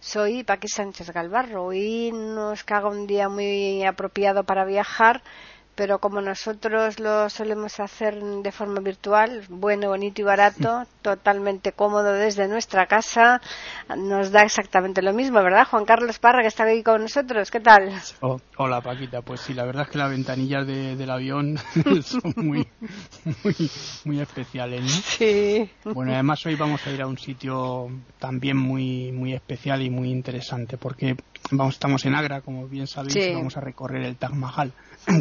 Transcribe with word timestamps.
Soy 0.00 0.44
Paqui 0.44 0.66
Sánchez 0.66 1.10
Galvarro. 1.10 1.72
Y 1.72 2.10
nos 2.12 2.64
caga 2.64 2.88
un 2.88 3.06
día 3.06 3.28
muy 3.28 3.84
apropiado 3.84 4.44
para 4.44 4.64
viajar 4.64 5.22
pero 5.80 5.98
como 5.98 6.20
nosotros 6.20 7.00
lo 7.00 7.30
solemos 7.30 7.80
hacer 7.80 8.22
de 8.22 8.52
forma 8.52 8.82
virtual, 8.82 9.46
bueno, 9.48 9.88
bonito 9.88 10.20
y 10.20 10.24
barato, 10.24 10.82
totalmente 11.00 11.72
cómodo 11.72 12.12
desde 12.12 12.46
nuestra 12.48 12.84
casa, 12.84 13.40
nos 13.96 14.30
da 14.30 14.42
exactamente 14.42 15.00
lo 15.00 15.14
mismo, 15.14 15.42
¿verdad? 15.42 15.66
Juan 15.66 15.86
Carlos 15.86 16.18
Parra, 16.18 16.42
que 16.42 16.48
está 16.48 16.64
aquí 16.64 16.82
con 16.82 17.00
nosotros, 17.00 17.50
¿qué 17.50 17.60
tal? 17.60 17.94
Oh, 18.20 18.38
hola, 18.58 18.82
Paquita, 18.82 19.22
pues 19.22 19.40
sí, 19.40 19.54
la 19.54 19.64
verdad 19.64 19.84
es 19.84 19.88
que 19.88 19.96
las 19.96 20.10
ventanillas 20.10 20.66
del 20.66 21.10
avión 21.10 21.56
son 22.02 22.34
muy, 22.36 22.68
muy, 23.42 23.70
muy 24.04 24.20
especiales, 24.20 24.82
¿no? 24.82 24.88
Sí. 24.88 25.70
Bueno, 25.84 26.12
además 26.12 26.44
hoy 26.44 26.56
vamos 26.56 26.86
a 26.86 26.90
ir 26.90 27.00
a 27.00 27.06
un 27.06 27.16
sitio 27.16 27.88
también 28.18 28.58
muy, 28.58 29.12
muy 29.12 29.32
especial 29.32 29.80
y 29.80 29.88
muy 29.88 30.10
interesante, 30.10 30.76
porque 30.76 31.16
vamos, 31.52 31.76
estamos 31.76 32.04
en 32.04 32.16
Agra, 32.16 32.42
como 32.42 32.68
bien 32.68 32.86
sabéis, 32.86 33.16
y 33.16 33.32
vamos 33.32 33.56
a 33.56 33.62
recorrer 33.62 34.02
el 34.02 34.16
Taj 34.16 34.34
Mahal 34.34 34.74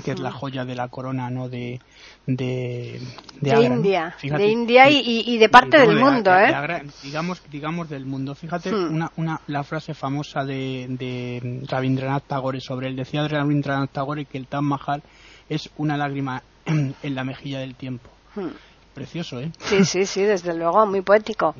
que 0.03 0.11
es 0.11 0.19
la 0.19 0.31
joya 0.31 0.65
de 0.65 0.75
la 0.75 0.87
corona 0.87 1.29
no 1.29 1.49
de 1.49 1.79
de, 2.25 2.99
de, 3.41 3.63
India 3.63 4.15
de 4.21 4.47
India 4.47 4.89
y, 4.89 5.37
de 5.37 5.49
parte 5.49 5.79
del 5.79 5.95
mundo 5.95 6.31
¿eh? 6.35 6.83
digamos 7.03 7.41
digamos 7.49 7.89
del 7.89 8.05
mundo. 8.05 8.35
Fíjate 8.35 8.71
hmm. 8.71 8.93
una, 8.93 9.11
una 9.17 9.41
la 9.47 9.63
frase 9.63 9.93
famosa 9.93 10.43
de, 10.43 10.85
de 10.89 11.63
Rabindranath 11.67 12.25
Tagore 12.27 12.59
sobre 12.59 12.87
él. 12.87 12.95
Decía 12.95 13.27
Rabindranath 13.27 13.91
Tagore 13.91 14.25
que 14.25 14.37
el 14.37 14.47
Taj 14.47 14.61
Mahal 14.61 15.01
es 15.49 15.69
una 15.77 15.97
lágrima 15.97 16.43
en, 16.65 16.95
la 17.01 17.23
mejilla 17.23 17.59
del 17.59 17.75
tiempo. 17.75 18.09
Hmm 18.35 18.68
precioso, 18.99 19.39
¿eh? 19.39 19.49
Sí, 19.59 19.85
sí, 19.85 20.05
sí, 20.05 20.23
desde 20.23 20.53
luego, 20.53 20.85
muy 20.85 21.01
poético. 21.01 21.55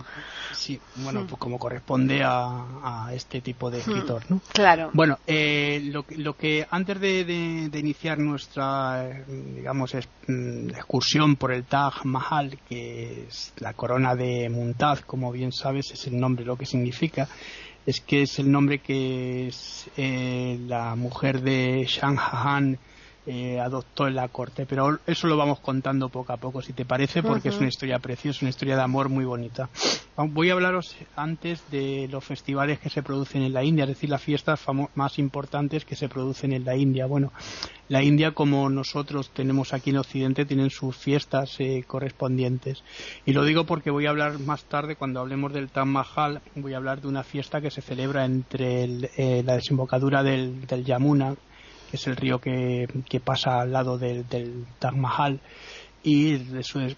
Sí, 0.51 0.77
bueno, 0.97 1.25
pues 1.25 1.39
como 1.39 1.57
corresponde 1.57 2.21
a, 2.21 3.09
este 3.13 3.39
tipo 3.39 3.71
de 3.71 3.77
hmm, 3.77 3.81
escritor, 3.81 4.23
¿no? 4.27 4.41
Claro. 4.51 4.89
Bueno, 4.91 5.19
eh, 5.25 5.79
lo, 5.85 6.03
lo, 6.17 6.35
que 6.35 6.67
antes 6.69 6.99
de, 6.99 7.69
iniciar 7.73 8.19
nuestra, 8.19 9.23
digamos, 9.55 9.95
mm, 10.27 10.69
excursión 10.71 11.37
por 11.37 11.53
el 11.53 11.63
Taj 11.63 12.03
Mahal, 12.03 12.59
que 12.67 13.27
es 13.29 13.53
la 13.59 13.73
corona 13.73 14.15
de 14.15 14.49
Mumtaz, 14.49 15.01
como 15.05 15.31
bien 15.31 15.53
sabes, 15.53 15.91
es 15.91 16.07
el 16.07 16.19
nombre, 16.19 16.43
lo 16.43 16.57
que 16.57 16.65
significa, 16.65 17.29
es 17.85 18.01
que 18.01 18.23
es 18.23 18.37
el 18.39 18.51
nombre 18.51 18.79
que 18.79 19.47
es 19.47 19.89
eh, 19.95 20.59
la 20.67 20.95
mujer 20.95 21.41
de 21.41 21.85
Shah 21.87 22.17
Jahan 22.17 22.77
eh, 23.25 23.59
adoptó 23.59 24.07
en 24.07 24.15
la 24.15 24.27
corte. 24.27 24.65
Pero 24.65 24.99
eso 25.05 25.27
lo 25.27 25.37
vamos 25.37 25.59
contando 25.59 26.09
poco 26.09 26.33
a 26.33 26.37
poco, 26.37 26.61
si 26.61 26.73
te 26.73 26.85
parece, 26.85 27.21
porque 27.21 27.49
es 27.49 27.57
una 27.57 27.67
historia 27.67 27.99
preciosa, 27.99 28.39
una 28.41 28.49
historia 28.49 28.75
de 28.75 28.81
amor 28.81 29.09
muy 29.09 29.25
bonita. 29.25 29.69
Voy 30.15 30.49
a 30.49 30.53
hablaros 30.53 30.97
antes 31.15 31.63
de 31.71 32.09
los 32.11 32.25
festivales 32.25 32.79
que 32.79 32.89
se 32.89 33.01
producen 33.03 33.41
en 33.41 33.53
la 33.53 33.63
India, 33.63 33.83
es 33.83 33.91
decir, 33.91 34.09
las 34.09 34.21
fiestas 34.21 34.59
más 34.95 35.17
importantes 35.17 35.85
que 35.85 35.95
se 35.95 36.09
producen 36.09 36.51
en 36.51 36.65
la 36.65 36.75
India. 36.75 37.05
Bueno, 37.05 37.31
la 37.87 38.03
India, 38.03 38.31
como 38.31 38.69
nosotros 38.69 39.31
tenemos 39.33 39.73
aquí 39.73 39.91
en 39.91 39.97
Occidente, 39.97 40.45
tienen 40.45 40.69
sus 40.69 40.97
fiestas 40.97 41.55
eh, 41.59 41.83
correspondientes. 41.87 42.83
Y 43.25 43.33
lo 43.33 43.45
digo 43.45 43.65
porque 43.65 43.91
voy 43.91 44.07
a 44.07 44.09
hablar 44.09 44.39
más 44.39 44.65
tarde, 44.65 44.95
cuando 44.95 45.21
hablemos 45.21 45.53
del 45.53 45.69
Taj 45.69 45.85
Mahal, 45.85 46.41
voy 46.55 46.73
a 46.73 46.77
hablar 46.77 46.99
de 46.99 47.07
una 47.07 47.23
fiesta 47.23 47.61
que 47.61 47.71
se 47.71 47.81
celebra 47.81 48.25
entre 48.25 48.83
eh, 49.15 49.41
la 49.45 49.55
desembocadura 49.55 50.21
del, 50.21 50.67
del 50.67 50.83
Yamuna, 50.83 51.35
que 51.89 51.97
es 51.97 52.07
el 52.07 52.15
río 52.15 52.39
que, 52.39 52.87
pasa 53.23 53.61
al 53.61 53.71
lado 53.71 53.97
del, 53.97 54.27
del 54.27 54.65
Taj 54.79 54.95
Mahal 54.95 55.41
y 56.01 56.37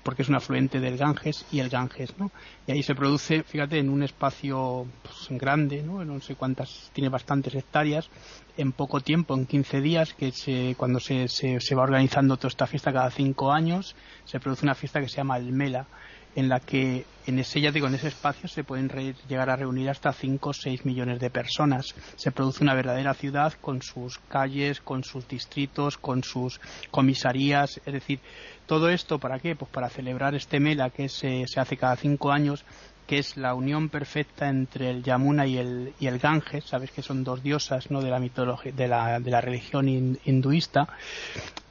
porque 0.04 0.22
es 0.22 0.30
un 0.30 0.36
afluente 0.36 0.80
del 0.80 0.98
Ganges 0.98 1.46
y 1.52 1.60
el 1.60 1.70
Ganges, 1.70 2.18
¿no? 2.20 2.32
Y 2.68 2.72
ahí 2.72 2.84
se 2.84 2.94
produce, 2.94 3.44
fíjate, 3.44 3.80
en 3.80 3.90
un 3.90 4.04
espacio 4.04 4.86
pues, 5.02 5.40
grande, 5.40 5.82
¿no? 5.82 6.06
No 6.06 6.20
sé 6.22 6.36
cuántas, 6.36 6.92
tiene 6.94 7.10
bastantes 7.10 7.56
hectáreas, 7.56 8.10
en 8.58 8.72
poco 8.72 9.00
tiempo, 9.00 9.34
en 9.34 9.48
15 9.48 9.82
días, 9.82 10.14
que 10.14 10.32
se, 10.32 10.76
cuando 10.78 11.00
se, 11.00 11.28
se, 11.30 11.60
se 11.60 11.76
va 11.76 11.84
organizando 11.84 12.38
toda 12.38 12.50
esta 12.50 12.68
fiesta 12.68 12.94
cada 12.94 13.10
cinco 13.10 13.52
años, 13.52 13.96
se 14.26 14.40
produce 14.40 14.66
una 14.66 14.76
fiesta 14.76 15.02
que 15.02 15.10
se 15.10 15.18
llama 15.18 15.38
el 15.38 15.52
Mela, 15.52 15.88
en 16.36 16.50
la 16.50 16.60
que 16.60 17.06
en 17.28 17.40
ese, 17.40 17.62
ya 17.62 17.72
digo, 17.72 17.88
en 17.88 17.96
ese 17.96 18.08
espacio 18.08 18.48
se 18.48 18.64
pueden 18.64 18.90
llegar 19.28 19.50
a 19.50 19.56
reunir 19.56 19.90
hasta 19.90 20.12
5 20.12 20.50
o 20.50 20.54
6 20.54 20.86
millones 20.86 21.20
de 21.20 21.30
personas. 21.30 21.94
Se 22.16 22.32
produce 22.32 22.64
una 22.64 22.74
verdadera 22.74 23.14
ciudad 23.14 23.54
con 23.62 23.82
sus 23.82 24.18
calles, 24.28 24.82
con 24.82 25.04
sus 25.04 25.28
distritos, 25.28 25.98
con 25.98 26.24
sus 26.24 26.60
comisarías. 26.90 27.80
Es 27.86 27.94
decir, 27.94 28.20
todo 28.66 28.90
esto 28.90 29.20
para 29.20 29.40
qué? 29.40 29.56
Pues 29.56 29.70
para 29.70 29.90
celebrar 29.90 30.34
este 30.34 30.60
Mela 30.60 30.90
que 30.90 31.10
se, 31.10 31.46
se 31.48 31.60
hace 31.60 31.78
cada 31.78 31.96
cinco 31.96 32.32
años 32.32 32.66
que 33.12 33.20
es 33.20 33.36
la 33.36 33.56
unión 33.56 33.90
perfecta 33.90 34.48
entre 34.48 34.90
el 34.90 35.04
Yamuna 35.04 35.46
y 35.46 35.58
el, 35.58 35.94
y 36.00 36.08
el 36.08 36.18
Ganges, 36.18 36.64
sabes 36.64 36.92
que 36.92 37.02
son 37.02 37.26
dos 37.26 37.44
diosas 37.44 37.92
¿no? 37.92 38.02
de 38.02 38.10
la 38.10 38.20
mitología, 38.20 38.72
de 38.72 38.88
la, 38.88 39.20
de 39.20 39.30
la 39.30 39.42
religión 39.42 39.90
hinduista, 40.24 40.88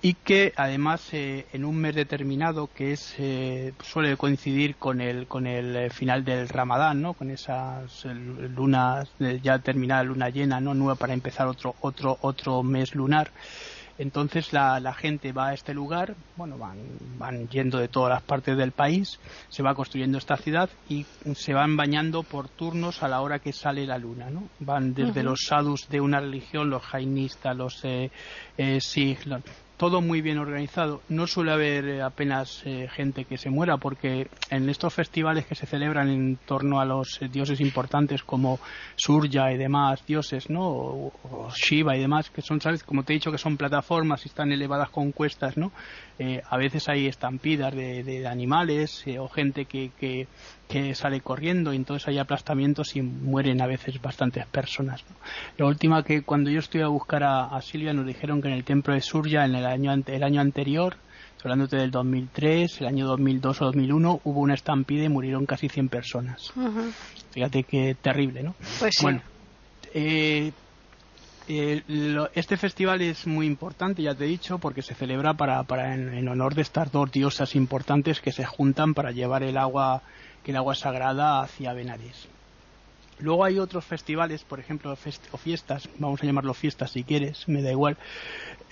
y 0.02 0.12
que 0.12 0.52
además 0.54 1.08
eh, 1.14 1.46
en 1.54 1.64
un 1.64 1.76
mes 1.76 1.94
determinado 1.94 2.68
que 2.74 2.92
es 2.92 3.14
eh, 3.16 3.72
suele 3.82 4.18
coincidir 4.18 4.76
con 4.76 5.00
el 5.00 5.26
con 5.28 5.46
el 5.46 5.76
eh, 5.76 5.88
final 5.88 6.26
del 6.26 6.46
Ramadán, 6.46 7.00
¿no? 7.00 7.14
Con 7.14 7.30
esas 7.30 8.04
lunas 8.04 9.08
ya 9.42 9.58
terminada 9.60 10.02
luna 10.02 10.28
llena, 10.28 10.60
¿no? 10.60 10.74
Nueva 10.74 10.96
para 10.96 11.14
empezar 11.14 11.46
otro 11.46 11.74
otro 11.80 12.18
otro 12.20 12.62
mes 12.62 12.94
lunar 12.94 13.30
entonces 14.00 14.54
la, 14.54 14.80
la, 14.80 14.94
gente 14.94 15.30
va 15.32 15.48
a 15.48 15.54
este 15.54 15.74
lugar, 15.74 16.14
bueno, 16.36 16.56
van, 16.56 16.78
van 17.18 17.48
yendo 17.50 17.78
de 17.78 17.88
todas 17.88 18.08
las 18.10 18.22
partes 18.22 18.56
del 18.56 18.72
país, 18.72 19.20
se 19.50 19.62
va 19.62 19.74
construyendo 19.74 20.16
esta 20.16 20.38
ciudad 20.38 20.70
y 20.88 21.04
se 21.34 21.52
van 21.52 21.76
bañando 21.76 22.22
por 22.22 22.48
turnos 22.48 23.02
a 23.02 23.08
la 23.08 23.20
hora 23.20 23.40
que 23.40 23.52
sale 23.52 23.86
la 23.86 23.98
luna, 23.98 24.30
¿no? 24.30 24.44
Van 24.58 24.94
desde 24.94 25.22
los 25.22 25.40
sadhus 25.46 25.86
de 25.90 26.00
una 26.00 26.18
religión, 26.18 26.70
los 26.70 26.82
jainistas, 26.82 27.54
los 27.54 27.84
eh, 27.84 28.10
eh, 28.56 28.80
todo 29.80 30.02
muy 30.02 30.20
bien 30.20 30.36
organizado. 30.36 31.00
No 31.08 31.26
suele 31.26 31.52
haber 31.52 31.88
eh, 31.88 32.02
apenas 32.02 32.60
eh, 32.66 32.86
gente 32.94 33.24
que 33.24 33.38
se 33.38 33.48
muera 33.48 33.78
porque 33.78 34.26
en 34.50 34.68
estos 34.68 34.92
festivales 34.92 35.46
que 35.46 35.54
se 35.54 35.64
celebran 35.64 36.10
en 36.10 36.36
torno 36.36 36.80
a 36.80 36.84
los 36.84 37.22
eh, 37.22 37.28
dioses 37.32 37.62
importantes 37.62 38.22
como 38.22 38.58
Surya 38.94 39.50
y 39.50 39.56
demás 39.56 40.04
dioses, 40.06 40.50
¿no? 40.50 40.68
O, 40.68 41.48
Shiva 41.54 41.96
y 41.96 42.00
demás, 42.00 42.28
que 42.28 42.42
son, 42.42 42.60
¿sabes? 42.60 42.84
Como 42.84 43.04
te 43.04 43.14
he 43.14 43.16
dicho, 43.16 43.32
que 43.32 43.38
son 43.38 43.56
plataformas 43.56 44.26
y 44.26 44.28
están 44.28 44.52
elevadas 44.52 44.90
con 44.90 45.12
cuestas, 45.12 45.56
¿no? 45.56 45.72
A 46.48 46.56
veces 46.56 46.88
hay 46.88 47.06
estampidas 47.06 47.74
de, 47.74 48.02
de 48.02 48.26
animales 48.26 49.04
o 49.18 49.28
gente 49.28 49.64
que, 49.64 49.90
que 49.98 50.26
que 50.70 50.94
sale 50.94 51.20
corriendo 51.20 51.72
y 51.72 51.76
entonces 51.76 52.06
hay 52.08 52.18
aplastamientos 52.18 52.94
y 52.94 53.02
mueren 53.02 53.60
a 53.60 53.66
veces 53.66 54.00
bastantes 54.00 54.46
personas. 54.46 55.04
La 55.58 55.66
última 55.66 56.04
que 56.04 56.22
cuando 56.22 56.48
yo 56.48 56.60
estuve 56.60 56.84
a 56.84 56.88
buscar 56.88 57.24
a, 57.24 57.60
Silvia 57.60 57.92
nos 57.92 58.06
dijeron 58.06 58.40
que 58.40 58.48
en 58.48 58.54
el 58.54 58.64
templo 58.64 58.94
de 58.94 59.00
Surya 59.00 59.44
en 59.44 59.56
el 59.56 59.66
año, 59.66 59.92
el 59.92 60.22
año 60.22 60.40
anterior, 60.40 60.96
hablándote 61.42 61.76
del 61.76 61.90
2003, 61.90 62.82
el 62.82 62.86
año 62.86 63.06
2002 63.08 63.62
o 63.62 63.64
2001, 63.66 64.20
hubo 64.22 64.40
una 64.40 64.54
estampida 64.54 65.04
y 65.04 65.08
murieron 65.08 65.44
casi 65.44 65.68
100 65.68 65.88
personas. 65.88 66.52
Fíjate 67.32 67.64
qué 67.64 67.96
terrible, 68.00 68.44
¿no? 68.44 68.54
Pues 68.78 68.94
Bueno, 69.02 69.22
eh, 69.92 70.52
eh, 71.52 72.28
este 72.34 72.56
festival 72.56 73.02
es 73.02 73.26
muy 73.26 73.44
importante, 73.44 74.02
ya 74.02 74.14
te 74.14 74.24
he 74.24 74.28
dicho, 74.28 74.58
porque 74.58 74.82
se 74.82 74.94
celebra 74.94 75.34
para, 75.34 75.64
para 75.64 75.94
en, 75.94 76.28
honor 76.28 76.54
de 76.54 76.62
estas 76.62 76.92
dos 76.92 77.10
diosas 77.10 77.56
importantes 77.56 78.20
que 78.20 78.30
se 78.30 78.44
juntan 78.44 78.94
para 78.94 79.10
llevar 79.10 79.42
el 79.42 79.56
agua 79.56 80.02
que 80.44 80.52
el 80.52 80.56
agua 80.56 80.76
sagrada 80.76 81.42
hacia 81.42 81.72
Benares. 81.72 82.28
Luego 83.18 83.44
hay 83.44 83.58
otros 83.58 83.84
festivales, 83.84 84.44
por 84.44 84.60
ejemplo, 84.60 84.96
o 85.32 85.36
fiestas, 85.36 85.88
vamos 85.98 86.22
a 86.22 86.26
llamarlo 86.26 86.54
fiestas 86.54 86.92
si 86.92 87.02
quieres, 87.02 87.48
me 87.48 87.62
da 87.62 87.72
igual. 87.72 87.96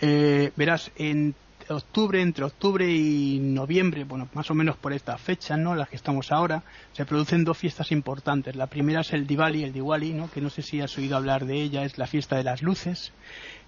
Eh, 0.00 0.52
verás, 0.54 0.92
en, 0.96 1.34
octubre, 1.74 2.20
entre 2.20 2.44
octubre 2.44 2.90
y 2.90 3.38
noviembre, 3.38 4.04
bueno, 4.04 4.28
más 4.34 4.50
o 4.50 4.54
menos 4.54 4.76
por 4.76 4.92
esta 4.92 5.18
fecha, 5.18 5.56
¿no? 5.56 5.74
Las 5.74 5.88
que 5.88 5.96
estamos 5.96 6.32
ahora, 6.32 6.62
se 6.92 7.04
producen 7.04 7.44
dos 7.44 7.58
fiestas 7.58 7.92
importantes. 7.92 8.56
La 8.56 8.66
primera 8.66 9.00
es 9.00 9.12
el 9.12 9.26
Diwali, 9.26 9.64
el 9.64 9.72
Diwali, 9.72 10.12
¿no? 10.12 10.30
Que 10.30 10.40
no 10.40 10.50
sé 10.50 10.62
si 10.62 10.80
has 10.80 10.96
oído 10.98 11.16
hablar 11.16 11.46
de 11.46 11.60
ella, 11.60 11.84
es 11.84 11.98
la 11.98 12.06
fiesta 12.06 12.36
de 12.36 12.44
las 12.44 12.62
luces. 12.62 13.12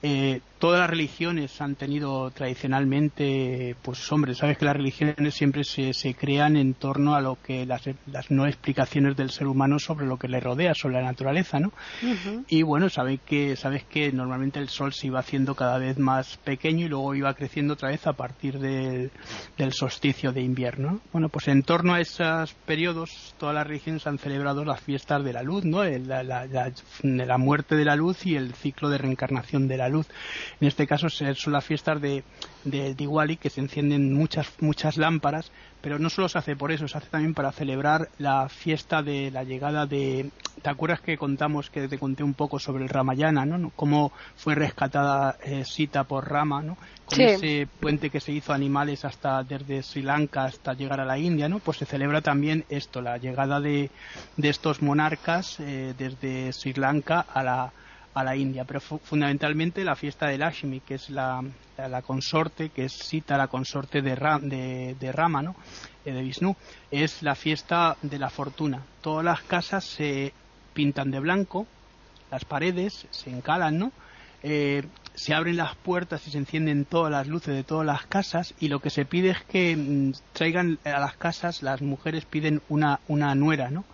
Eh, 0.02 0.40
todas 0.58 0.80
las 0.80 0.90
religiones 0.90 1.60
han 1.60 1.74
tenido 1.74 2.30
tradicionalmente, 2.30 3.76
pues 3.82 4.10
hombre, 4.12 4.34
sabes 4.34 4.58
que 4.58 4.64
las 4.64 4.76
religiones 4.76 5.34
siempre 5.34 5.64
se, 5.64 5.92
se 5.94 6.14
crean 6.14 6.56
en 6.56 6.74
torno 6.74 7.14
a 7.14 7.20
lo 7.20 7.38
que 7.42 7.66
las, 7.66 7.82
las, 8.06 8.30
no 8.30 8.46
explicaciones 8.46 9.16
del 9.16 9.30
ser 9.30 9.46
humano 9.46 9.78
sobre 9.78 10.06
lo 10.06 10.18
que 10.18 10.28
le 10.28 10.40
rodea, 10.40 10.74
sobre 10.74 10.96
la 10.96 11.02
naturaleza, 11.02 11.60
¿no? 11.60 11.72
Y 12.48 12.62
bueno, 12.62 12.88
sabes 12.88 13.20
que, 13.24 13.56
sabes 13.56 13.84
que 13.84 14.12
normalmente 14.12 14.58
el 14.58 14.68
sol 14.68 14.92
se 14.92 15.06
iba 15.06 15.20
haciendo 15.20 15.54
cada 15.54 15.78
vez 15.78 15.98
más 15.98 16.36
pequeño 16.38 16.86
y 16.86 16.88
luego 16.88 17.14
iba 17.14 17.32
creciendo 17.34 17.74
otra 17.74 17.88
vez 17.88 18.06
a 18.06 18.12
partir 18.12 18.58
del, 18.58 19.10
del 19.56 19.72
solsticio 19.72 20.32
de 20.32 20.42
invierno. 20.42 21.00
Bueno, 21.12 21.28
pues 21.28 21.48
en 21.48 21.62
torno 21.62 21.94
a 21.94 22.00
esos 22.00 22.54
periodos, 22.66 23.34
todas 23.38 23.54
las 23.54 23.66
religiones 23.66 24.06
han 24.06 24.18
celebrado 24.18 24.64
las 24.64 24.80
fiestas 24.80 25.24
de 25.24 25.32
la 25.32 25.42
luz, 25.42 25.64
¿no? 25.64 25.84
La, 25.84 26.22
la, 26.22 26.46
la, 26.46 26.72
la 27.02 27.38
muerte 27.38 27.76
de 27.76 27.84
la 27.84 27.96
luz 27.96 28.26
y 28.26 28.36
el 28.36 28.54
ciclo 28.54 28.88
de 28.88 28.98
reencarnación 28.98 29.66
de 29.68 29.76
la 29.76 29.89
luz. 29.90 30.06
En 30.60 30.68
este 30.68 30.86
caso 30.86 31.08
son 31.08 31.52
las 31.52 31.64
fiestas 31.64 32.00
de, 32.00 32.24
de 32.64 32.94
Diwali 32.94 33.36
que 33.36 33.50
se 33.50 33.60
encienden 33.60 34.12
muchas 34.14 34.48
muchas 34.60 34.96
lámparas, 34.96 35.50
pero 35.80 35.98
no 35.98 36.10
solo 36.10 36.28
se 36.28 36.38
hace 36.38 36.56
por 36.56 36.72
eso, 36.72 36.86
se 36.88 36.98
hace 36.98 37.08
también 37.08 37.34
para 37.34 37.52
celebrar 37.52 38.08
la 38.18 38.48
fiesta 38.48 39.02
de 39.02 39.30
la 39.30 39.44
llegada 39.44 39.86
de 39.86 40.30
¿te 40.62 40.68
acuerdas 40.70 41.00
que 41.00 41.16
contamos 41.16 41.70
que 41.70 41.88
te 41.88 41.98
conté 41.98 42.22
un 42.22 42.34
poco 42.34 42.58
sobre 42.58 42.84
el 42.84 42.90
Ramayana, 42.90 43.46
¿no? 43.46 43.70
Cómo 43.76 44.12
fue 44.36 44.54
rescatada 44.54 45.36
eh, 45.42 45.64
Sita 45.64 46.04
por 46.04 46.30
Rama, 46.30 46.62
¿no? 46.62 46.76
Con 47.06 47.16
Sí. 47.16 47.22
ese 47.24 47.68
puente 47.80 48.10
que 48.10 48.20
se 48.20 48.32
hizo 48.32 48.52
animales 48.52 49.04
hasta 49.04 49.42
desde 49.42 49.82
Sri 49.82 50.02
Lanka 50.02 50.44
hasta 50.44 50.74
llegar 50.74 51.00
a 51.00 51.04
la 51.04 51.18
India, 51.18 51.48
¿no? 51.48 51.58
Pues 51.60 51.78
se 51.78 51.86
celebra 51.86 52.20
también 52.20 52.64
esto, 52.68 53.00
la 53.00 53.16
llegada 53.16 53.58
de, 53.60 53.90
de 54.36 54.48
estos 54.48 54.82
monarcas 54.82 55.58
eh, 55.60 55.94
desde 55.96 56.52
Sri 56.52 56.74
Lanka 56.74 57.20
a 57.20 57.42
la 57.42 57.72
a 58.14 58.24
la 58.24 58.34
India, 58.36 58.64
pero 58.64 58.80
fu- 58.80 58.98
fundamentalmente 59.02 59.84
la 59.84 59.94
fiesta 59.96 60.26
de 60.26 60.38
Lakshmi, 60.38 60.80
que 60.80 60.94
es 60.94 61.10
la, 61.10 61.42
la, 61.76 62.02
consorte, 62.02 62.70
que 62.70 62.84
es 62.86 62.92
Sita, 62.92 63.36
la 63.38 63.46
consorte 63.48 64.02
de, 64.02 64.14
Ra- 64.14 64.40
de, 64.40 64.96
de 64.98 65.12
Rama, 65.12 65.42
¿no? 65.42 65.54
Eh, 66.04 66.12
de 66.12 66.22
Vishnu, 66.22 66.54
es 66.90 67.22
la 67.22 67.34
fiesta 67.34 67.96
de 68.02 68.18
la 68.18 68.30
fortuna. 68.30 68.82
Todas 69.00 69.24
las 69.24 69.42
casas 69.42 69.84
se 69.84 70.32
pintan 70.74 71.10
de 71.10 71.20
blanco, 71.20 71.66
las 72.30 72.44
paredes 72.44 73.06
se 73.10 73.30
encalan, 73.30 73.78
¿no? 73.78 73.92
Eh, 74.42 74.82
se 75.14 75.34
abren 75.34 75.56
las 75.56 75.74
puertas 75.76 76.26
y 76.26 76.30
se 76.30 76.38
encienden 76.38 76.84
todas 76.86 77.10
las 77.12 77.26
luces 77.26 77.54
de 77.54 77.62
todas 77.64 77.84
las 77.84 78.06
casas 78.06 78.54
y 78.58 78.68
lo 78.68 78.80
que 78.80 78.88
se 78.88 79.04
pide 79.04 79.30
es 79.30 79.42
que 79.44 79.76
mm, 79.76 80.12
traigan 80.32 80.78
a 80.84 80.98
las 81.00 81.16
casas, 81.16 81.62
las 81.62 81.82
mujeres 81.82 82.24
piden 82.24 82.62
una, 82.68 83.00
una 83.08 83.34
nuera, 83.34 83.70
¿no? 83.70 83.84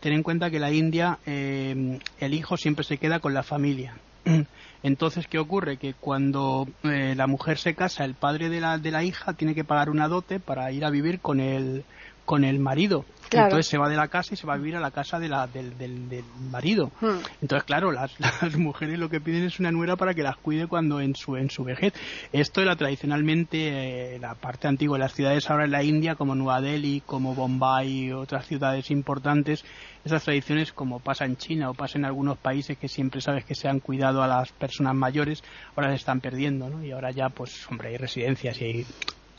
Ten 0.00 0.14
en 0.14 0.22
cuenta 0.22 0.50
que 0.50 0.58
la 0.58 0.72
India 0.72 1.18
eh, 1.26 1.98
el 2.18 2.34
hijo 2.34 2.56
siempre 2.56 2.84
se 2.84 2.98
queda 2.98 3.20
con 3.20 3.34
la 3.34 3.42
familia. 3.42 3.94
Entonces, 4.82 5.26
¿qué 5.26 5.38
ocurre? 5.38 5.76
Que 5.76 5.92
cuando 5.92 6.66
eh, 6.84 7.14
la 7.14 7.26
mujer 7.26 7.58
se 7.58 7.74
casa, 7.74 8.04
el 8.04 8.14
padre 8.14 8.48
de 8.48 8.60
la, 8.60 8.78
de 8.78 8.90
la 8.90 9.04
hija 9.04 9.34
tiene 9.34 9.54
que 9.54 9.64
pagar 9.64 9.90
una 9.90 10.08
dote 10.08 10.40
para 10.40 10.72
ir 10.72 10.86
a 10.86 10.90
vivir 10.90 11.20
con 11.20 11.38
el, 11.38 11.84
con 12.24 12.44
el 12.44 12.58
marido. 12.58 13.04
Claro. 13.30 13.46
Entonces 13.46 13.70
se 13.70 13.78
va 13.78 13.88
de 13.88 13.96
la 13.96 14.08
casa 14.08 14.34
y 14.34 14.36
se 14.36 14.46
va 14.46 14.54
a 14.54 14.56
vivir 14.56 14.74
a 14.74 14.80
la 14.80 14.90
casa 14.90 15.20
de 15.20 15.28
la, 15.28 15.46
del, 15.46 15.78
del, 15.78 16.08
del 16.08 16.24
marido. 16.50 16.90
Hmm. 17.00 17.20
Entonces, 17.40 17.64
claro, 17.64 17.92
las, 17.92 18.12
las 18.42 18.56
mujeres 18.56 18.98
lo 18.98 19.08
que 19.08 19.20
piden 19.20 19.44
es 19.44 19.60
una 19.60 19.70
nuera 19.70 19.94
para 19.94 20.14
que 20.14 20.22
las 20.22 20.36
cuide 20.36 20.66
cuando 20.66 21.00
en 21.00 21.14
su, 21.14 21.36
en 21.36 21.48
su 21.48 21.62
vejez. 21.62 21.94
Esto 22.32 22.60
era 22.60 22.74
tradicionalmente 22.74 24.16
eh, 24.16 24.18
la 24.18 24.34
parte 24.34 24.66
antigua 24.66 24.98
de 24.98 25.04
las 25.04 25.14
ciudades 25.14 25.48
ahora 25.48 25.64
en 25.64 25.70
la 25.70 25.84
India, 25.84 26.16
como 26.16 26.34
Nueva 26.34 26.60
Delhi, 26.60 27.02
como 27.06 27.34
Bombay 27.34 28.06
y 28.06 28.12
otras 28.12 28.46
ciudades 28.46 28.90
importantes. 28.90 29.64
Esas 30.04 30.24
tradiciones, 30.24 30.72
como 30.72 30.98
pasa 30.98 31.24
en 31.24 31.36
China 31.36 31.70
o 31.70 31.74
pasa 31.74 31.98
en 31.98 32.06
algunos 32.06 32.38
países 32.38 32.78
que 32.78 32.88
siempre 32.88 33.20
sabes 33.20 33.44
que 33.44 33.54
se 33.54 33.68
han 33.68 33.80
cuidado 33.80 34.22
a 34.22 34.26
las 34.26 34.50
personas 34.50 34.94
mayores, 34.94 35.44
ahora 35.76 35.90
se 35.90 35.96
están 35.96 36.20
perdiendo, 36.20 36.68
¿no? 36.68 36.82
Y 36.82 36.90
ahora 36.90 37.10
ya, 37.10 37.28
pues, 37.28 37.66
hombre, 37.70 37.90
hay 37.90 37.96
residencias 37.96 38.60
y 38.60 38.64
hay, 38.64 38.86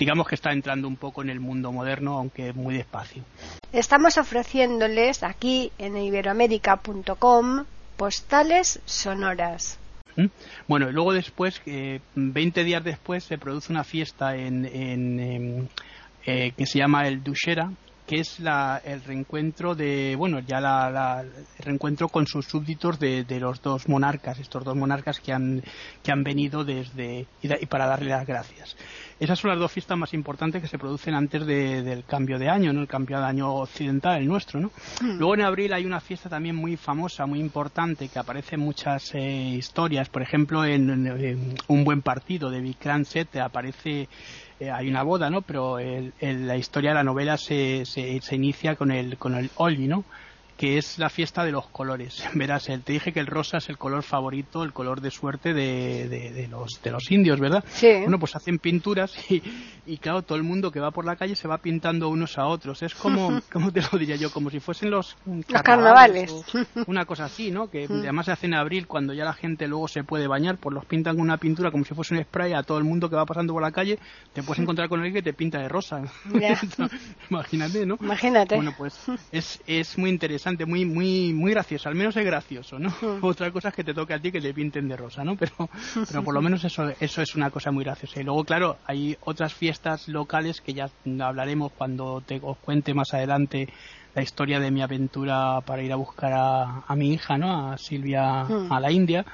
digamos 0.02 0.28
que 0.28 0.34
está 0.34 0.52
entrando 0.52 0.88
un 0.88 0.96
poco 0.96 1.22
en 1.22 1.30
el 1.30 1.40
mundo 1.40 1.72
moderno, 1.72 2.18
aunque 2.18 2.54
muy 2.54 2.74
despacio. 2.74 3.24
Estamos 3.72 4.18
ofreciéndoles 4.18 5.22
aquí 5.22 5.72
en 5.78 5.96
iberoamérica.com 5.96 7.66
postales 7.98 8.82
sonoras. 8.86 9.78
¿Mm? 10.16 10.26
Bueno, 10.68 10.90
y 10.90 10.94
luego 10.94 11.14
después, 11.14 11.62
eh, 11.68 12.00
20 12.16 12.64
días 12.64 12.84
después, 12.84 13.24
se 13.26 13.38
produce 13.38 13.72
una 13.72 13.84
fiesta 13.84 14.36
en, 14.36 14.66
en, 14.66 15.20
em, 15.20 15.68
eh, 16.26 16.52
que 16.58 16.66
se 16.66 16.80
llama 16.80 17.08
el 17.08 17.22
Dushera, 17.24 17.72
que 18.12 18.20
es 18.20 18.42
la, 18.42 18.82
el 18.84 19.02
reencuentro 19.06 19.74
de, 19.74 20.16
bueno, 20.18 20.42
ya 20.42 20.60
la, 20.60 20.90
la- 20.90 21.22
el 21.22 21.46
reencuentro 21.64 22.10
con 22.10 22.28
sus 22.28 22.46
súbditos 22.46 23.00
de, 23.00 23.24
de 23.24 23.40
los 23.40 23.62
dos 23.62 23.88
monarcas, 23.88 24.38
estos 24.38 24.66
dos 24.66 24.76
monarcas 24.76 25.22
que 25.22 25.32
han, 25.32 25.64
que 26.04 26.12
han 26.12 26.22
venido 26.22 26.66
desde, 26.66 27.26
y, 27.42 27.48
da- 27.48 27.56
y 27.62 27.68
para 27.68 27.86
darle 27.86 28.10
las 28.10 28.28
gracias. 28.28 28.76
Esas 29.18 29.40
son 29.40 29.52
las 29.52 29.60
dos 29.60 29.72
fiestas 29.72 29.98
más 29.98 30.14
importantes 30.14 30.62
que 30.62 30.68
se 30.68 30.78
producen 30.78 31.14
antes 31.14 31.46
de- 31.46 31.84
del 31.84 32.04
cambio 32.04 32.38
de 32.38 32.50
año, 32.50 32.74
¿no? 32.74 32.82
El 32.82 32.88
cambio 32.90 33.18
de 33.18 33.24
año 33.26 33.50
occidental, 33.54 34.18
el 34.20 34.28
nuestro, 34.28 34.60
¿no? 34.60 34.72
Luego 35.02 35.36
en 35.36 35.44
abril 35.44 35.72
hay 35.72 35.86
una 35.86 36.02
fiesta 36.02 36.28
también 36.28 36.58
muy 36.58 36.76
famosa, 36.76 37.26
muy 37.26 37.40
importante, 37.40 38.10
que 38.10 38.20
aparece 38.20 38.56
en 38.56 38.62
muchas 38.62 39.16
eh, 39.16 39.54
historias. 39.58 40.10
Por 40.10 40.22
ejemplo, 40.22 40.66
en, 40.66 40.90
en- 40.90 41.08
en 41.08 41.56
Un 41.70 41.86
buen 41.86 42.02
partido 42.02 42.50
de 42.50 42.60
Vikram 42.60 43.06
Seth 43.06 43.38
aparece, 43.38 44.10
eh, 44.62 44.70
hay 44.72 44.88
una 44.90 45.04
boda, 45.04 45.30
¿no? 45.30 45.42
Pero 45.42 45.80
el- 45.80 46.14
el- 46.20 46.48
la 46.48 46.56
historia 46.58 46.92
de 46.92 46.96
la 46.96 47.04
novela 47.04 47.38
se, 47.38 47.84
se, 47.86 48.20
inicia 48.36 48.76
con 48.76 48.92
el, 48.92 49.18
con 49.18 49.36
el 49.36 49.50
Holi, 49.56 49.88
¿no? 49.88 50.06
Que 50.62 50.78
es 50.78 51.00
la 51.00 51.10
fiesta 51.10 51.44
de 51.44 51.52
los 51.52 51.66
colores. 51.70 52.24
Verás, 52.36 52.70
el- 52.70 52.84
te 52.84 52.94
dije 52.94 53.12
que 53.12 53.20
el 53.20 53.26
rosa 53.26 53.58
es 53.58 53.68
el 53.70 53.80
color 53.80 54.04
favorito, 54.04 54.64
el 54.64 54.74
color 54.74 55.02
de 55.02 55.10
suerte 55.10 55.56
de, 55.56 56.08
de- 56.08 56.32
de 56.32 56.48
los, 56.48 56.80
de 56.84 56.92
los 56.92 57.10
indios, 57.10 57.40
¿verdad? 57.40 57.64
Sí. 57.74 57.92
Bueno, 58.02 58.20
pues 58.20 58.36
hacen 58.36 58.60
pinturas 58.60 59.12
y, 59.32 59.42
y 59.88 59.98
claro, 59.98 60.22
todo 60.22 60.38
el 60.38 60.44
mundo 60.44 60.70
que 60.72 60.80
va 60.80 60.92
por 60.92 61.04
la 61.04 61.16
calle 61.16 61.36
se 61.36 61.48
va 61.48 61.58
pintando 61.58 62.10
unos 62.10 62.38
a 62.38 62.46
otros. 62.46 62.84
Es 62.84 62.94
como, 62.94 63.42
¿cómo 63.52 63.72
te 63.72 63.82
lo 63.82 63.98
diría 63.98 64.18
yo? 64.18 64.32
Como 64.32 64.52
si 64.52 64.60
fuesen 64.60 64.92
los, 64.92 65.18
carnavales. 65.64 66.32
o 66.32 66.44
una 66.86 67.06
cosa 67.06 67.26
así, 67.26 67.50
¿no? 67.50 67.68
Que 67.72 67.86
además 67.90 68.28
se 68.28 68.32
hace 68.34 68.46
en 68.46 68.54
abril 68.54 68.86
cuando 68.86 69.14
ya 69.16 69.26
la 69.26 69.34
gente 69.34 69.68
luego 69.68 69.88
se 69.88 70.04
puede 70.04 70.28
bañar, 70.28 70.58
pues 70.58 70.76
los 70.76 70.86
pintan 70.86 71.16
con 71.16 71.24
una 71.24 71.38
pintura 71.38 71.72
como 71.72 71.86
si 71.86 71.96
fuese 71.96 72.14
un 72.14 72.22
spray 72.24 72.54
a 72.54 72.62
todo 72.62 72.78
el 72.78 72.84
mundo 72.84 73.10
que 73.10 73.16
va 73.16 73.26
pasando 73.26 73.52
por 73.54 73.64
la 73.64 73.72
calle. 73.72 73.98
Te 74.32 74.44
puedes 74.44 74.62
encontrar 74.62 74.90
con 74.90 75.00
alguien 75.00 75.16
que 75.16 75.24
te 75.24 75.34
pinta 75.34 75.58
de 75.58 75.70
rosa. 75.70 76.04
Imagínate, 77.32 77.86
¿no? 77.86 77.98
Imagínate. 78.00 78.56
Bueno, 78.56 78.76
pues 78.78 78.94
es, 79.32 79.60
es 79.66 79.98
muy 79.98 80.10
interesante, 80.12 80.51
muy 80.66 80.86
muy 80.86 81.34
muy 81.34 81.52
gracioso, 81.52 81.90
al 81.90 81.96
menos 81.96 82.16
es 82.18 82.26
gracioso, 82.26 82.80
¿no? 82.80 82.94
Otra 83.22 83.52
cosa 83.52 83.70
es 83.70 83.76
que 83.76 83.84
te 83.84 83.94
toque 83.94 84.14
a 84.14 84.20
ti 84.22 84.32
que 84.32 84.42
te 84.42 84.54
pinten 84.54 84.88
de 84.88 84.98
rosa, 84.98 85.24
¿no? 85.24 85.36
Pero, 85.38 85.54
pero 86.08 86.24
por 86.24 86.34
lo 86.34 86.42
menos 86.42 86.64
eso, 86.64 86.90
eso 87.00 87.22
es 87.22 87.36
una 87.36 87.50
cosa 87.52 87.72
muy 87.72 87.84
graciosa. 87.84 88.20
Y 88.22 88.24
luego, 88.24 88.44
claro, 88.46 88.80
hay 88.86 89.16
otras 89.22 89.54
fiestas 89.54 90.08
locales 90.08 90.62
que 90.62 90.74
ya 90.74 90.90
hablaremos 91.22 91.72
cuando 91.74 92.22
te 92.22 92.40
os 92.42 92.58
cuente 92.60 92.94
más 92.94 93.14
adelante 93.14 93.68
la 94.14 94.22
historia 94.22 94.60
de 94.60 94.72
mi 94.72 94.82
aventura 94.82 95.62
para 95.66 95.82
ir 95.84 95.92
a 95.94 95.96
buscar 95.96 96.34
a, 96.34 96.82
a 96.88 96.96
mi 96.96 97.14
hija, 97.14 97.38
¿no? 97.38 97.72
A 97.72 97.78
Silvia 97.78 98.44
Hmm. 98.44 98.72
a 98.72 98.80
la 98.80 98.92
India 98.92 99.26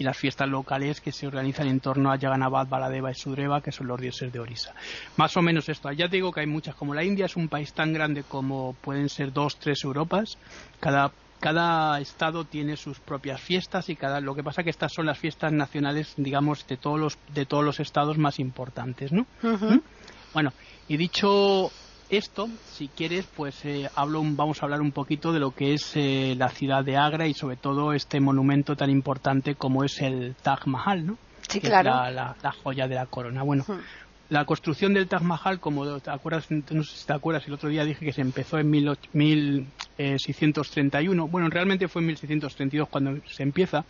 y 0.00 0.04
las 0.04 0.16
fiestas 0.16 0.48
locales 0.48 0.98
que 1.02 1.12
se 1.12 1.26
organizan 1.26 1.68
en 1.68 1.78
torno 1.78 2.10
a 2.10 2.18
Jagannath, 2.18 2.70
Baladeva 2.70 3.10
y 3.10 3.14
Sudreva, 3.14 3.60
que 3.60 3.70
son 3.70 3.86
los 3.86 4.00
dioses 4.00 4.32
de 4.32 4.40
Orisa. 4.40 4.74
Más 5.18 5.36
o 5.36 5.42
menos 5.42 5.68
esto. 5.68 5.92
Ya 5.92 6.08
te 6.08 6.16
digo 6.16 6.32
que 6.32 6.40
hay 6.40 6.46
muchas. 6.46 6.74
Como 6.74 6.94
la 6.94 7.04
India 7.04 7.26
es 7.26 7.36
un 7.36 7.50
país 7.50 7.74
tan 7.74 7.92
grande 7.92 8.24
como 8.26 8.74
pueden 8.80 9.10
ser 9.10 9.30
dos, 9.30 9.58
tres 9.58 9.84
Europas, 9.84 10.38
cada 10.80 11.12
cada 11.38 11.98
estado 12.00 12.44
tiene 12.44 12.76
sus 12.76 12.98
propias 13.00 13.40
fiestas 13.40 13.88
y 13.88 13.96
cada 13.96 14.20
lo 14.20 14.34
que 14.34 14.42
pasa 14.42 14.62
que 14.62 14.68
estas 14.68 14.92
son 14.92 15.06
las 15.06 15.18
fiestas 15.18 15.50
nacionales 15.50 16.12
digamos 16.18 16.66
de 16.66 16.76
todos 16.76 17.00
los 17.00 17.18
de 17.32 17.46
todos 17.46 17.64
los 17.64 17.80
estados 17.80 18.18
más 18.18 18.38
importantes 18.38 19.10
no 19.10 19.26
Ujú. 19.42 19.82
bueno 20.34 20.52
y 20.86 20.98
dicho 20.98 21.70
esto 22.10 22.48
si 22.64 22.88
quieres 22.88 23.26
pues 23.34 23.64
eh, 23.64 23.88
hablo 23.94 24.22
vamos 24.24 24.60
a 24.62 24.66
hablar 24.66 24.80
un 24.80 24.92
poquito 24.92 25.32
de 25.32 25.40
lo 25.40 25.52
que 25.52 25.74
es 25.74 25.92
eh, 25.94 26.34
la 26.36 26.48
ciudad 26.50 26.84
de 26.84 26.96
Agra 26.96 27.26
y 27.26 27.34
sobre 27.34 27.56
todo 27.56 27.92
este 27.92 28.20
monumento 28.20 28.76
tan 28.76 28.90
importante 28.90 29.54
como 29.54 29.84
es 29.84 30.00
el 30.00 30.36
Taj 30.42 30.66
Mahal 30.66 31.06
no 31.06 31.18
Sí, 31.48 31.60
que 31.60 31.66
es 31.68 31.72
claro. 31.72 31.90
la, 31.90 32.10
la- 32.10 32.36
la 32.42 32.52
joya 32.52 32.86
de 32.88 32.94
la 32.96 33.06
corona 33.06 33.42
bueno 33.42 33.64
Ujú. 33.66 33.80
la 34.28 34.44
construcción 34.44 34.94
del 34.94 35.08
Taj 35.08 35.22
Mahal, 35.22 35.58
como 35.58 35.98
te 36.00 36.08
acuerdas, 36.08 36.46
no 36.52 36.84
sé 36.84 36.98
si 36.98 37.04
te 37.04 37.12
acuerdas, 37.14 37.48
el 37.48 37.54
otro 37.54 37.68
día 37.68 37.84
dije 37.84 38.04
que 38.04 38.12
se 38.12 38.20
empezó 38.20 38.58
en 38.60 38.70
18- 38.70 39.72
1631. 39.98 41.26
Bueno, 41.26 41.48
realmente 41.50 41.88
fue 41.88 42.00
en 42.02 42.06
1632 42.06 42.88
cuando 42.88 43.20
se 43.26 43.42
empieza. 43.42 43.86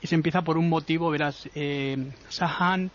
Y 0.00 0.06
se 0.06 0.14
empieza 0.14 0.40
por 0.40 0.56
un 0.56 0.70
motivo, 0.70 1.10
verás, 1.10 1.36
eh, 1.54 1.94
Sahan 2.30 2.90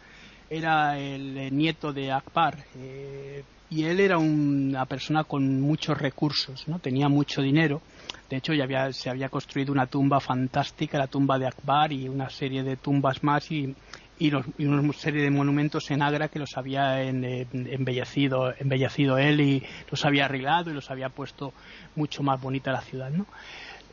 era 0.50 0.98
el 0.98 1.38
eh, 1.38 1.52
nieto 1.52 1.94
de 1.94 2.12
Akbar 2.12 2.66
eh, 2.74 3.44
y 3.72 3.86
él 3.86 4.02
era 4.02 4.18
una 4.18 4.86
persona 4.86 5.24
con 5.24 5.62
muchos 5.62 5.98
recursos, 5.98 6.68
¿no? 6.68 6.80
Tenía 6.80 7.08
mucho 7.08 7.42
dinero. 7.42 7.82
De 8.30 8.36
hecho, 8.36 8.54
ya 8.54 8.66
había, 8.66 8.92
se 8.92 9.10
había 9.10 9.30
construido 9.30 9.72
una 9.72 9.88
tumba 9.88 10.20
fantástica, 10.20 10.98
la 10.98 11.08
tumba 11.08 11.40
de 11.40 11.48
Akbar 11.48 11.94
y 11.94 12.10
una 12.10 12.30
serie 12.30 12.64
de 12.64 12.76
tumbas 12.76 13.24
más 13.24 13.50
y, 13.50 13.74
y, 14.20 14.34
una 14.66 14.92
serie 14.92 15.24
de 15.24 15.32
monumentos 15.32 15.90
en 15.90 16.02
Agra 16.02 16.28
que 16.28 16.38
los 16.38 16.58
había 16.58 17.02
embellecido, 17.02 18.54
embellecido 18.60 19.18
él 19.18 19.40
y 19.40 19.64
los 19.90 20.04
había 20.04 20.26
arreglado 20.26 20.70
y 20.70 20.74
los 20.74 20.92
había 20.92 21.08
puesto 21.08 21.54
mucho 21.96 22.24
más 22.24 22.42
bonita 22.42 22.74
la 22.74 22.82
ciudad, 22.82 23.10
¿no? 23.10 23.26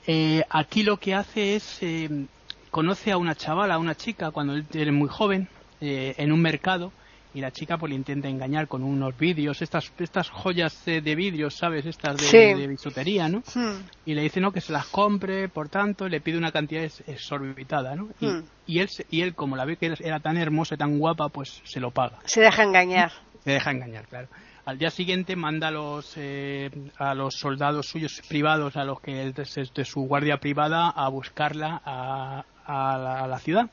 Eh, 0.08 0.42
aquí 0.50 0.82
lo 0.82 0.96
que 0.96 1.14
hace 1.14 1.54
es 1.54 1.78
eh, 1.82 2.26
conoce 2.72 3.12
a 3.12 3.16
una 3.16 3.36
chavala, 3.36 3.74
a 3.74 3.78
una 3.78 3.94
chica 3.94 4.32
cuando 4.32 4.54
él 4.54 4.66
era 4.74 4.90
muy 4.90 5.08
joven 5.08 5.46
eh, 5.80 6.16
en 6.18 6.32
un 6.32 6.40
mercado 6.40 6.90
y 7.34 7.40
la 7.40 7.50
chica 7.50 7.76
pues 7.76 7.90
le 7.90 7.96
intenta 7.96 8.28
engañar 8.28 8.68
con 8.68 8.82
unos 8.82 9.16
vídeos, 9.16 9.60
estas 9.62 9.92
estas 9.98 10.30
joyas 10.30 10.84
de 10.84 11.14
vídeos, 11.14 11.56
¿sabes? 11.56 11.86
Estas 11.86 12.16
de, 12.30 12.66
bisutería, 12.66 13.28
¿no? 13.28 13.42
Hmm. 13.54 13.82
Y 14.06 14.14
le 14.14 14.22
dice, 14.22 14.40
no, 14.40 14.52
que 14.52 14.60
se 14.60 14.72
las 14.72 14.86
compre, 14.86 15.48
por 15.48 15.68
tanto, 15.68 16.08
le 16.08 16.20
pide 16.20 16.38
una 16.38 16.52
cantidad 16.52 16.82
exorbitada, 17.06 17.94
¿no? 17.94 18.08
Y, 18.20 18.26
hmm. 18.26 18.44
y, 18.66 18.78
él, 18.80 18.88
y 19.10 19.20
él, 19.22 19.34
como 19.34 19.56
la 19.56 19.64
ve 19.64 19.76
que 19.76 19.94
era 20.00 20.20
tan 20.20 20.36
hermosa, 20.36 20.76
tan 20.76 20.98
guapa, 20.98 21.28
pues 21.28 21.60
se 21.64 21.80
lo 21.80 21.90
paga. 21.90 22.18
Se 22.24 22.40
deja 22.40 22.62
engañar. 22.62 23.12
Se 23.44 23.50
deja 23.52 23.70
engañar, 23.70 24.06
claro. 24.06 24.28
Al 24.68 24.76
día 24.76 24.90
siguiente 24.90 25.34
manda 25.34 25.68
a 25.68 25.70
los, 25.70 26.12
eh, 26.16 26.70
a 26.98 27.14
los 27.14 27.36
soldados 27.36 27.88
suyos 27.88 28.20
privados, 28.28 28.76
a 28.76 28.84
los 28.84 29.00
que 29.00 29.32
de 29.32 29.84
su 29.86 30.02
guardia 30.02 30.36
privada, 30.36 30.90
a 30.90 31.08
buscarla 31.08 31.80
a, 31.86 32.44
a, 32.66 33.26
la, 33.26 33.38
ciudad. 33.38 33.70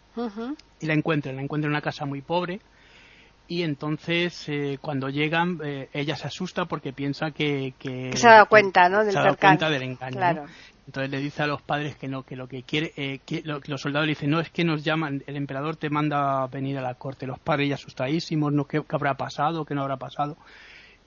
Y 0.80 0.86
la 0.86 0.94
encuentran, 0.94 1.36
la 1.36 1.42
encuentran 1.42 1.72
en 1.72 1.76
una 1.76 1.82
casa 1.82 2.06
muy 2.06 2.22
pobre, 2.22 2.62
y 3.48 3.64
entonces 3.64 4.48
eh, 4.50 4.78
cuando 4.82 5.10
llegan 5.10 5.60
eh, 5.64 5.90
ella 5.94 6.16
se 6.16 6.28
asusta 6.28 6.66
porque 6.66 6.94
piensa 6.94 7.32
que, 7.32 7.74
que, 7.78 8.16
se 8.16 8.28
ha 8.28 8.34
dado 8.34 8.46
cuenta 8.48 8.90
no 8.90 9.04
del 9.04 9.12
se 9.12 9.20
ha 9.20 9.24
dado 9.24 9.38
cuenta 9.38 9.70
del 9.70 9.84
engaño 9.84 10.46
entonces 10.88 11.12
le 11.12 11.20
dice 11.20 11.44
a 11.44 11.48
los 11.48 11.62
padres 11.62 11.96
que 11.96 12.08
no 12.08 12.24
que 12.24 12.36
lo 12.36 12.48
que 12.48 12.64
quiere 12.64 12.94
eh, 12.98 13.20
que 13.26 13.44
los 13.44 13.82
soldados 13.82 14.08
le 14.08 14.12
dicen 14.12 14.32
no 14.32 14.40
es 14.40 14.50
que 14.50 14.64
nos 14.64 14.84
llaman 14.84 15.24
el 15.28 15.36
emperador 15.36 15.76
te 15.76 15.90
manda 15.90 16.44
a 16.44 16.48
venir 16.48 16.78
a 16.78 16.82
la 16.82 16.96
corte 16.96 17.28
los 17.28 17.40
padres 17.40 17.70
ya 17.70 17.76
asustadísimos 17.76 18.52
no 18.52 18.66
qué, 18.66 18.84
habrá 18.90 19.16
pasado 19.16 19.66
qué 19.66 19.76
no 19.76 19.82
habrá 19.82 19.98
pasado 19.98 20.38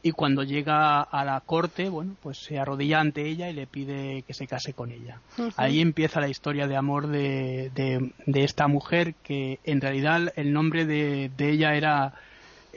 y 0.00 0.12
cuando 0.12 0.44
llega 0.44 1.02
a 1.02 1.24
la 1.24 1.40
corte, 1.40 1.88
bueno, 1.88 2.14
pues 2.22 2.38
se 2.38 2.58
arrodilla 2.58 3.00
ante 3.00 3.26
ella 3.26 3.50
y 3.50 3.52
le 3.52 3.66
pide 3.66 4.22
que 4.22 4.32
se 4.32 4.46
case 4.46 4.72
con 4.72 4.92
ella. 4.92 5.20
Ahí 5.56 5.80
empieza 5.80 6.20
la 6.20 6.28
historia 6.28 6.68
de 6.68 6.76
amor 6.76 7.08
de, 7.08 7.70
de, 7.74 8.44
esta 8.44 8.68
mujer 8.68 9.14
que 9.24 9.58
en 9.64 9.80
realidad 9.80 10.32
el 10.36 10.52
nombre 10.52 10.86
de, 10.86 11.32
de 11.36 11.50
ella 11.50 11.74
era 11.74 12.14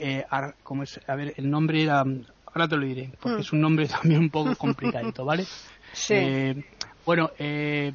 eh, 0.01 0.25
es, 0.84 1.00
a 1.08 1.15
ver, 1.15 1.34
el 1.38 1.50
nombre 1.50 1.84
era, 1.84 2.00
ahora 2.00 2.67
te 2.67 2.75
lo 2.75 2.86
diré, 2.86 3.12
porque 3.20 3.38
mm. 3.38 3.41
es 3.41 3.53
un 3.53 3.62
nombre 3.62 3.88
también 4.01 4.22
un 4.22 4.29
poco 4.29 4.55
complicadito, 4.55 5.25
¿vale? 5.25 5.46
Sí. 5.93 6.13
Eh, 6.15 6.63
bueno, 7.05 7.31
eh, 7.38 7.91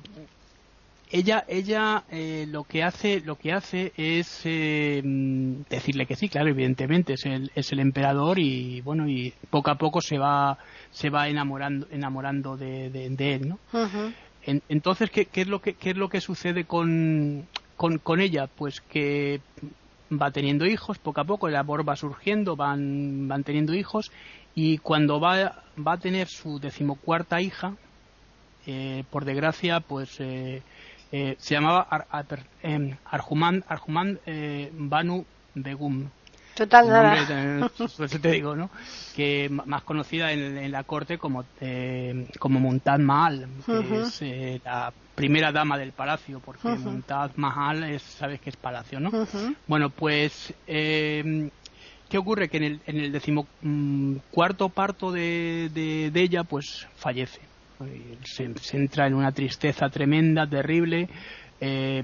ella, 1.10 1.46
ella 1.48 2.04
eh, 2.10 2.44
lo 2.46 2.64
que 2.64 2.82
hace, 2.82 3.22
lo 3.22 3.36
que 3.36 3.54
hace 3.54 3.94
es 3.96 4.42
decirle 4.44 6.04
que 6.04 6.14
sí, 6.14 6.28
claro, 6.28 6.50
evidentemente 6.50 7.14
es 7.14 7.24
el, 7.24 7.50
es 7.54 7.72
el 7.72 7.80
emperador 7.80 8.38
y 8.38 8.82
bueno 8.82 9.08
y 9.08 9.32
poco 9.48 9.70
a 9.70 9.76
poco 9.76 10.02
se 10.02 10.18
va, 10.18 10.58
se 10.90 11.08
va 11.08 11.26
enamorando, 11.28 11.86
enamorando 11.90 12.58
de, 12.58 12.90
de, 12.90 13.34
él, 13.34 13.48
¿no? 13.48 13.58
entonces, 14.44 15.08
¿qué, 15.08 15.24
¿qué, 15.24 15.40
es 15.40 15.48
lo 15.48 15.62
que, 15.62 15.72
qué 15.72 15.90
es 15.92 15.96
lo 15.96 16.10
que 16.10 16.20
sucede 16.20 16.64
con, 16.64 17.46
con, 17.78 17.96
con 17.96 18.20
ella? 18.20 18.46
Pues 18.46 18.82
que 18.82 19.40
va 20.10 20.30
teniendo 20.30 20.66
hijos, 20.66 20.98
poco 20.98 21.20
a 21.20 21.24
poco 21.24 21.48
el 21.48 21.56
amor 21.56 21.88
va 21.88 21.96
surgiendo, 21.96 22.56
van, 22.56 23.28
van 23.28 23.44
teniendo 23.44 23.74
hijos 23.74 24.12
y 24.54 24.78
cuando 24.78 25.20
va, 25.20 25.62
va 25.76 25.92
a 25.92 25.98
tener 25.98 26.28
su 26.28 26.58
decimocuarta 26.58 27.40
hija, 27.40 27.74
eh, 28.66 29.04
por 29.10 29.24
desgracia, 29.24 29.80
pues 29.80 30.18
eh, 30.18 30.62
eh, 31.12 31.36
se 31.38 31.54
llamaba 31.54 31.82
Ar, 31.82 32.06
Arjuman, 33.04 33.64
Arjuman 33.68 34.18
Banu 34.72 35.24
Begum. 35.54 36.08
Total 36.56 36.88
nada. 36.88 37.70
pues 37.76 38.10
te 38.22 38.30
digo, 38.30 38.56
¿no? 38.56 38.70
Que 39.14 39.50
más 39.50 39.82
conocida 39.82 40.32
en, 40.32 40.72
la 40.72 40.84
corte 40.84 41.18
como, 41.18 41.44
como 42.38 42.60
Muntad 42.60 42.98
Mahal, 42.98 43.46
que 43.66 44.54
es 44.54 44.64
la 44.64 44.92
primera 45.14 45.52
dama 45.52 45.76
del 45.76 45.92
palacio, 45.92 46.40
porque 46.40 46.68
Muntaz 46.68 47.32
Mahal 47.36 47.84
es, 47.84 48.02
sabes 48.02 48.40
que 48.40 48.50
es 48.50 48.56
palacio, 48.56 49.00
¿no? 49.00 49.10
Bueno, 49.66 49.90
pues, 49.90 50.54
eh, 50.66 51.50
¿qué 52.08 52.18
ocurre? 52.18 52.48
Que 52.48 52.56
en 52.56 52.64
el, 52.64 52.80
en 52.86 53.00
el 53.00 53.12
decimocuarto 53.12 54.70
parto 54.70 55.12
de, 55.12 55.70
de, 55.72 56.20
ella, 56.22 56.44
pues 56.44 56.86
fallece. 56.96 57.40
Se, 58.24 58.76
entra 58.76 59.06
en 59.06 59.14
una 59.14 59.32
tristeza 59.32 59.90
tremenda, 59.90 60.46
terrible. 60.46 61.08
Eh, 61.60 62.02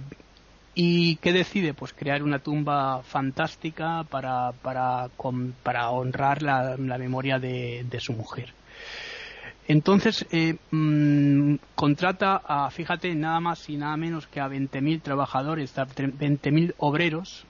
¿Y 0.75 1.17
qué 1.17 1.33
decide? 1.33 1.75
Pues 1.75 1.93
crear 1.93 2.23
una 2.23 2.39
tumba 2.39 3.03
fantástica 3.03 4.05
para, 4.05 4.53
para, 4.53 5.09
para 5.63 5.91
honrar 5.91 6.43
la, 6.43 6.77
la 6.79 6.99
memoria 6.99 7.39
de, 7.39 7.85
de 7.89 8.01
su 8.01 8.15
mujer. 8.15 8.55
Entonces, 9.69 10.27
eh, 10.33 10.57
mm, 10.71 11.55
contrata 11.75 12.43
a, 12.45 12.71
fíjate, 12.71 13.15
nada 13.15 13.41
más 13.41 13.69
y 13.69 13.77
nada 13.77 13.97
menos 13.97 14.27
que 14.27 14.41
a 14.41 14.49
20.000 14.49 15.03
trabajadores, 15.03 15.79
a 15.79 15.87
20.000 15.87 16.75
obreros, 16.79 17.47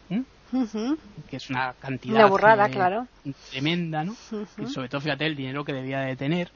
que 1.29 1.37
es 1.37 1.49
una 1.49 1.73
cantidad 1.81 2.31
una 2.31 2.69
claro. 2.69 3.07
tremenda, 3.51 4.05
¿no? 4.05 4.15
Y 4.59 4.67
sobre 4.67 4.89
todo, 4.89 5.01
fíjate, 5.01 5.25
el 5.25 5.37
dinero 5.37 5.65
que 5.65 5.73
debía 5.73 6.01
de 6.01 6.17
tener. 6.17 6.51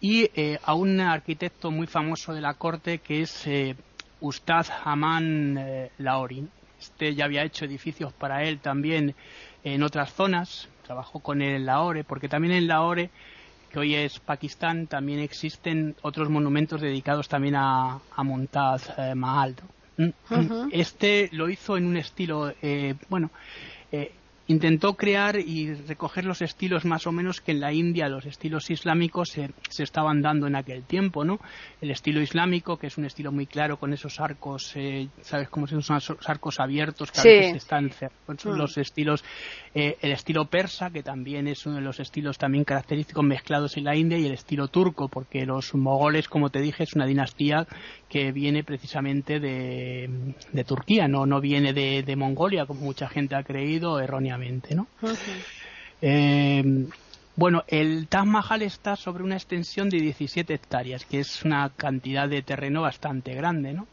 Y 0.00 0.30
eh, 0.34 0.58
a 0.62 0.74
un 0.74 1.00
arquitecto 1.00 1.70
muy 1.70 1.86
famoso 1.86 2.34
de 2.34 2.40
la 2.42 2.54
corte 2.54 2.98
que 2.98 3.22
es 3.22 3.46
eh, 3.46 3.74
Ustad 4.20 4.66
Haman 4.84 5.58
eh, 5.58 5.90
Laori. 5.98 6.46
Este 6.78 7.14
ya 7.14 7.24
había 7.24 7.42
hecho 7.42 7.64
edificios 7.64 8.12
para 8.12 8.44
él 8.44 8.60
también 8.60 9.14
en 9.64 9.82
otras 9.82 10.12
zonas, 10.12 10.68
trabajó 10.84 11.20
con 11.20 11.42
él 11.42 11.56
en 11.56 11.66
Lahore, 11.66 12.04
porque 12.04 12.28
también 12.28 12.54
en 12.54 12.68
Lahore 12.68 13.10
que 13.70 13.78
hoy 13.78 13.94
es 13.94 14.18
Pakistán, 14.20 14.86
también 14.86 15.20
existen 15.20 15.94
otros 16.02 16.30
monumentos 16.30 16.80
dedicados 16.80 17.28
también 17.28 17.56
a, 17.56 18.00
a 18.16 18.22
Montaz 18.22 18.90
eh, 18.96 19.14
Mahal. 19.14 19.56
Mm, 19.96 20.68
este 20.70 21.28
lo 21.32 21.50
hizo 21.50 21.76
en 21.76 21.86
un 21.86 21.96
estilo, 21.96 22.52
eh, 22.62 22.94
bueno, 23.08 23.30
eh, 23.92 24.12
intentó 24.48 24.94
crear 24.94 25.38
y 25.38 25.74
recoger 25.74 26.24
los 26.24 26.42
estilos 26.42 26.84
más 26.84 27.06
o 27.06 27.12
menos 27.12 27.40
que 27.40 27.52
en 27.52 27.60
la 27.60 27.72
India 27.72 28.08
los 28.08 28.24
estilos 28.24 28.70
islámicos 28.70 29.28
se, 29.28 29.50
se 29.68 29.82
estaban 29.82 30.22
dando 30.22 30.46
en 30.46 30.56
aquel 30.56 30.84
tiempo, 30.84 31.24
¿no? 31.24 31.38
El 31.82 31.90
estilo 31.90 32.20
islámico, 32.20 32.78
que 32.78 32.86
es 32.86 32.96
un 32.96 33.04
estilo 33.04 33.30
muy 33.30 33.46
claro 33.46 33.76
con 33.76 33.92
esos 33.92 34.20
arcos, 34.20 34.72
eh, 34.74 35.08
¿sabes 35.20 35.50
cómo 35.50 35.66
son 35.66 35.78
esos 35.78 36.16
arcos 36.26 36.60
abiertos 36.60 37.12
que 37.12 37.20
a 37.20 37.24
veces 37.24 37.56
están 37.56 37.90
son 38.38 38.54
mm. 38.54 38.56
los 38.56 38.78
estilos, 38.78 39.22
eh, 39.74 39.96
el 40.00 40.12
estilo 40.12 40.46
persa, 40.46 40.90
que 40.90 41.02
también 41.02 41.46
es 41.46 41.66
uno 41.66 41.76
de 41.76 41.82
los 41.82 42.00
estilos 42.00 42.38
también 42.38 42.64
característicos 42.64 43.24
mezclados 43.24 43.76
en 43.76 43.84
la 43.84 43.96
India, 43.96 44.18
y 44.18 44.26
el 44.26 44.32
estilo 44.32 44.68
turco, 44.68 45.08
porque 45.08 45.44
los 45.44 45.74
mogoles, 45.74 46.28
como 46.28 46.48
te 46.48 46.60
dije, 46.60 46.84
es 46.84 46.94
una 46.94 47.06
dinastía 47.06 47.66
que 48.08 48.32
viene 48.32 48.64
precisamente 48.64 49.40
de, 49.40 50.34
de 50.52 50.64
Turquía, 50.64 51.06
no, 51.06 51.26
no 51.26 51.40
viene 51.40 51.74
de, 51.74 52.02
de 52.02 52.16
Mongolia, 52.16 52.64
como 52.64 52.80
mucha 52.80 53.08
gente 53.08 53.34
ha 53.34 53.42
creído 53.42 54.00
erróneamente. 54.00 54.37
¿No? 54.74 54.86
Eh, 56.00 56.88
bueno, 57.36 57.64
el 57.68 58.08
Taj 58.08 58.24
Mahal 58.24 58.62
está 58.62 58.96
sobre 58.96 59.22
una 59.22 59.36
extensión 59.36 59.88
de 59.88 60.00
17 60.00 60.54
hectáreas, 60.54 61.04
que 61.04 61.20
es 61.20 61.44
una 61.44 61.70
cantidad 61.70 62.28
de 62.28 62.42
terreno 62.42 62.82
bastante 62.82 63.34
grande, 63.34 63.74
¿no? 63.74 63.86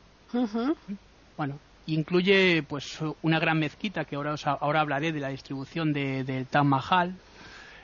Bueno, 1.38 1.60
incluye 1.86 2.64
pues 2.64 3.00
una 3.22 3.40
gran 3.40 3.60
mezquita, 3.60 4.06
que 4.06 4.16
ahora, 4.16 4.36
ahora 4.60 4.82
hablaré 4.82 5.12
de 5.12 5.20
la 5.20 5.30
distribución 5.30 5.94
del 5.94 6.48
Taj 6.48 6.64
Mahal, 6.64 7.16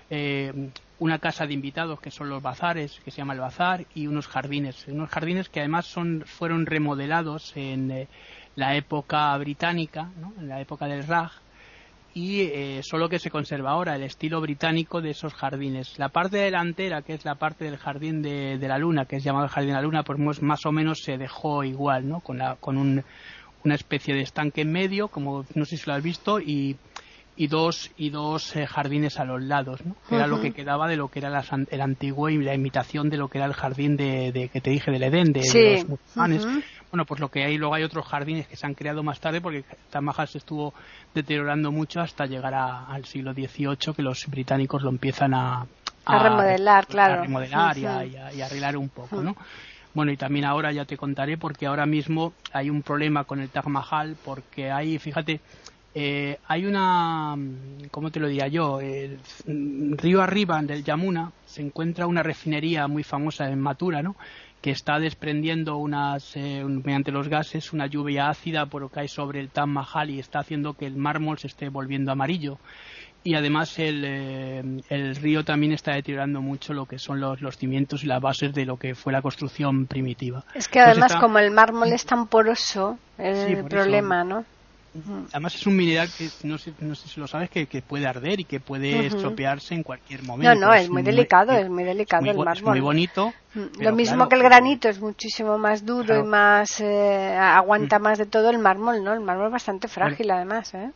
eh, 0.09 0.69
una 0.99 1.19
casa 1.19 1.47
de 1.47 1.53
invitados 1.53 1.99
que 1.99 2.11
son 2.11 2.29
los 2.29 2.41
bazares, 2.43 2.99
que 3.03 3.11
se 3.11 3.17
llama 3.17 3.33
el 3.33 3.39
bazar, 3.39 3.85
y 3.95 4.07
unos 4.07 4.27
jardines, 4.27 4.87
unos 4.87 5.09
jardines 5.09 5.49
que 5.49 5.59
además 5.59 5.85
son, 5.85 6.23
fueron 6.25 6.65
remodelados 6.65 7.53
en 7.55 7.91
eh, 7.91 8.07
la 8.55 8.75
época 8.75 9.37
británica, 9.37 10.09
¿no? 10.19 10.33
en 10.39 10.49
la 10.49 10.59
época 10.59 10.85
del 10.85 11.07
Raj, 11.07 11.31
y 12.13 12.41
eh, 12.41 12.81
solo 12.83 13.07
que 13.07 13.19
se 13.19 13.29
conserva 13.29 13.71
ahora 13.71 13.95
el 13.95 14.03
estilo 14.03 14.41
británico 14.41 15.01
de 15.01 15.11
esos 15.11 15.33
jardines. 15.33 15.97
La 15.97 16.09
parte 16.09 16.37
delantera, 16.37 17.01
que 17.01 17.13
es 17.13 17.23
la 17.23 17.35
parte 17.35 17.65
del 17.65 17.77
jardín 17.77 18.21
de, 18.21 18.57
la 18.59 18.77
luna, 18.77 19.05
que 19.05 19.17
es 19.17 19.23
llamado 19.23 19.45
el 19.45 19.51
jardín 19.51 19.69
de 19.69 19.75
la 19.75 19.81
luna, 19.81 20.03
pues 20.03 20.41
más 20.41 20.65
o 20.65 20.71
menos 20.71 21.03
se 21.03 21.17
dejó 21.17 21.63
igual, 21.63 22.07
¿no? 22.07 22.19
Con, 22.19 22.37
la, 22.37 22.55
con 22.55 22.77
un, 22.77 23.03
una 23.63 23.75
especie 23.75 24.13
de 24.13 24.21
estanque 24.21 24.61
en 24.61 24.71
medio, 24.71 25.07
como 25.07 25.45
no 25.55 25.65
sé 25.65 25.77
si 25.77 25.89
lo 25.89 25.93
has 25.93 26.03
visto, 26.03 26.39
y, 26.39 26.75
y 27.37 27.47
dos 27.47 27.91
y 27.97 28.09
dos 28.09 28.55
eh, 28.55 28.67
jardines 28.67 29.17
a 29.17 29.25
los 29.25 29.41
lados, 29.41 29.85
¿no? 29.85 29.95
Que 30.09 30.15
era 30.15 30.27
lo 30.27 30.41
que 30.41 30.51
quedaba 30.51 30.87
de 30.87 30.97
lo 30.97 31.07
que 31.07 31.19
era 31.19 31.43
el 31.69 31.81
antiguo 31.81 32.29
y 32.29 32.37
la 32.37 32.53
imitación 32.53 33.09
de 33.09 33.17
lo 33.17 33.29
que 33.29 33.37
era 33.37 33.47
el 33.47 33.53
jardín 33.53 33.95
de, 33.95 34.49
que 34.51 34.61
te 34.61 34.69
dije 34.69 34.91
del 34.91 35.03
Edén, 35.03 35.31
de, 35.31 35.41
los 35.41 35.87
musulmanes. 35.87 36.47
Bueno, 36.91 37.05
pues 37.05 37.21
lo 37.21 37.29
que 37.29 37.43
hay, 37.43 37.57
luego 37.57 37.73
hay 37.73 37.83
otros 37.83 38.05
jardines 38.05 38.47
que 38.47 38.57
se 38.57 38.65
han 38.65 38.73
creado 38.73 39.01
más 39.01 39.19
tarde 39.19 39.39
porque 39.39 39.63
Tamaja 39.89 40.27
se 40.27 40.39
estuvo 40.39 40.73
deteriorando 41.15 41.71
mucho 41.71 42.01
hasta 42.01 42.25
llegar 42.25 42.53
al 42.53 43.05
siglo 43.05 43.33
XVIII 43.33 43.93
que 43.95 44.01
los 44.01 44.27
británicos 44.27 44.83
lo 44.83 44.89
empiezan 44.89 45.33
a, 45.33 45.65
remodelar, 46.05 46.87
claro. 46.87 47.21
remodelar 47.21 47.77
y, 47.77 47.85
a, 47.85 48.45
arreglar 48.45 48.75
un 48.75 48.89
poco, 48.89 49.21
¿no? 49.21 49.37
Bueno, 49.93 50.11
y 50.11 50.17
también 50.17 50.45
ahora 50.45 50.71
ya 50.71 50.85
te 50.85 50.97
contaré 50.97 51.37
porque 51.37 51.65
ahora 51.65 51.85
mismo 51.85 52.33
hay 52.53 52.69
un 52.69 52.81
problema 52.81 53.23
con 53.23 53.39
el 53.39 53.49
Taj 53.49 53.67
Mahal 53.67 54.17
porque 54.23 54.71
hay, 54.71 54.99
fíjate, 54.99 55.41
eh, 55.93 56.37
hay 56.47 56.65
una, 56.65 57.37
¿cómo 57.91 58.11
te 58.11 58.19
lo 58.19 58.27
diría 58.27 58.47
yo? 58.47 58.79
El, 58.79 59.19
río 59.97 60.21
arriba 60.21 60.61
del 60.61 60.83
Yamuna 60.83 61.31
se 61.45 61.61
encuentra 61.61 62.07
una 62.07 62.23
refinería 62.23 62.87
muy 62.87 63.03
famosa 63.03 63.49
en 63.49 63.59
Matura, 63.59 64.01
¿no? 64.01 64.15
Que 64.61 64.71
está 64.71 64.99
desprendiendo 64.99 65.77
unas, 65.77 66.35
eh, 66.35 66.63
mediante 66.63 67.11
los 67.11 67.27
gases 67.27 67.73
una 67.73 67.87
lluvia 67.87 68.29
ácida 68.29 68.67
por 68.67 68.81
lo 68.81 68.89
que 68.89 69.01
hay 69.01 69.07
sobre 69.07 69.39
el 69.39 69.49
Taj 69.49 69.67
Mahal 69.67 70.09
y 70.11 70.19
está 70.19 70.39
haciendo 70.39 70.73
que 70.73 70.85
el 70.85 70.95
mármol 70.95 71.39
se 71.39 71.47
esté 71.47 71.69
volviendo 71.69 72.11
amarillo 72.11 72.59
y 73.23 73.35
además 73.35 73.77
el, 73.77 74.03
eh, 74.05 74.63
el, 74.89 75.15
río 75.15 75.45
también 75.45 75.73
está 75.73 75.93
deteriorando 75.93 76.41
mucho 76.41 76.73
lo 76.73 76.85
que 76.85 76.97
son 76.97 77.19
los, 77.19 77.41
los, 77.41 77.57
cimientos 77.57 78.03
y 78.03 78.07
las 78.07 78.19
bases 78.21 78.53
de 78.53 78.65
lo 78.65 78.77
que 78.77 78.95
fue 78.95 79.13
la 79.13 79.21
construcción 79.21 79.85
primitiva. 79.85 80.43
Es 80.55 80.67
que 80.67 80.79
además 80.79 81.15
como 81.15 81.37
el 81.37 81.51
mármol 81.51 81.93
es 81.93 82.05
tan 82.05 82.27
poroso, 82.27 82.97
es 83.17 83.37
el 83.37 83.65
problema, 83.65 84.23
¿no? 84.23 84.45
Además 85.31 85.55
es 85.55 85.65
un 85.65 85.75
mineral 85.77 86.09
que 86.17 86.29
no 86.43 86.57
sé, 86.57 86.73
no 86.79 86.95
sé 86.95 87.07
si 87.07 87.19
lo 87.19 87.27
sabes 87.27 87.49
que, 87.49 87.65
que 87.65 87.81
puede 87.81 88.07
arder 88.07 88.41
y 88.41 88.43
que 88.43 88.59
puede 88.59 89.05
estropearse 89.05 89.73
en 89.73 89.83
cualquier 89.83 90.23
momento. 90.23 90.53
No, 90.53 90.67
no, 90.67 90.73
es, 90.73 90.89
muy 90.89 91.01
delicado, 91.01 91.53
es 91.53 91.69
muy 91.69 91.85
delicado 91.85 92.25
el 92.25 92.35
mármol. 92.37 92.57
Es 92.57 92.63
muy 92.63 92.79
bonito. 92.81 93.33
Lo 93.79 93.93
mismo 93.93 94.27
que 94.27 94.35
el 94.35 94.43
granito 94.43 94.89
es 94.89 94.99
muchísimo 94.99 95.57
más 95.57 95.85
duro 95.85 96.19
y 96.19 96.23
más 96.23 96.81
eh, 96.81 97.37
aguanta 97.37 97.99
más 97.99 98.17
de 98.17 98.25
todo 98.25 98.49
el 98.49 98.59
mármol, 98.59 99.03
¿no? 99.03 99.13
El 99.13 99.21
mármol 99.21 99.47
es 99.47 99.53
bastante 99.53 99.87
frágil 99.87 100.29
además, 100.31 100.73
¿eh? 100.73 100.91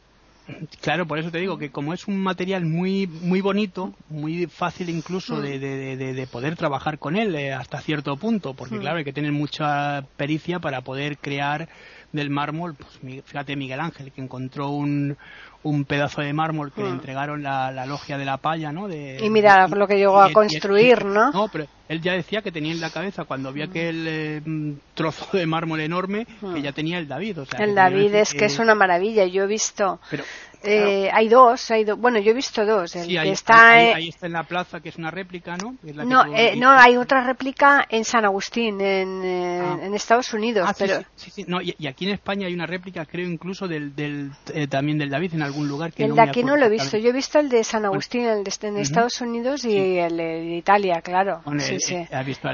Claro, 0.81 1.07
por 1.07 1.17
eso 1.17 1.31
te 1.31 1.39
digo 1.39 1.57
que 1.57 1.71
como 1.71 1.93
es 1.93 2.07
un 2.07 2.21
material 2.21 2.65
muy 2.65 3.07
muy 3.07 3.41
bonito, 3.41 3.93
muy 4.09 4.45
fácil 4.45 4.89
incluso 4.89 5.41
de, 5.41 5.57
de, 5.57 5.95
de, 5.95 6.27
poder 6.27 6.55
trabajar 6.55 6.99
con 6.99 7.15
él 7.15 7.33
eh, 7.33 7.51
hasta 7.51 7.81
cierto 7.81 8.15
punto, 8.17 8.53
porque 8.53 8.77
claro, 8.77 8.97
hay 8.97 9.03
que 9.03 9.13
tener 9.13 9.31
mucha 9.31 10.03
pericia 10.17 10.59
para 10.59 10.81
poder 10.81 11.17
crear 11.17 11.67
del 12.11 12.29
mármol, 12.29 12.75
pues 12.75 13.23
fíjate 13.25 13.55
Miguel 13.55 13.79
Ángel, 13.79 14.11
que 14.11 14.21
encontró 14.21 14.69
un, 14.69 15.17
un 15.65 15.83
pedazo 15.83 16.21
de 16.21 16.31
mármol 16.31 16.71
que 16.71 16.83
le 16.83 16.89
entregaron 16.89 17.41
la, 17.41 17.71
la, 17.71 17.87
logia 17.87 18.19
de 18.19 18.25
la 18.25 18.37
palla, 18.37 18.71
¿no? 18.71 18.87
De, 18.87 19.17
y 19.19 19.29
mira 19.31 19.67
lo 19.67 19.87
que 19.87 19.95
llegó 19.95 20.21
a 20.21 20.31
construir, 20.31 21.03
¿no? 21.05 21.31
No, 21.31 21.47
pero 21.51 21.65
él 21.87 22.01
ya 22.01 22.13
decía 22.13 22.41
que 22.41 22.51
tenía 22.51 22.71
en 22.71 22.81
la 22.81 22.89
cabeza 22.89 23.25
cuando 23.25 23.53
vio 23.53 23.65
aquel 23.65 24.05
eh, 24.07 24.41
trozo 24.95 25.37
de 25.37 25.45
mármol 25.45 25.81
enorme 25.81 26.25
que 26.53 26.61
ya 26.61 26.71
tenía 26.71 26.97
el 26.97 27.07
David. 27.07 27.41
O 27.41 27.45
sea, 27.45 27.63
el 27.63 27.75
David 27.75 28.15
es 28.15 28.33
que, 28.33 28.45
es 28.45 28.57
una 28.57 28.73
maravilla. 28.73 29.25
Yo 29.25 29.43
he 29.43 29.47
visto. 29.47 29.99
Eh, 30.67 31.11
hay 31.13 31.27
dos, 31.27 31.69
hay 31.69 31.83
bueno, 31.83 32.17
yo 32.19 32.31
he 32.31 32.33
visto 32.33 32.65
dos. 32.65 32.95
El 32.95 33.15
ahí, 33.19 33.29
está, 33.29 33.73
ahí, 33.73 34.09
está 34.09 34.25
en 34.25 34.33
la 34.33 34.43
plaza, 34.43 34.79
que 34.79 34.89
es 34.89 34.95
una 34.95 35.11
réplica, 35.11 35.55
¿no? 35.57 35.75
no, 35.83 36.35
eh, 36.35 36.55
no, 36.55 36.71
hay 36.71 36.97
otra 36.97 37.23
réplica 37.23 37.85
en 37.87 38.03
San 38.03 38.25
Agustín, 38.25 38.81
en, 38.81 39.21
ah. 39.23 39.77
en 39.83 39.93
Estados 39.93 40.33
Unidos. 40.33 40.65
Ah, 40.67 40.73
pero... 40.75 41.03
Sí, 41.15 41.29
sí, 41.29 41.45
No, 41.47 41.61
y, 41.61 41.75
aquí 41.85 42.05
en 42.07 42.13
España 42.13 42.47
hay 42.47 42.53
una 42.55 42.65
réplica, 42.65 43.05
creo, 43.05 43.27
incluso 43.27 43.67
del, 43.67 43.95
del 43.95 44.31
también 44.67 44.97
del 44.97 45.11
David 45.11 45.35
en 45.35 45.43
algún 45.43 45.54
lugar. 45.63 45.93
Que 45.93 46.05
el 46.05 46.15
de 46.15 46.21
aquí 46.21 46.43
no 46.43 46.55
lo 46.55 46.65
he 46.65 46.69
visto. 46.69 46.97
Yo 46.97 47.09
he 47.09 47.13
visto 47.13 47.39
el 47.39 47.49
de 47.49 47.63
San 47.63 47.85
Agustín, 47.85 48.25
el 48.25 48.43
de, 48.43 48.51
en 48.61 48.77
Estados 48.77 49.21
Unidos 49.21 49.65
y 49.65 49.97
el 49.97 50.17
de 50.17 50.55
Italia, 50.57 51.01
claro 51.01 51.41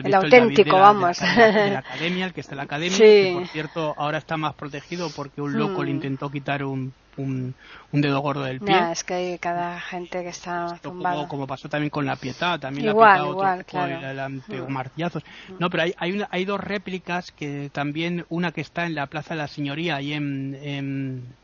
el, 0.04 0.14
auténtico, 0.14 0.78
vamos. 0.78 1.20
De 1.20 1.72
la, 1.72 1.80
academia, 1.86 2.26
el 2.26 2.34
que 2.34 2.42
está 2.42 2.54
en 2.54 2.58
la 2.58 2.64
academia, 2.64 2.98
que 2.98 3.32
por 3.34 3.48
cierto 3.48 3.94
ahora 3.98 4.18
está 4.18 4.38
más 4.38 4.54
protegido 4.56 5.10
porque 5.16 5.42
un 5.42 5.58
loco 5.58 5.84
le 5.84 5.92
mm. 5.92 5.96
intentó 5.96 6.30
quitar 6.30 6.64
un, 6.64 6.94
un, 7.18 7.54
dedo 7.92 8.20
gordo 8.20 8.44
del 8.44 8.60
pie. 8.60 8.92
es 8.92 9.04
que 9.04 9.14
hay 9.14 9.40
cada 9.40 9.80
gente 9.80 10.24
que 10.24 10.30
está 10.30 10.80
como, 10.84 11.28
como, 11.28 11.48
pasó 11.48 11.70
también 11.70 11.90
con 11.90 12.06
la 12.06 12.16
Pietà, 12.16 12.60
también 12.60 12.90
igual, 12.90 13.22
la 13.22 13.30
igual, 13.30 13.66
claro. 13.66 14.08
el, 14.08 14.64
mm. 14.64 14.72
martillazos. 14.72 15.24
No, 15.60 15.70
pero 15.70 15.84
hay, 15.84 15.94
hay, 15.98 16.22
hay 16.30 16.46
dos 16.46 16.60
réplicas 16.60 17.32
que 17.32 17.70
también, 17.72 18.26
una 18.30 18.52
que 18.52 18.62
está 18.62 18.86
en 18.86 18.96
la 18.96 19.08
Plaza 19.08 19.34
de 19.34 19.40
la 19.40 19.48
Señoría, 19.48 19.98
ahí 19.98 20.14
en, 20.14 20.58
en 20.62 21.41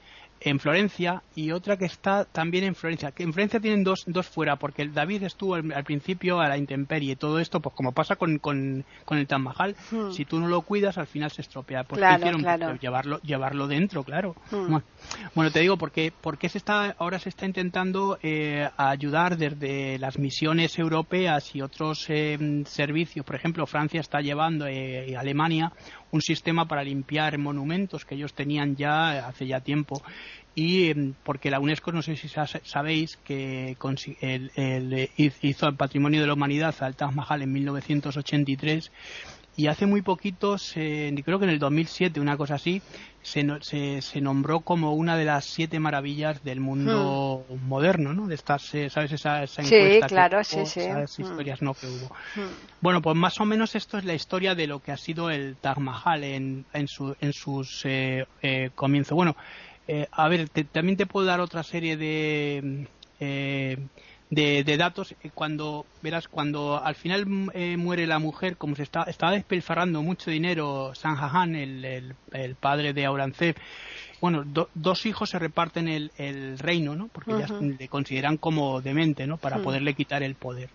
en 0.49 0.59
Florencia 0.59 1.23
y 1.35 1.51
otra 1.51 1.77
que 1.77 1.85
está 1.85 2.25
también 2.25 2.63
en 2.63 2.75
Florencia. 2.75 3.11
Que 3.11 3.23
en 3.23 3.33
Florencia 3.33 3.59
tienen 3.59 3.83
dos, 3.83 4.03
dos 4.07 4.27
fuera, 4.27 4.55
porque 4.55 4.81
el 4.81 4.93
David 4.93 5.23
estuvo 5.23 5.55
al, 5.55 5.83
principio 5.83 6.39
a 6.39 6.47
la 6.47 6.57
intemperie. 6.57 7.15
Todo 7.15 7.39
esto, 7.39 7.59
pues 7.59 7.75
como 7.75 7.91
pasa 7.91 8.15
con, 8.15 8.39
con, 8.39 8.85
con 9.05 9.17
el 9.17 9.27
Taj 9.27 9.39
Mahal, 9.39 9.75
hmm. 9.91 10.11
si 10.11 10.25
tú 10.25 10.39
no 10.39 10.47
lo 10.47 10.61
cuidas, 10.61 10.97
al 10.97 11.07
final 11.07 11.31
se 11.31 11.41
estropea. 11.41 11.83
Pues 11.83 12.01
hicieron? 12.01 12.41
Pues, 12.41 12.79
llevarlo, 12.79 13.19
llevarlo 13.21 13.67
dentro, 13.67 14.03
claro. 14.03 14.35
Hmm. 14.51 14.77
Bueno, 15.35 15.51
te 15.51 15.59
digo, 15.59 15.77
porque, 15.77 16.11
porque 16.21 16.49
se 16.49 16.57
está, 16.57 16.95
ahora 16.97 17.19
se 17.19 17.29
está 17.29 17.45
intentando 17.45 18.17
eh, 18.21 18.67
ayudar 18.77 19.37
desde 19.37 19.99
las 19.99 20.17
misiones 20.17 20.77
europeas 20.79 21.55
y 21.55 21.61
otros 21.61 22.05
eh, 22.09 22.63
servicios. 22.65 23.25
Por 23.25 23.35
ejemplo, 23.35 23.65
Francia 23.65 23.99
está 23.99 24.21
llevando, 24.21 24.67
eh, 24.67 25.15
Alemania, 25.17 25.71
un 26.11 26.21
sistema 26.21 26.65
para 26.65 26.83
limpiar 26.83 27.37
monumentos 27.37 28.05
que 28.05 28.15
ellos 28.15 28.33
tenían 28.33 28.75
ya 28.75 29.27
hace 29.27 29.47
ya 29.47 29.61
tiempo 29.61 30.01
y 30.57 30.89
em, 30.89 31.13
porque 31.23 31.51
la 31.51 31.59
UNESCO, 31.59 31.91
no 31.91 32.01
sé 32.01 32.15
si 32.15 32.27
sabéis, 32.27 33.17
que 33.17 33.77
hizo 35.43 35.67
el 35.67 35.75
Patrimonio 35.75 36.19
de 36.19 36.25
la 36.25 36.33
Humanidad 36.33 36.73
al 36.79 36.95
Taj 36.95 37.13
Mahal 37.13 37.43
en 37.43 37.53
1983 37.53 38.91
y 39.55 39.67
hace 39.67 39.85
muy 39.85 40.01
poquitos, 40.01 40.71
creo 40.73 41.39
que 41.39 41.45
en 41.45 41.49
el 41.49 41.59
2007, 41.59 42.19
una 42.19 42.37
cosa 42.37 42.55
así, 42.55 42.81
se, 43.23 44.01
se, 44.01 44.21
nombró 44.21 44.61
como 44.61 44.93
una 44.93 45.17
de 45.17 45.25
las 45.25 45.45
siete 45.45 45.79
maravillas 45.79 46.43
del 46.43 46.61
mundo 46.61 47.45
hmm. 47.49 47.67
moderno, 47.67 48.13
¿no? 48.13 48.27
De 48.27 48.35
estas, 48.35 48.73
eh, 48.73 48.89
¿sabes? 48.89 49.11
Esa, 49.11 49.43
esa 49.43 49.63
sí, 49.63 49.99
claro, 50.07 50.43
sí, 50.43 50.65
sí. 50.65 50.81
Esas 50.81 51.17
hmm. 51.17 51.21
historias 51.23 51.61
no 51.61 51.73
que 51.73 51.87
hubo. 51.87 52.07
Hmm. 52.35 52.53
Bueno, 52.79 53.01
pues 53.01 53.17
más 53.17 53.39
o 53.41 53.45
menos 53.45 53.75
esto 53.75 53.97
es 53.97 54.05
la 54.05 54.13
historia 54.13 54.55
de 54.55 54.67
lo 54.67 54.79
que 54.79 54.91
ha 54.91 54.97
sido 54.97 55.29
el 55.29 55.57
Taj 55.57 55.79
Mahal 55.79 56.23
en, 56.23 56.65
en, 56.71 56.87
su, 56.87 57.15
en 57.19 57.33
sus 57.33 57.83
eh, 57.85 58.27
eh, 58.41 58.69
comienzos. 58.75 59.15
Bueno, 59.15 59.35
a 60.11 60.27
ver, 60.29 60.49
también 60.49 60.97
te 60.97 61.05
puedo 61.05 61.25
dar 61.25 61.39
otra 61.39 61.63
serie 61.63 61.97
de 61.97 62.87
de, 64.29 64.77
datos. 64.77 65.15
Eh, 65.23 65.29
cuando 65.33 65.85
verás 66.01 66.27
cuando 66.27 66.81
al 66.83 66.95
final 66.95 67.25
eh, 67.53 67.77
muere 67.77 68.07
la 68.07 68.19
mujer 68.19 68.57
como 68.57 68.75
se 68.75 68.83
está 68.83 69.03
estaba 69.03 69.33
despilfarrando 69.33 70.01
mucho 70.01 70.31
dinero 70.31 70.93
San 70.95 71.55
el, 71.55 72.15
el, 72.31 72.55
padre 72.55 72.93
de 72.93 73.05
Aurangzeb 73.05 73.55
bueno 74.21 74.43
dos 74.73 75.05
hijos 75.05 75.29
se 75.29 75.39
reparten 75.39 75.87
el, 75.87 76.11
el 76.17 76.59
reino 76.59 76.95
no 76.95 77.07
porque 77.07 77.31
ya 77.31 77.47
le 77.47 77.87
consideran 77.87 78.37
como 78.37 78.81
demente 78.81 79.27
no 79.27 79.37
para 79.37 79.59
poderle 79.59 79.93
quitar 79.93 80.23
el 80.23 80.35
poder. 80.35 80.69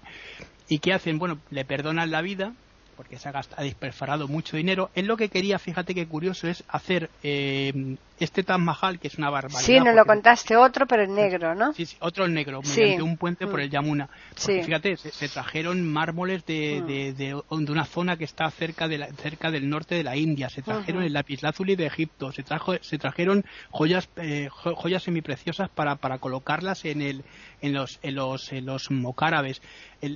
Y 0.69 0.79
qué 0.79 0.95
hacen 0.95 1.19
bueno 1.19 1.39
le 1.51 1.65
perdonan 1.65 2.11
la 2.11 2.23
vida 2.23 2.55
porque 2.97 3.19
se 3.19 3.29
ha, 3.29 3.33
gastado, 3.33 3.67
ha 3.67 4.27
mucho 4.29 4.57
dinero. 4.57 4.91
Él 4.95 5.07
lo 5.07 5.17
que 5.17 5.29
quería, 5.29 5.59
fíjate 5.59 5.95
qué 5.95 6.07
curioso, 6.07 6.47
es 6.47 6.63
hacer 6.69 7.11
eh, 7.23 7.97
este 8.25 8.43
Taj 8.43 8.59
Mahal, 8.59 8.99
que 8.99 9.09
es 9.09 9.19
una 9.19 9.31
barbaridad. 9.31 9.61
Sí, 9.61 9.81
nos 9.81 9.95
lo 9.95 10.05
contaste 10.05 10.57
otro, 10.57 10.87
pero 10.87 11.05
en 11.05 11.15
negro, 11.15 11.55
¿no? 11.55 11.73
Sí, 11.73 11.87
sí 11.87 11.97
otro 12.01 12.27
en 12.27 12.35
negro, 12.35 12.61
mediante 12.63 13.03
un 13.03 13.17
puente 13.17 13.47
por 13.47 13.61
mm. 13.61 13.63
el 13.63 13.71
Yamuna. 13.71 14.09
sí. 14.37 14.63
Fíjate, 14.63 14.97
se, 14.97 15.29
trajeron 15.29 15.87
mármoles 15.87 16.45
de, 16.47 16.81
mm. 16.83 16.87
de, 16.87 17.13
de, 17.13 17.43
una 17.51 17.85
zona 17.85 18.17
que 18.17 18.25
está 18.25 18.51
cerca, 18.51 18.89
de 18.89 19.13
cerca 19.17 19.51
del 19.51 19.69
norte 19.69 19.95
de 19.95 20.05
la 20.05 20.17
India, 20.17 20.49
se 20.49 20.63
trajeron 20.63 21.03
el 21.03 21.13
lapislázuli 21.13 21.77
de 21.77 21.87
Egipto, 21.87 22.33
se, 22.33 22.43
trajo, 22.43 22.75
se 22.81 22.99
trajeron 22.99 23.45
joyas, 23.71 24.09
eh, 24.17 24.49
joyas 24.51 25.03
semipreciosas 25.03 25.69
para, 25.71 25.97
para 25.97 26.19
colocarlas 26.19 26.85
en, 26.85 27.03
el, 27.03 27.25
en, 27.61 27.73
los, 27.73 27.99
en, 28.03 28.15
los, 28.15 28.53
en 28.53 28.67
los 28.67 28.91
mocárabes. 28.91 29.63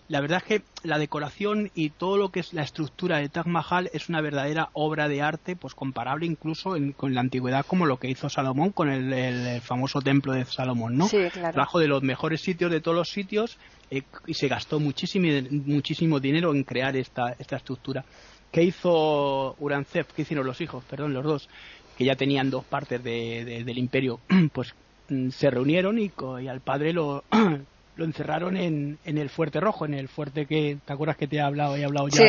la 0.09 0.21
verdad 0.21 0.42
es 0.42 0.45
que 0.45 0.62
la 0.83 0.99
decoración 0.99 1.71
y 1.75 1.90
todo 1.90 2.16
lo 2.16 2.31
que 2.31 2.40
es 2.40 2.53
la 2.53 2.62
estructura 2.62 3.19
de 3.19 3.29
Taj 3.29 3.47
Mahal 3.47 3.90
es 3.92 4.09
una 4.09 4.21
verdadera 4.21 4.71
obra 4.73 5.09
de 5.09 5.23
arte, 5.23 5.57
pues 5.57 5.75
comparable 5.75 6.27
incluso 6.27 6.77
con 6.97 7.14
la 7.14 7.21
antigüedad 7.21 7.64
como 7.66 7.87
lo 7.87 7.96
que 7.99 8.09
hizo 8.09 8.29
Salomón 8.29 8.71
con 8.71 8.91
el, 8.91 9.61
famoso 9.61 10.01
templo 10.01 10.33
de 10.33 10.45
Salomón, 10.45 10.97
¿no? 10.97 11.09
Sí, 11.09 11.19
Trajo 11.53 11.79
de 11.79 11.89
los 11.89 12.03
mejores 12.03 12.41
sitios 12.41 12.71
de 12.71 12.81
todos 12.81 12.97
los 12.97 13.09
sitios 13.09 13.59
eh, 13.91 14.03
y 14.27 14.35
se 14.35 14.49
gastó 14.49 14.81
muchísimo, 14.81 15.27
muchísimo 15.51 16.21
dinero 16.21 16.53
en 16.53 16.65
crear 16.65 16.97
esta, 16.97 17.35
esta 17.39 17.57
estructura. 17.57 18.05
¿Qué 18.51 18.63
hizo 18.63 19.55
Uranzef? 19.59 20.13
¿Qué 20.13 20.23
hicieron 20.23 20.47
los 20.47 20.61
hijos? 20.61 20.85
Perdón, 20.85 21.13
los 21.13 21.25
dos, 21.25 21.49
que 21.97 22.05
ya 22.05 22.15
tenían 22.17 22.51
dos 22.51 22.65
partes 22.65 23.03
del 23.03 23.79
imperio, 23.79 24.21
pues 24.53 24.75
mm, 25.09 25.31
se 25.31 25.51
reunieron 25.51 25.99
y, 25.99 26.11
y 26.43 26.49
al 26.49 26.61
padre 26.61 26.93
lo, 26.93 27.25
lo 27.97 28.05
encerraron 28.05 28.57
en, 28.57 28.99
en, 29.05 29.19
el 29.19 29.31
Fuerte 29.31 29.61
Rojo, 29.61 29.85
en 29.87 29.95
el 29.95 30.09
fuerte 30.09 30.47
que, 30.47 30.79
¿te 30.85 30.93
acuerdas 30.93 31.17
que 31.17 31.27
te 31.27 31.37
he 31.37 31.41
hablado, 31.41 31.77
he 31.77 31.85
hablado 31.85 32.09
ya 32.09 32.23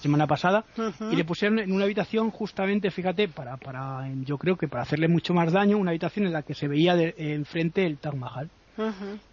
semana 0.00 0.26
pasada? 0.26 0.64
Y 1.10 1.16
le 1.16 1.24
pusieron 1.24 1.58
en 1.58 1.72
una 1.72 1.84
habitación 1.84 2.30
justamente, 2.30 2.90
fíjate, 2.90 3.28
para, 3.28 3.56
para, 3.56 4.08
yo 4.24 4.38
creo 4.38 4.56
que 4.56 4.68
para 4.68 4.82
hacerle 4.82 5.08
mucho 5.08 5.34
más 5.34 5.52
daño, 5.52 5.78
una 5.78 5.90
habitación 5.90 6.26
en 6.26 6.32
la 6.32 6.42
que 6.42 6.54
se 6.54 6.66
veía 6.66 6.96
de, 6.96 7.14
enfrente 7.16 7.86
el 7.86 7.98
Taj 7.98 8.14
Mahal. 8.14 8.50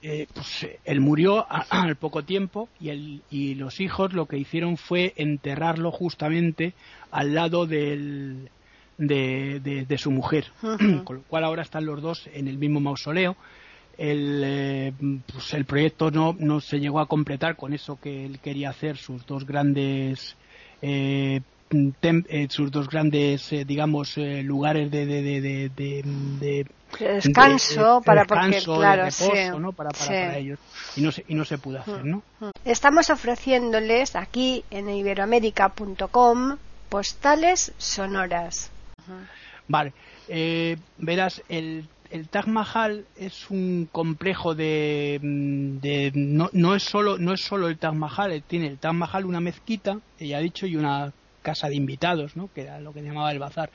Eh, 0.01 0.27
pues 0.33 0.67
él 0.83 0.99
murió 0.99 1.45
al 1.69 1.95
poco 1.95 2.23
tiempo 2.23 2.67
y, 2.79 2.89
el, 2.89 3.21
y 3.29 3.55
los 3.55 3.79
hijos 3.79 4.13
lo 4.13 4.25
que 4.25 4.37
hicieron 4.37 4.75
fue 4.75 5.13
enterrarlo 5.15 5.91
justamente 5.91 6.73
al 7.09 7.33
lado 7.33 7.65
del, 7.65 8.49
de, 8.97 9.85
de, 9.87 9.97
su 9.97 10.11
mujer, 10.11 10.45
con 11.05 11.17
lo 11.17 11.23
cual 11.23 11.45
ahora 11.45 11.61
están 11.61 11.85
los 11.85 12.01
dos 12.01 12.29
en 12.33 12.47
el 12.47 12.57
mismo 12.57 12.79
mausoleo 12.81 13.37
el, 13.99 14.41
eh, 14.45 14.93
pues 15.31 15.53
el 15.53 15.65
proyecto 15.65 16.09
no, 16.09 16.35
no 16.39 16.61
se 16.61 16.79
llegó 16.79 16.99
a 16.99 17.07
completar 17.07 17.55
con 17.55 17.73
eso 17.73 17.99
que 18.01 18.25
él 18.25 18.39
quería 18.39 18.69
hacer, 18.69 18.97
sus 18.97 19.25
dos 19.25 19.45
grandes 19.45 20.35
eh, 20.81 21.41
eh, 21.71 22.47
sus 22.49 22.71
dos 22.71 22.89
grandes, 22.89 23.53
eh, 23.53 23.63
digamos, 23.63 24.17
lugares 24.17 24.89
de, 24.89 25.05
de, 25.05 25.69
de, 25.69 26.65
descanso 26.99 28.01
para 28.03 28.25
porque 28.25 28.59
claro 28.63 29.05
¿no? 29.59 29.71
para, 29.73 29.91
para, 29.91 30.37
ellos 30.37 30.57
y 30.95 31.01
no 31.01 31.11
se 31.11 31.23
y 31.27 31.35
no 31.35 31.45
se 31.45 31.59
pudo 31.59 31.77
hacer 31.77 32.03
no 32.03 32.23
mm, 32.39 32.45
mm. 32.45 32.51
estamos 32.65 33.11
ofreciéndoles 33.11 34.15
aquí 34.15 34.65
en 34.71 34.89
iberoamérica.com 34.89 36.57
postales 36.89 37.73
sonoras 37.77 38.71
vale 39.67 39.93
verás 40.97 41.43
el 41.47 41.87
el 42.11 42.27
Taj 42.27 42.47
Mahal 42.47 43.05
es 43.15 43.49
un 43.49 43.87
complejo 43.91 44.55
de, 44.55 45.19
mm, 45.21 46.35
no, 46.35 46.49
no, 46.53 46.75
es 46.75 46.83
solo 46.83 47.17
no 47.17 47.33
es 47.33 47.41
solo 47.41 47.67
el 47.67 47.77
Taj 47.77 47.93
Mahal 47.93 48.31
eh, 48.31 48.43
tiene 48.45 48.67
el 48.67 48.77
Taj 48.77 48.93
Mahal 48.93 49.25
una 49.25 49.39
mezquita 49.39 49.99
ella 50.19 50.37
ha 50.37 50.41
dicho 50.41 50.65
y 50.65 50.75
una 50.75 51.13
casa 51.41 51.69
de 51.69 51.75
invitados 51.75 52.35
no 52.35 52.49
que 52.53 52.61
era 52.61 52.79
lo 52.79 52.93
que 52.93 53.01
llamaba 53.01 53.31
el 53.31 53.39
bazar. 53.39 53.69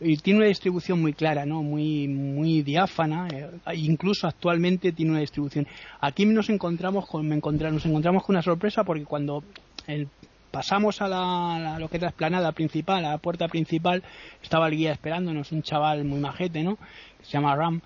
Y 0.00 0.16
tiene 0.16 0.40
una 0.40 0.48
distribución 0.48 1.00
muy 1.00 1.12
clara 1.12 1.46
no 1.46 1.62
muy 1.62 2.08
muy 2.08 2.62
diáfana 2.62 3.28
eh, 3.28 3.50
incluso 3.74 4.26
actualmente 4.26 4.92
tiene 4.92 5.12
una 5.12 5.20
distribución. 5.20 5.66
Aquí 6.00 6.26
nos 6.26 6.50
encontramos 6.50 7.08
con 7.08 7.26
me 7.26 7.36
nos 7.36 7.86
encontramos 7.86 8.24
con 8.24 8.36
una 8.36 8.42
sorpresa 8.42 8.84
porque 8.84 9.04
cuando 9.04 9.42
el 9.86 10.08
pasamos 10.52 11.00
a, 11.00 11.08
la, 11.08 11.78
lo 11.80 11.88
que 11.88 11.96
es 11.96 12.02
la 12.02 12.10
esplanada 12.10 12.52
principal, 12.52 13.04
a 13.04 13.12
la 13.12 13.18
puerta 13.18 13.48
principal, 13.48 14.04
estaba 14.40 14.68
el 14.68 14.76
guía 14.76 14.92
esperándonos, 14.92 15.50
un 15.50 15.62
chaval 15.62 16.04
muy 16.04 16.20
majete, 16.20 16.62
¿no? 16.62 16.78
Se 17.22 17.32
llama 17.32 17.56
Ram. 17.56 17.80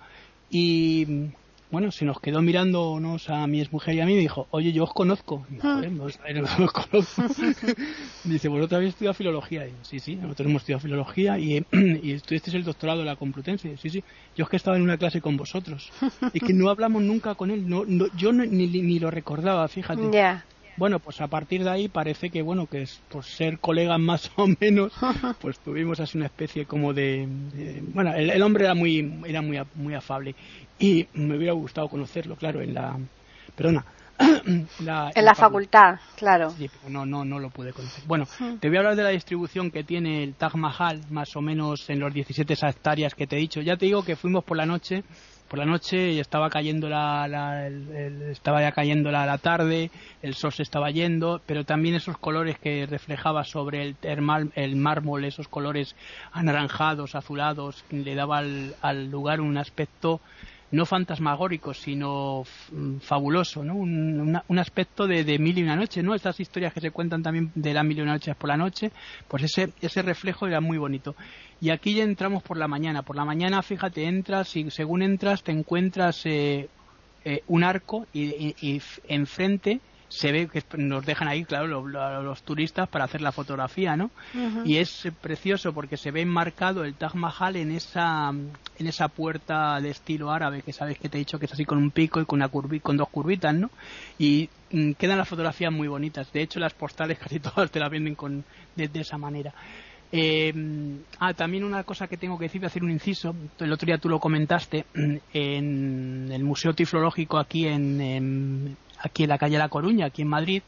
Y 0.49 1.29
bueno, 1.69 1.91
se 1.91 2.05
nos 2.05 2.21
quedó 2.21 2.41
mirándonos 2.41 3.29
a 3.29 3.45
mi 3.45 3.61
mujer 3.71 3.95
y 3.95 3.99
a 3.99 4.05
mí 4.05 4.13
y 4.13 4.17
dijo, 4.17 4.47
oye, 4.51 4.71
yo 4.71 4.85
os 4.85 4.93
conozco. 4.93 5.45
Ah. 5.61 5.81
Dice, 8.23 8.47
vosotros 8.47 8.73
habéis 8.73 8.91
estudiado 8.91 9.13
filología. 9.13 9.67
Y 9.67 9.73
sí, 9.81 9.99
sí, 9.99 10.15
nosotros 10.15 10.47
hemos 10.47 10.61
estudiado 10.61 10.79
filología 10.79 11.37
y, 11.37 11.65
y 11.73 12.13
este 12.13 12.37
es 12.37 12.53
el 12.53 12.63
doctorado 12.63 12.99
de 12.99 13.05
la 13.05 13.17
Complutense. 13.17 13.75
Sí, 13.77 13.89
sí, 13.89 14.01
yo 14.35 14.45
es 14.45 14.49
que 14.49 14.55
estaba 14.55 14.77
en 14.77 14.83
una 14.83 14.97
clase 14.97 15.19
con 15.21 15.35
vosotros. 15.35 15.91
Y 16.33 16.39
que 16.39 16.53
no 16.53 16.69
hablamos 16.69 17.01
nunca 17.01 17.35
con 17.35 17.51
él. 17.51 17.67
No, 17.67 17.83
yo 18.15 18.31
ni, 18.31 18.67
ni, 18.67 18.99
lo 18.99 19.11
recordaba, 19.11 19.67
fíjate. 19.67 20.01
Bueno, 20.77 20.99
pues 20.99 21.19
a 21.21 21.27
partir 21.27 21.63
de 21.63 21.71
ahí 21.71 21.87
parece 21.87 22.29
que, 22.29 22.43
bueno, 22.43 22.67
que 22.67 22.83
es, 22.83 23.01
por 23.09 23.25
ser 23.25 23.57
colegas 23.59 23.99
más 23.99 24.31
o 24.37 24.47
menos, 24.59 24.93
pues 25.41 25.59
tuvimos 25.59 25.99
así 25.99 26.17
una 26.17 26.27
especie 26.27 26.65
como 26.65 26.93
de... 26.93 27.27
bueno, 27.93 28.13
el, 28.13 28.41
hombre 28.41 28.65
era 28.65 28.75
muy 28.75 29.21
era 29.25 29.41
muy, 29.41 29.59
muy 29.75 29.95
afable 29.95 30.35
y 30.79 31.07
me 31.13 31.35
hubiera 31.35 31.53
gustado 31.53 31.89
conocerlo, 31.89 32.35
claro, 32.35 32.61
en 32.61 32.73
la... 32.73 32.97
Perdona. 33.55 33.83
la, 34.79 35.11
en 35.13 35.25
la, 35.25 35.35
facultad, 35.35 35.99
claro. 36.15 36.49
Sí, 36.51 36.67
pero 36.69 36.89
no, 36.91 37.05
no, 37.05 37.23
no 37.23 37.39
lo 37.39 37.51
pude 37.51 37.71
conocer. 37.71 38.03
Bueno, 38.07 38.27
te 38.59 38.67
voy 38.67 38.77
a 38.77 38.79
hablar 38.79 38.95
de 38.95 39.03
la 39.03 39.09
distribución 39.09 39.69
que 39.69 39.83
tiene 39.83 40.23
el 40.23 40.33
Taj 40.33 40.55
Mahal, 40.55 41.01
más 41.11 41.35
o 41.35 41.41
menos 41.41 41.87
en 41.89 41.99
los 41.99 42.11
17 42.11 42.53
hectáreas 42.53 43.13
que 43.13 43.27
te 43.27 43.35
he 43.35 43.39
dicho. 43.39 43.61
Ya 43.61 43.77
te 43.77 43.85
digo 43.85 44.03
que 44.03 44.15
fuimos 44.15 44.43
por 44.43 44.57
la 44.57 44.65
noche 44.65 45.03
por 45.47 45.59
la 45.59 45.65
noche 45.65 46.19
estaba 46.19 46.49
cayendo 46.49 46.89
la, 46.89 47.67
estaba 48.31 48.61
ya 48.61 48.71
cayendo 48.71 49.11
la, 49.11 49.37
tarde 49.37 49.91
el 50.21 50.33
sol 50.33 50.51
se 50.51 50.63
estaba 50.63 50.91
yendo 50.91 51.41
pero 51.45 51.63
también 51.63 51.95
esos 51.95 52.17
colores 52.17 52.57
que 52.59 52.85
reflejaba 52.85 53.43
sobre 53.43 53.81
el, 53.81 53.95
el 54.55 54.75
mármol 54.75 55.25
esos 55.25 55.47
colores 55.47 55.95
anaranjados 56.31 57.15
azulados 57.15 57.83
le 57.89 58.15
daba 58.15 58.39
al, 58.39 59.09
lugar 59.09 59.41
un 59.41 59.57
aspecto 59.57 60.21
no 60.71 60.85
fantasmagórico, 60.85 61.73
sino 61.73 62.43
fabuloso, 63.01 63.63
¿no? 63.63 63.75
Un, 63.75 64.59
aspecto 64.59 65.07
de, 65.07 65.23
de, 65.23 65.39
mil 65.39 65.57
y 65.57 65.63
una 65.63 65.75
noche, 65.75 66.03
¿no? 66.03 66.13
Estas 66.13 66.39
historias 66.39 66.73
que 66.73 66.81
se 66.81 66.91
cuentan 66.91 67.23
también 67.23 67.51
de 67.55 67.73
la 67.73 67.83
mil 67.83 67.97
y 67.97 68.01
una 68.01 68.13
noches 68.13 68.35
por 68.35 68.49
la 68.49 68.57
noche, 68.57 68.91
pues 69.27 69.43
ese, 69.43 69.71
ese 69.81 70.01
reflejo 70.01 70.47
era 70.47 70.59
muy 70.59 70.77
bonito. 70.77 71.15
Y 71.61 71.69
aquí 71.69 71.95
ya 71.95 72.03
entramos 72.03 72.43
por 72.43 72.57
la 72.57 72.67
mañana. 72.67 73.01
Por 73.01 73.15
la 73.15 73.25
mañana, 73.25 73.61
fíjate, 73.63 74.05
entras 74.05 74.55
y 74.55 74.69
según 74.69 75.01
entras 75.01 75.43
te 75.43 75.51
encuentras 75.51 76.25
eh, 76.25 76.69
eh, 77.23 77.43
un 77.47 77.63
arco 77.63 78.05
y, 78.13 78.81
enfrente 79.07 79.79
se 80.09 80.31
ve 80.31 80.47
que 80.47 80.63
nos 80.77 81.05
dejan 81.05 81.27
ahí, 81.27 81.43
claro, 81.43 81.85
los, 81.87 82.43
turistas 82.43 82.87
para 82.87 83.05
hacer 83.05 83.21
la 83.21 83.31
fotografía, 83.31 83.95
¿no? 83.95 84.09
Y 84.63 84.77
es 84.77 85.07
precioso 85.21 85.73
porque 85.73 85.97
se 85.97 86.11
ve 86.11 86.21
enmarcado 86.21 86.83
el 86.83 86.95
Taj 86.95 87.15
Mahal 87.15 87.57
en 87.57 87.71
esa, 87.71 88.29
en 88.29 88.87
esa 88.87 89.09
puerta 89.09 89.79
de 89.81 89.89
estilo 89.89 90.31
árabe 90.31 90.61
que 90.61 90.73
sabes 90.73 90.97
que 90.97 91.09
te 91.09 91.17
he 91.17 91.19
dicho 91.19 91.39
que 91.39 91.45
es 91.45 91.53
así 91.53 91.65
con 91.65 91.77
un 91.77 91.91
pico 91.91 92.21
y 92.21 92.25
con, 92.25 92.37
una 92.39 92.49
con 92.49 92.97
dos 92.97 93.09
curvitas, 93.09 93.53
¿no? 93.53 93.69
Y 94.17 94.49
mm, 94.71 94.93
quedan 94.93 95.17
las 95.17 95.27
fotografías 95.27 95.71
muy 95.71 95.87
bonitas. 95.87 96.31
De 96.31 96.41
hecho, 96.41 96.59
las 96.59 96.73
postales 96.73 97.19
casi 97.23 97.39
todas 97.39 97.69
te 97.69 97.79
las 97.79 97.89
venden 97.89 98.15
con, 98.15 98.45
de 98.75 98.89
esa 98.99 99.17
manera. 99.17 99.53
Eh, 100.11 100.53
ah, 101.19 101.33
también 101.33 101.63
una 101.63 101.83
cosa 101.83 102.07
que 102.07 102.17
tengo 102.17 102.37
que 102.37 102.45
decir, 102.45 102.61
voy 102.61 102.65
a 102.65 102.67
hacer 102.67 102.83
un 102.83 102.91
inciso. 102.91 103.35
El 103.59 103.73
otro 103.73 103.85
día 103.85 103.97
tú 103.97 104.09
lo 104.09 104.19
comentaste 104.19 104.85
en 105.33 106.31
el 106.31 106.43
Museo 106.43 106.73
Tiflológico 106.73 107.37
aquí 107.37 107.67
en, 107.67 108.77
aquí 108.99 109.23
en 109.23 109.29
la 109.29 109.37
calle 109.37 109.57
La 109.57 109.69
Coruña, 109.69 110.07
aquí 110.07 110.21
en 110.21 110.29
Madrid. 110.29 110.61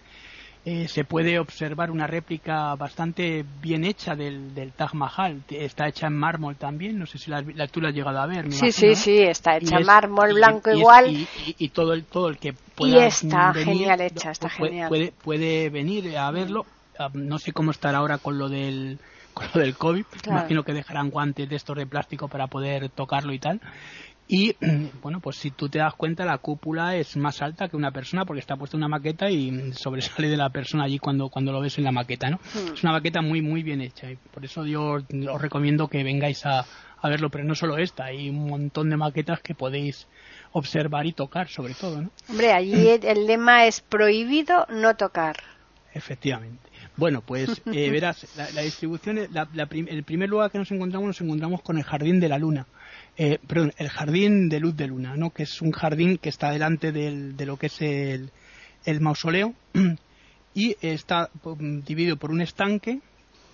Eh, 0.66 0.90
se 0.90 1.06
puede 1.06 1.40
observar 1.40 1.90
una 1.90 2.06
réplica 2.06 2.76
bastante 2.76 3.46
bien 3.62 3.86
hecha 3.86 4.14
del, 4.14 4.54
del, 4.54 4.74
Taj 4.74 4.94
Mahal. 4.94 5.42
Está 5.50 5.88
hecha 5.88 6.08
en 6.08 6.18
mármol 6.18 6.58
también. 6.58 7.00
No 7.00 7.06
sé 7.06 7.18
si 7.18 7.32
la, 7.32 7.42
tú 7.68 7.80
la 7.80 7.90
has 7.90 7.96
llegado 7.96 8.20
a 8.20 8.26
ver. 8.26 8.52
sí, 8.52 8.72
sí, 8.74 8.94
sí, 8.94 9.20
está 9.20 9.56
hecha 9.56 9.78
en 9.78 9.86
mármol 9.86 10.34
blanco 10.34 10.70
igual. 10.72 11.28
y, 11.58 11.70
todo 11.70 11.94
el 11.94 12.04
todo 12.04 12.28
el 12.28 12.38
que 12.38 12.54
pueda 12.76 13.04
y 13.04 13.08
está 13.08 13.54
genial 13.54 14.02
hecha, 14.02 14.32
está 14.32 14.50
genial. 14.50 14.90
Puede, 14.90 15.14
puede 15.24 15.70
venir 15.70 16.18
a 16.18 16.30
verlo. 16.30 16.66
Ah, 17.00 17.10
no 17.14 17.40
sé 17.40 17.54
cómo 17.54 17.72
estará 17.72 18.00
ahora 18.00 18.18
con 18.18 18.38
lo 18.38 18.50
del 18.50 19.00
con 19.34 19.48
lo 19.54 19.62
del 19.62 19.76
COVID. 19.76 20.06
Imagino 20.28 20.64
que 20.64 20.74
dejarán 20.74 21.10
guantes 21.10 21.48
de 21.48 21.56
estos 21.56 21.78
de 21.78 21.88
plástico 21.88 22.28
para 22.28 22.48
poder 22.48 22.90
tocarlo 22.90 23.32
y 23.32 23.40
tal. 23.40 23.62
Y 24.32 24.56
bueno, 25.02 25.20
pues 25.20 25.38
si 25.38 25.50
tú 25.50 25.68
te 25.68 25.80
das 25.80 25.96
cuenta, 25.96 26.24
la 26.24 26.38
cúpula 26.38 26.96
es 26.96 27.18
más 27.18 27.42
alta 27.42 27.68
que 27.68 27.76
una 27.76 27.92
persona 27.92 28.26
porque 28.26 28.40
está 28.40 28.56
puesta 28.56 28.78
una 28.78 28.88
maqueta 28.88 29.30
y 29.30 29.74
sobresale 29.74 30.30
de 30.30 30.38
la 30.38 30.52
persona 30.52 30.86
allí 30.86 31.00
cuando, 31.00 31.30
cuando 31.30 31.52
lo 31.52 31.60
ves 31.60 31.80
en 31.80 31.84
la 31.84 31.92
maqueta, 31.92 32.30
¿no? 32.30 32.38
Hmm. 32.38 32.74
Es 32.76 32.84
una 32.84 32.94
maqueta 32.94 33.22
muy, 33.22 33.42
muy 33.42 33.64
bien 33.64 33.82
hecha 33.82 34.10
y 34.10 34.16
por 34.16 34.46
eso 34.46 34.66
yo 34.66 35.00
os 35.00 35.42
recomiendo 35.42 35.88
que 35.88 36.04
vengáis 36.04 36.46
a, 36.46 36.64
a 37.02 37.10
verlo, 37.10 37.30
pero 37.32 37.44
no 37.44 37.56
solo 37.56 37.78
esta, 37.78 38.06
hay 38.06 38.30
un 38.30 38.48
montón 38.48 38.92
de 38.92 38.98
maquetas 38.98 39.42
que 39.42 39.56
podéis 39.56 40.08
observar 40.52 41.08
y 41.08 41.14
tocar, 41.14 41.48
sobre 41.48 41.74
todo, 41.74 42.00
¿no? 42.00 42.12
Hombre, 42.30 42.54
allí 42.54 42.88
el 43.04 43.26
lema 43.26 43.66
es 43.66 43.82
prohibido 43.82 44.68
no 44.70 44.96
tocar. 44.96 45.38
Efectivamente. 45.92 46.70
Bueno, 46.98 47.22
pues 47.26 47.62
eh, 47.74 47.90
verás, 47.92 48.28
la, 48.54 48.62
distribución, 48.62 49.18
el 49.18 50.04
primer 50.04 50.30
lugar 50.30 50.52
que 50.52 50.60
nos 50.60 50.72
encontramos, 50.72 51.08
nos 51.08 51.22
encontramos 51.22 51.64
con 51.64 51.78
el 51.78 51.84
Jardín 51.84 52.20
de 52.20 52.30
la 52.30 52.38
Luna. 52.38 52.68
Eh, 53.22 53.38
perdón, 53.46 53.74
el 53.78 53.90
Jardín 53.90 54.48
de 54.48 54.62
Luz 54.62 54.78
de 54.78 54.88
Luna, 54.88 55.18
¿no? 55.18 55.32
que 55.32 55.44
es 55.44 55.62
un 55.62 55.74
jardín 55.74 56.18
que 56.20 56.30
está 56.30 56.52
delante 56.52 56.94
de 56.94 57.46
lo 57.46 57.58
que 57.58 57.66
es 57.66 57.82
el, 57.82 58.32
el 58.86 59.02
mausoleo 59.02 59.54
y 60.54 60.78
está 60.80 61.30
mm, 61.44 61.80
dividido 61.80 62.16
por 62.16 62.32
un 62.32 62.40
estanque 62.40 63.02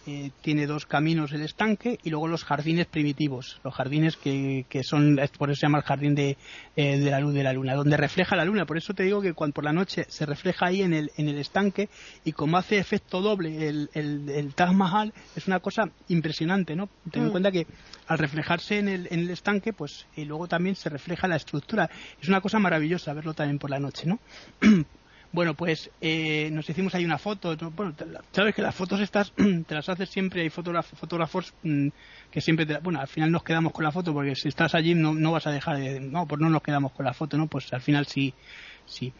eh, 0.07 0.31
tiene 0.41 0.67
dos 0.67 0.85
caminos 0.85 1.31
el 1.33 1.41
estanque 1.41 1.97
y 2.03 2.09
luego 2.09 2.27
los 2.27 2.43
jardines 2.43 2.85
primitivos, 2.85 3.59
los 3.63 3.73
jardines 3.73 4.17
que, 4.17 4.65
que 4.69 4.83
son, 4.83 5.19
por 5.37 5.49
eso 5.49 5.59
se 5.59 5.65
llama 5.65 5.79
el 5.79 5.83
jardín 5.83 6.15
de, 6.15 6.37
eh, 6.75 6.99
de, 6.99 7.09
la 7.09 7.19
luz 7.19 7.33
de 7.33 7.43
la 7.43 7.53
luna, 7.53 7.73
donde 7.73 7.97
refleja 7.97 8.35
la 8.35 8.45
luna. 8.45 8.65
Por 8.65 8.77
eso 8.77 8.93
te 8.93 9.03
digo 9.03 9.21
que 9.21 9.33
cuando 9.33 9.55
por 9.55 9.63
la 9.63 9.73
noche 9.73 10.05
se 10.07 10.25
refleja 10.25 10.67
ahí 10.67 10.81
en 10.81 10.93
el, 10.93 11.11
en 11.17 11.27
el 11.27 11.39
estanque 11.39 11.89
y 12.23 12.33
como 12.33 12.57
hace 12.57 12.77
efecto 12.77 13.21
doble 13.21 13.67
el, 13.67 13.89
el, 13.93 14.29
el 14.29 14.53
Taj 14.53 14.73
Mahal, 14.73 15.13
es 15.35 15.47
una 15.47 15.59
cosa 15.59 15.89
impresionante, 16.07 16.75
¿no? 16.75 16.89
Ten 17.11 17.23
en 17.23 17.29
mm. 17.29 17.31
cuenta 17.31 17.51
que 17.51 17.65
al 18.07 18.17
reflejarse 18.17 18.77
en 18.77 18.89
el, 18.89 19.07
en 19.09 19.21
el 19.21 19.31
estanque, 19.31 19.73
pues 19.73 20.05
y 20.15 20.25
luego 20.25 20.47
también 20.47 20.75
se 20.75 20.89
refleja 20.89 21.27
la 21.27 21.37
estructura. 21.37 21.89
Es 22.21 22.27
una 22.27 22.41
cosa 22.41 22.59
maravillosa 22.59 23.13
verlo 23.13 23.33
también 23.33 23.59
por 23.59 23.69
la 23.69 23.79
noche, 23.79 24.05
¿no? 24.05 24.19
Bueno, 25.35 25.53
pues 25.53 25.91
eh, 25.99 26.49
nos 26.53 26.69
hicimos 26.69 26.95
ahí 26.95 27.03
una 27.03 27.17
foto. 27.17 27.57
Bueno, 27.75 27.93
sabes 28.31 28.55
que 28.55 28.61
las 28.61 28.73
fotos 28.73 29.01
estas 29.01 29.33
te 29.67 29.75
las 29.75 29.89
haces 29.89 30.07
siempre. 30.07 30.43
Hay 30.43 30.49
fotógrafos 30.49 31.53
mm, 31.61 31.89
que 32.31 32.39
siempre 32.39 32.65
te, 32.65 32.77
Bueno, 32.77 33.01
al 33.01 33.09
final 33.09 33.29
nos 33.33 33.43
quedamos 33.43 33.73
con 33.73 33.83
la 33.83 33.91
foto 33.91 34.13
porque 34.13 34.33
si 34.33 34.47
estás 34.47 34.73
allí 34.75 34.95
no, 34.95 35.33
vas 35.33 35.45
a 35.45 35.51
dejar 35.51 35.77
de. 35.77 35.99
No, 35.99 36.25
pues 36.25 36.39
no 36.39 36.49
nos 36.49 36.63
quedamos 36.63 36.93
con 36.93 37.05
la 37.05 37.13
foto, 37.13 37.37
¿no? 37.37 37.47
Pues 37.47 37.73
al 37.73 37.81
final 37.81 38.05
sí. 38.05 38.33
sí. 38.85 39.11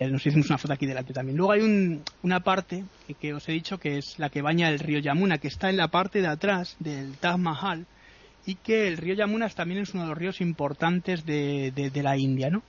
Eh, 0.00 0.08
nos 0.08 0.26
hicimos 0.26 0.48
una 0.48 0.58
foto 0.58 0.74
aquí 0.74 0.86
delante 0.86 1.12
también. 1.12 1.36
Luego 1.36 1.52
hay 1.52 1.60
un, 1.60 2.02
una 2.24 2.40
parte 2.40 2.82
que, 3.20 3.32
os 3.32 3.48
he 3.48 3.52
dicho 3.52 3.78
que 3.78 3.98
es 3.98 4.18
la 4.18 4.28
que 4.28 4.42
baña 4.42 4.70
el 4.70 4.80
río 4.80 4.98
Yamuna, 4.98 5.38
que 5.38 5.46
está 5.46 5.70
en 5.70 5.76
la 5.76 5.86
parte 5.86 6.20
de 6.20 6.26
atrás 6.26 6.74
del 6.80 7.16
Taj 7.16 7.38
Mahal 7.38 7.86
y 8.44 8.56
que 8.56 8.88
el 8.88 8.96
río 8.96 9.14
Yamuna 9.14 9.48
también 9.50 9.82
es 9.82 9.94
uno 9.94 10.02
de 10.02 10.08
los 10.08 10.18
ríos 10.18 10.40
importantes 10.40 11.24
de, 11.24 11.70
de, 11.70 11.90
de 11.90 12.02
la 12.02 12.16
India, 12.16 12.50
¿no? 12.50 12.64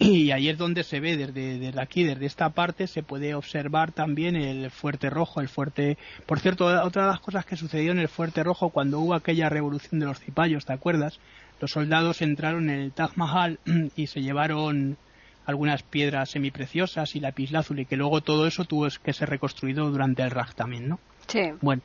Y 0.00 0.30
ahí 0.30 0.48
es 0.48 0.56
donde 0.56 0.82
se 0.82 0.98
ve 0.98 1.16
desde, 1.18 1.58
desde 1.58 1.80
aquí, 1.80 2.04
desde 2.04 2.24
esta 2.24 2.48
parte, 2.50 2.86
se 2.86 3.02
puede 3.02 3.34
observar 3.34 3.92
también 3.92 4.34
el 4.34 4.70
Fuerte 4.70 5.10
Rojo, 5.10 5.42
el 5.42 5.48
Fuerte... 5.48 5.98
Por 6.24 6.40
cierto, 6.40 6.64
otra 6.66 7.02
de 7.02 7.10
las 7.10 7.20
cosas 7.20 7.44
que 7.44 7.56
sucedió 7.56 7.92
en 7.92 7.98
el 7.98 8.08
Fuerte 8.08 8.42
Rojo 8.42 8.70
cuando 8.70 8.98
hubo 8.98 9.12
aquella 9.12 9.50
revolución 9.50 10.00
de 10.00 10.06
los 10.06 10.18
cipayos, 10.18 10.64
¿te 10.64 10.72
acuerdas? 10.72 11.20
Los 11.60 11.72
soldados 11.72 12.22
entraron 12.22 12.70
en 12.70 12.80
el 12.80 12.92
Taj 12.92 13.16
Mahal 13.16 13.58
y 13.94 14.06
se 14.06 14.22
llevaron 14.22 14.96
algunas 15.44 15.82
piedras 15.82 16.30
semipreciosas 16.30 17.14
y 17.14 17.20
lapislázuli, 17.20 17.84
que 17.84 17.96
luego 17.96 18.22
todo 18.22 18.46
eso 18.46 18.64
tuvo 18.64 18.88
que 19.02 19.12
ser 19.12 19.28
reconstruido 19.28 19.90
durante 19.90 20.22
el 20.22 20.30
Raj 20.30 20.54
también, 20.54 20.88
¿no? 20.88 20.98
Sí. 21.26 21.42
Bueno, 21.60 21.82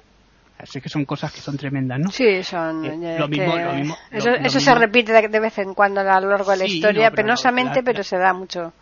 Así 0.58 0.80
que 0.80 0.88
son 0.90 1.04
cosas 1.06 1.32
que 1.34 1.42
son 1.42 1.58
tremendas, 1.58 2.00
¿no? 2.00 2.12
Sí, 2.12 2.42
son. 2.44 2.86
Eh, 2.86 3.16
eh, 3.16 3.20
lo 3.20 3.28
mismo- 3.28 3.58
lo 3.58 3.74
mismo- 3.74 3.98
eso 4.12 4.30
lo- 4.32 4.50
se 4.50 4.74
repite 4.76 5.12
de, 5.28 5.40
vez 5.40 5.58
en 5.58 5.74
cuando 5.74 6.00
a 6.02 6.20
lo 6.22 6.30
largo 6.30 6.52
de 6.52 6.58
la 6.58 6.66
Sí, 6.66 6.76
historia, 6.78 7.10
no, 7.10 7.16
pero 7.16 7.26
penosamente, 7.28 7.76
la- 7.80 7.84
pero 7.84 8.04
se 8.04 8.18
da 8.18 8.34
mucho. 8.34 8.74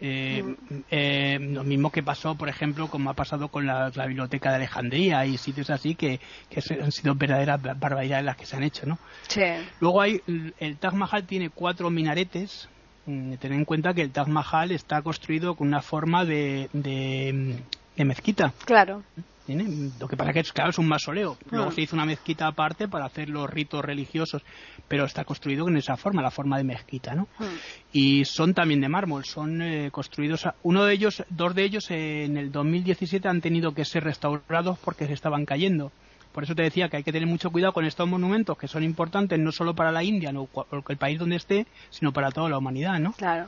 Eh, 0.00 0.44
eh, 0.90 1.38
lo 1.40 1.62
mismo 1.62 1.90
que 1.90 2.02
pasó, 2.02 2.34
por 2.34 2.48
ejemplo, 2.48 2.88
como 2.88 3.10
ha 3.10 3.14
pasado 3.14 3.48
con 3.48 3.64
la, 3.64 3.90
la 3.94 4.06
biblioteca 4.06 4.50
de 4.50 4.56
Alejandría 4.56 5.24
y 5.24 5.38
sitios 5.38 5.70
así 5.70 5.94
que, 5.94 6.18
que 6.50 6.60
han 6.82 6.90
sido 6.90 7.14
verdaderas 7.14 7.62
barbaridades 7.62 8.24
las 8.24 8.36
que 8.36 8.44
se 8.44 8.56
han 8.56 8.64
hecho, 8.64 8.84
¿no? 8.86 8.98
Sí. 9.28 9.40
Luego 9.80 10.00
hay 10.02 10.20
el 10.58 10.76
Taj 10.78 10.94
Mahal 10.94 11.24
tiene 11.26 11.48
cuatro 11.50 11.90
minaretes. 11.90 12.68
Mm, 13.06 13.34
Ten 13.34 13.52
en 13.52 13.64
cuenta 13.64 13.94
que 13.94 14.02
el 14.02 14.10
Taj 14.10 14.26
Mahal 14.26 14.72
está 14.72 15.00
construido 15.02 15.54
con 15.54 15.68
una 15.68 15.80
forma 15.80 16.24
de, 16.24 16.68
de, 16.72 17.62
de 17.96 18.04
mezquita. 18.04 18.52
Claro. 18.64 19.02
¿Tiene? 19.46 19.90
Lo 20.00 20.08
que 20.08 20.16
pasa 20.16 20.32
que 20.32 20.40
es, 20.40 20.52
claro, 20.52 20.70
es 20.70 20.78
un 20.78 20.86
mausoleo. 20.88 21.36
Luego 21.50 21.70
Mm. 21.70 21.72
se 21.72 21.80
hizo 21.82 21.96
una 21.96 22.04
mezquita 22.06 22.46
aparte 22.46 22.88
para 22.88 23.06
hacer 23.06 23.28
los 23.28 23.48
ritos 23.48 23.84
religiosos, 23.84 24.42
pero 24.88 25.04
está 25.04 25.24
construido 25.24 25.68
en 25.68 25.76
esa 25.76 25.96
forma, 25.96 26.22
la 26.22 26.30
forma 26.30 26.56
de 26.58 26.64
mezquita, 26.64 27.14
¿no? 27.14 27.28
Mm. 27.38 27.44
y 27.92 28.24
son 28.24 28.54
también 28.54 28.80
de 28.80 28.88
mármol, 28.88 29.24
son 29.24 29.60
eh, 29.62 29.90
construidos, 29.90 30.46
a- 30.46 30.54
uno 30.62 30.84
de 30.84 30.94
ellos, 30.94 31.22
dos 31.30 31.54
de 31.54 31.64
ellos 31.64 31.90
eh, 31.90 32.24
en 32.24 32.36
el 32.36 32.50
2017 32.50 33.28
han 33.28 33.40
tenido 33.40 33.72
que 33.74 33.84
ser 33.84 34.04
restaurados 34.04 34.78
porque 34.84 35.06
se 35.06 35.12
estaban 35.12 35.44
cayendo. 35.44 35.92
Por 36.32 36.42
eso 36.42 36.56
te 36.56 36.62
decía 36.62 36.88
que 36.88 36.96
hay 36.96 37.04
que 37.04 37.12
tener 37.12 37.28
mucho 37.28 37.50
cuidado 37.50 37.72
con 37.72 37.84
estos 37.84 38.08
monumentos 38.08 38.58
que 38.58 38.66
son 38.66 38.82
importantes 38.82 39.38
no 39.38 39.52
solo 39.52 39.72
para 39.74 39.92
la 39.92 40.02
India 40.02 40.32
no, 40.32 40.48
el 40.88 40.96
país 40.96 41.16
donde 41.18 41.36
esté, 41.36 41.64
sino 41.90 42.12
para 42.12 42.32
toda 42.32 42.48
la 42.48 42.58
humanidad, 42.58 42.98
¿no? 42.98 43.12
Claro. 43.12 43.46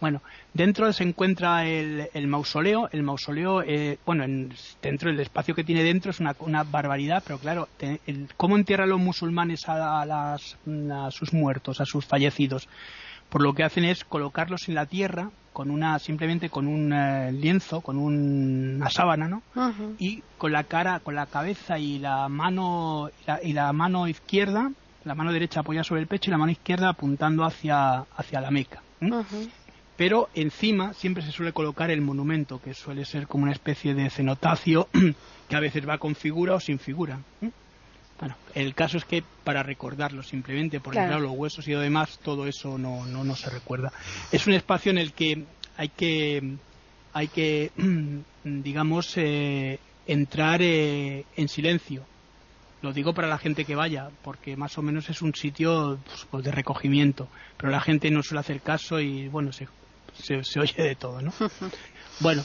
Bueno, 0.00 0.22
dentro 0.54 0.92
se 0.92 1.02
encuentra 1.02 1.66
el, 1.66 2.08
el 2.14 2.26
mausoleo. 2.28 2.88
El 2.92 3.02
mausoleo, 3.02 3.62
eh, 3.62 3.98
bueno, 4.06 4.24
en- 4.24 4.52
dentro 4.80 5.10
del 5.10 5.18
espacio 5.20 5.54
que 5.54 5.64
tiene 5.64 5.82
dentro 5.82 6.10
es 6.12 6.20
una, 6.20 6.36
una 6.38 6.62
barbaridad, 6.62 7.22
pero 7.26 7.38
claro, 7.38 7.68
te- 7.76 8.00
el- 8.06 8.28
¿cómo 8.36 8.56
entierran 8.56 8.88
los 8.90 9.00
musulmanes 9.00 9.68
a, 9.68 10.00
a 10.00 10.06
las, 10.06 10.56
a 10.92 11.10
sus 11.10 11.32
muertos, 11.32 11.80
a 11.80 11.84
sus 11.84 12.06
fallecidos? 12.06 12.68
Por 13.28 13.42
lo 13.42 13.52
que 13.54 13.64
hacen 13.64 13.84
es 13.84 14.04
colocarlos 14.04 14.68
en 14.68 14.74
la 14.76 14.86
tierra 14.86 15.30
con 15.52 15.70
una 15.70 15.98
simplemente 15.98 16.48
con 16.48 16.68
un 16.68 16.92
eh, 16.92 17.32
lienzo, 17.32 17.80
con 17.80 17.98
un- 17.98 18.76
una 18.76 18.90
sábana, 18.90 19.26
¿no? 19.28 19.42
Y 19.98 20.22
con 20.36 20.52
la 20.52 20.62
cara, 20.64 21.00
con 21.00 21.16
la 21.16 21.26
cabeza 21.26 21.78
y 21.80 21.98
la 21.98 22.28
mano 22.28 23.08
y 23.20 23.24
la, 23.26 23.40
y 23.42 23.52
la 23.52 23.72
mano 23.72 24.06
izquierda, 24.06 24.70
la 25.02 25.14
mano 25.16 25.32
derecha 25.32 25.60
apoyada 25.60 25.82
sobre 25.82 26.02
el 26.02 26.06
pecho 26.06 26.30
y 26.30 26.32
la 26.32 26.38
mano 26.38 26.52
izquierda 26.52 26.90
apuntando 26.90 27.44
hacia 27.44 28.02
hacia 28.16 28.40
la 28.40 28.52
Meca. 28.52 28.84
Pero 29.98 30.28
encima 30.34 30.94
siempre 30.94 31.24
se 31.24 31.32
suele 31.32 31.52
colocar 31.52 31.90
el 31.90 32.00
monumento, 32.00 32.60
que 32.62 32.72
suele 32.72 33.04
ser 33.04 33.26
como 33.26 33.42
una 33.42 33.52
especie 33.52 33.94
de 33.94 34.08
cenotacio 34.08 34.86
que 35.48 35.56
a 35.56 35.60
veces 35.60 35.86
va 35.86 35.98
con 35.98 36.14
figura 36.14 36.54
o 36.54 36.60
sin 36.60 36.78
figura. 36.78 37.18
¿m? 37.42 37.50
Bueno, 38.20 38.36
el 38.54 38.74
caso 38.74 38.96
es 38.96 39.04
que 39.04 39.24
para 39.44 39.64
recordarlo 39.64 40.22
simplemente, 40.22 40.78
porque 40.78 40.98
Claro. 40.98 41.10
claro, 41.10 41.24
los 41.24 41.36
huesos 41.36 41.66
y 41.66 41.72
lo 41.72 41.80
demás, 41.80 42.18
todo 42.22 42.46
eso 42.46 42.78
no, 42.78 43.04
no, 43.06 43.24
no 43.24 43.34
se 43.34 43.50
recuerda. 43.50 43.92
Es 44.30 44.46
un 44.46 44.54
espacio 44.54 44.92
en 44.92 44.98
el 44.98 45.12
que 45.12 45.44
hay 45.76 45.88
que, 45.88 46.56
hay 47.12 47.26
que 47.26 47.72
digamos, 48.44 49.16
eh, 49.16 49.80
entrar 50.06 50.62
eh, 50.62 51.24
en 51.36 51.48
silencio. 51.48 52.04
Lo 52.82 52.92
digo 52.92 53.12
para 53.12 53.26
la 53.26 53.38
gente 53.38 53.64
que 53.64 53.74
vaya, 53.74 54.08
porque 54.22 54.56
más 54.56 54.78
o 54.78 54.82
menos 54.82 55.10
es 55.10 55.22
un 55.22 55.34
sitio 55.34 55.98
pues, 56.04 56.26
pues, 56.30 56.44
de 56.44 56.52
recogimiento, 56.52 57.26
pero 57.56 57.72
la 57.72 57.80
gente 57.80 58.10
no 58.12 58.22
suele 58.22 58.40
hacer 58.40 58.60
caso 58.60 59.00
y 59.00 59.26
bueno, 59.26 59.50
se, 59.52 59.66
se, 60.22 60.42
se 60.44 60.60
oye 60.60 60.82
de 60.82 60.96
todo, 60.96 61.20
¿no? 61.20 61.32
Bueno, 62.20 62.44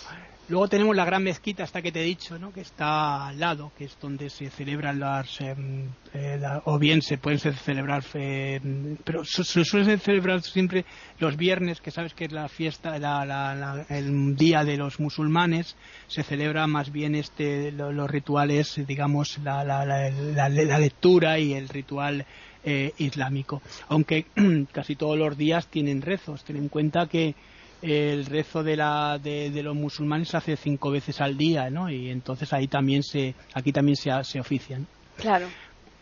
luego 0.50 0.68
tenemos 0.68 0.96
la 0.96 1.04
gran 1.04 1.24
mezquita, 1.24 1.64
esta 1.64 1.82
que 1.82 1.92
te 1.92 2.02
he 2.02 2.06
dicho, 2.06 2.38
¿no? 2.38 2.52
Que 2.54 2.62
está 2.62 3.28
al 3.28 3.40
lado, 3.40 3.72
que 3.76 3.86
es 3.86 3.98
donde 4.00 4.30
se 4.30 4.52
celebran 4.52 5.00
las, 5.00 5.42
em, 5.42 5.90
eh, 6.14 6.38
la- 6.40 6.62
o 6.66 6.78
bien 6.78 7.02
se 7.02 7.18
pueden 7.18 7.40
celebrar, 7.40 8.04
eh, 8.14 8.60
pero 9.04 9.26
se, 9.26 9.44
se 9.44 9.66
suelen 9.66 10.00
celebrar 10.00 10.42
siempre 10.44 10.86
los 11.18 11.38
viernes, 11.38 11.82
que 11.82 11.90
sabes 11.90 12.14
que 12.14 12.26
es 12.26 12.32
la 12.32 12.48
fiesta, 12.50 13.00
la- 13.00 13.26
la- 13.26 13.56
la- 13.56 13.86
el 13.90 14.36
día 14.36 14.64
de 14.64 14.78
los 14.78 15.00
musulmanes, 15.00 15.76
se 16.08 16.22
celebra 16.22 16.68
más 16.68 16.92
bien 16.92 17.16
este, 17.16 17.72
lo- 17.72 17.92
los 17.92 18.08
rituales, 18.12 18.80
digamos, 18.86 19.40
la, 19.44 19.64
la, 19.64 19.86
la, 19.86 20.10
la- 20.12 20.50
la 20.50 20.78
lectura 20.78 21.40
y 21.40 21.54
el 21.54 21.68
ritual 21.68 22.26
eh, 22.66 22.94
islámico. 22.98 23.62
Aunque 23.90 24.28
casi 24.72 24.96
todos 24.96 25.18
los 25.18 25.36
días 25.36 25.68
tienen 25.68 26.02
rezos. 26.02 26.44
Ten 26.44 26.58
en 26.58 26.70
cuenta 26.70 27.08
que 27.08 27.36
el 27.84 28.26
rezo 28.26 28.64
de, 28.64 28.78
la, 28.78 29.20
de, 29.22 29.52
de 29.52 29.62
los 29.64 29.76
musulmanes 29.76 30.30
se 30.30 30.38
hace 30.38 30.56
cinco 30.56 30.90
veces 30.90 31.20
al 31.22 31.38
día, 31.38 31.70
¿no? 31.70 31.90
Y 31.90 32.10
entonces 32.10 32.54
ahí 32.54 32.68
también 32.68 33.04
se, 33.04 33.36
aquí 33.54 33.72
también 33.74 33.96
se, 33.98 34.10
se 34.24 34.40
ofician. 34.40 34.88
Claro. 35.18 35.48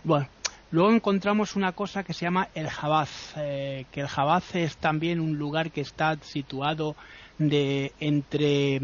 Bueno, 0.04 0.28
luego 0.72 0.92
encontramos 0.92 1.56
una 1.56 1.72
cosa 1.72 2.04
que 2.04 2.14
se 2.14 2.26
llama 2.26 2.50
el 2.54 2.70
Jabaz, 2.70 3.34
eh, 3.38 3.86
que 3.92 4.02
el 4.02 4.08
Jabaz 4.08 4.56
es 4.56 4.78
también 4.78 5.20
un 5.20 5.38
lugar 5.38 5.72
que 5.72 5.82
está 5.82 6.18
situado 6.22 6.96
de 7.40 7.92
entre, 8.00 8.80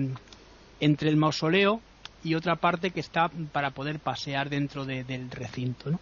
entre 0.79 1.09
el 1.09 1.17
mausoleo 1.17 1.79
y 2.23 2.33
otra 2.33 2.55
parte 2.55 2.89
que 2.89 2.99
está 2.99 3.29
para 3.51 3.69
poder 3.71 3.99
pasear 3.99 4.49
dentro 4.49 4.85
de- 4.85 5.03
del 5.03 5.29
recinto. 5.29 5.91
¿no? 5.91 5.99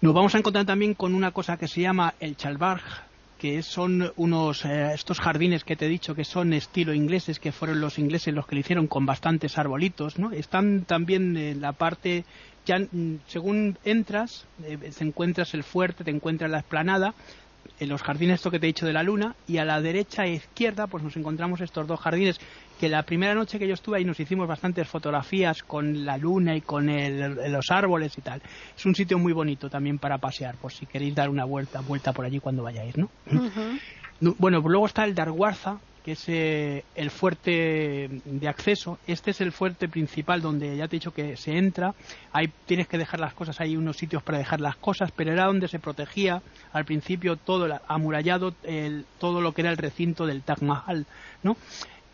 Nos 0.00 0.14
vamos 0.14 0.34
a 0.34 0.38
encontrar 0.38 0.66
también 0.66 0.94
con 0.94 1.14
una 1.14 1.30
cosa 1.30 1.56
que 1.56 1.68
se 1.68 1.80
llama 1.80 2.14
el 2.18 2.36
Chalbarg, 2.36 2.82
que 3.42 3.60
son 3.64 4.12
unos 4.14 4.64
eh, 4.64 4.92
estos 4.94 5.18
jardines 5.18 5.64
que 5.64 5.74
te 5.74 5.86
he 5.86 5.88
dicho 5.88 6.14
que 6.14 6.22
son 6.22 6.52
estilo 6.52 6.94
ingleses, 6.94 7.40
que 7.40 7.50
fueron 7.50 7.80
los 7.80 7.98
ingleses 7.98 8.32
los 8.32 8.46
que 8.46 8.54
lo 8.54 8.60
hicieron 8.60 8.86
con 8.86 9.04
bastantes 9.04 9.58
arbolitos, 9.58 10.16
¿no? 10.16 10.30
Están 10.30 10.84
también 10.84 11.36
en 11.36 11.60
la 11.60 11.72
parte 11.72 12.24
ya 12.64 12.78
mm, 12.78 13.16
según 13.26 13.78
entras, 13.82 14.46
eh, 14.62 14.78
te 14.96 15.04
encuentras 15.04 15.54
el 15.54 15.64
fuerte, 15.64 16.04
te 16.04 16.12
encuentras 16.12 16.52
la 16.52 16.60
explanada, 16.60 17.14
en 17.80 17.88
los 17.88 18.02
jardines 18.02 18.36
esto 18.36 18.52
que 18.52 18.60
te 18.60 18.66
he 18.66 18.68
dicho 18.68 18.86
de 18.86 18.92
la 18.92 19.02
luna 19.02 19.34
y 19.48 19.58
a 19.58 19.64
la 19.64 19.80
derecha 19.80 20.24
e 20.24 20.34
izquierda 20.34 20.86
pues 20.86 21.02
nos 21.02 21.16
encontramos 21.16 21.60
estos 21.60 21.88
dos 21.88 21.98
jardines 21.98 22.38
que 22.82 22.88
la 22.88 23.04
primera 23.04 23.32
noche 23.32 23.60
que 23.60 23.68
yo 23.68 23.74
estuve 23.74 23.98
ahí 23.98 24.04
nos 24.04 24.18
hicimos 24.18 24.48
bastantes 24.48 24.88
fotografías 24.88 25.62
con 25.62 26.04
la 26.04 26.16
luna 26.16 26.56
y 26.56 26.60
con 26.62 26.88
el- 26.88 27.52
los 27.52 27.70
árboles 27.70 28.18
y 28.18 28.22
tal. 28.22 28.42
Es 28.76 28.84
un 28.84 28.96
sitio 28.96 29.20
muy 29.20 29.32
bonito 29.32 29.70
también 29.70 30.00
para 30.00 30.18
pasear, 30.18 30.56
por 30.56 30.72
si 30.72 30.84
queréis 30.86 31.14
dar 31.14 31.30
una 31.30 31.44
vuelta, 31.44 31.80
vuelta 31.80 32.12
por 32.12 32.24
allí 32.24 32.40
cuando 32.40 32.64
vayáis, 32.64 32.96
¿no? 32.96 33.08
Ujú. 33.26 33.78
No, 34.18 34.34
Bueno, 34.36 34.60
pues 34.60 34.72
luego 34.72 34.86
está 34.86 35.04
el 35.04 35.14
Darwarza, 35.14 35.78
que 36.02 36.12
es 36.12 36.24
eh, 36.26 36.82
el 36.96 37.10
fuerte 37.12 38.08
de 38.24 38.48
acceso. 38.48 38.98
Este 39.06 39.30
es 39.30 39.40
el 39.40 39.52
fuerte 39.52 39.88
principal 39.88 40.40
donde 40.42 40.76
ya 40.76 40.88
te 40.88 40.96
he 40.96 40.98
dicho 40.98 41.12
que 41.12 41.36
se 41.36 41.56
entra. 41.56 41.94
Ahí 42.32 42.48
tienes 42.66 42.88
que 42.88 42.98
dejar 42.98 43.20
las 43.20 43.34
cosas, 43.34 43.60
hay 43.60 43.76
unos 43.76 43.96
sitios 43.96 44.24
para 44.24 44.38
dejar 44.38 44.60
las 44.60 44.74
cosas, 44.78 45.12
pero 45.14 45.30
era 45.32 45.44
donde 45.44 45.68
se 45.68 45.78
protegía 45.78 46.42
al 46.72 46.84
principio 46.84 47.36
todo 47.36 47.66
el 47.66 47.74
amurallado, 47.86 48.52
el- 48.64 49.06
todo 49.20 49.40
lo 49.40 49.52
que 49.52 49.60
era 49.60 49.70
el 49.70 49.76
recinto 49.76 50.26
del 50.26 50.42
Taj 50.42 50.60
Mahal, 50.62 51.06
¿no? 51.44 51.56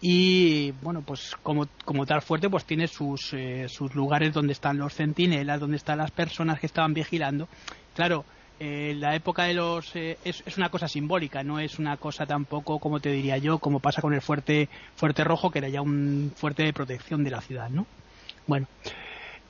Y 0.00 0.70
bueno, 0.82 1.02
pues 1.02 1.34
como, 1.42 1.66
como 1.84 2.06
tal 2.06 2.22
fuerte, 2.22 2.48
pues 2.48 2.64
tiene 2.64 2.86
sus, 2.86 3.32
eh, 3.32 3.66
sus 3.68 3.94
lugares 3.94 4.32
donde 4.32 4.52
están 4.52 4.78
los 4.78 4.94
centinelas, 4.94 5.58
donde 5.58 5.76
están 5.76 5.98
las 5.98 6.12
personas 6.12 6.60
que 6.60 6.66
estaban 6.66 6.94
vigilando. 6.94 7.48
Claro, 7.96 8.24
eh, 8.60 8.94
la 8.96 9.14
época 9.14 9.44
de 9.44 9.54
los 9.54 9.94
eh, 9.94 10.18
es, 10.24 10.42
es 10.44 10.56
una 10.56 10.68
cosa 10.68 10.88
simbólica 10.88 11.44
no 11.44 11.60
es 11.60 11.78
una 11.78 11.96
cosa 11.96 12.26
tampoco 12.26 12.80
como 12.80 12.98
te 12.98 13.12
diría 13.12 13.38
yo 13.38 13.60
como 13.60 13.78
pasa 13.78 14.02
con 14.02 14.14
el 14.14 14.20
fuerte 14.20 14.68
fuerte 14.96 15.22
rojo 15.22 15.52
que 15.52 15.60
era 15.60 15.68
ya 15.68 15.80
un 15.80 16.32
fuerte 16.34 16.64
de 16.64 16.72
protección 16.72 17.22
de 17.22 17.30
la 17.30 17.40
ciudad 17.40 17.70
no 17.70 17.86
bueno 18.48 18.66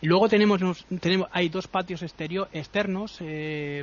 luego 0.02 0.28
tenemos, 0.28 0.60
tenemos 1.00 1.28
hay 1.32 1.48
dos 1.48 1.68
patios 1.68 2.02
exterior, 2.02 2.50
externos 2.52 3.16
eh, 3.20 3.82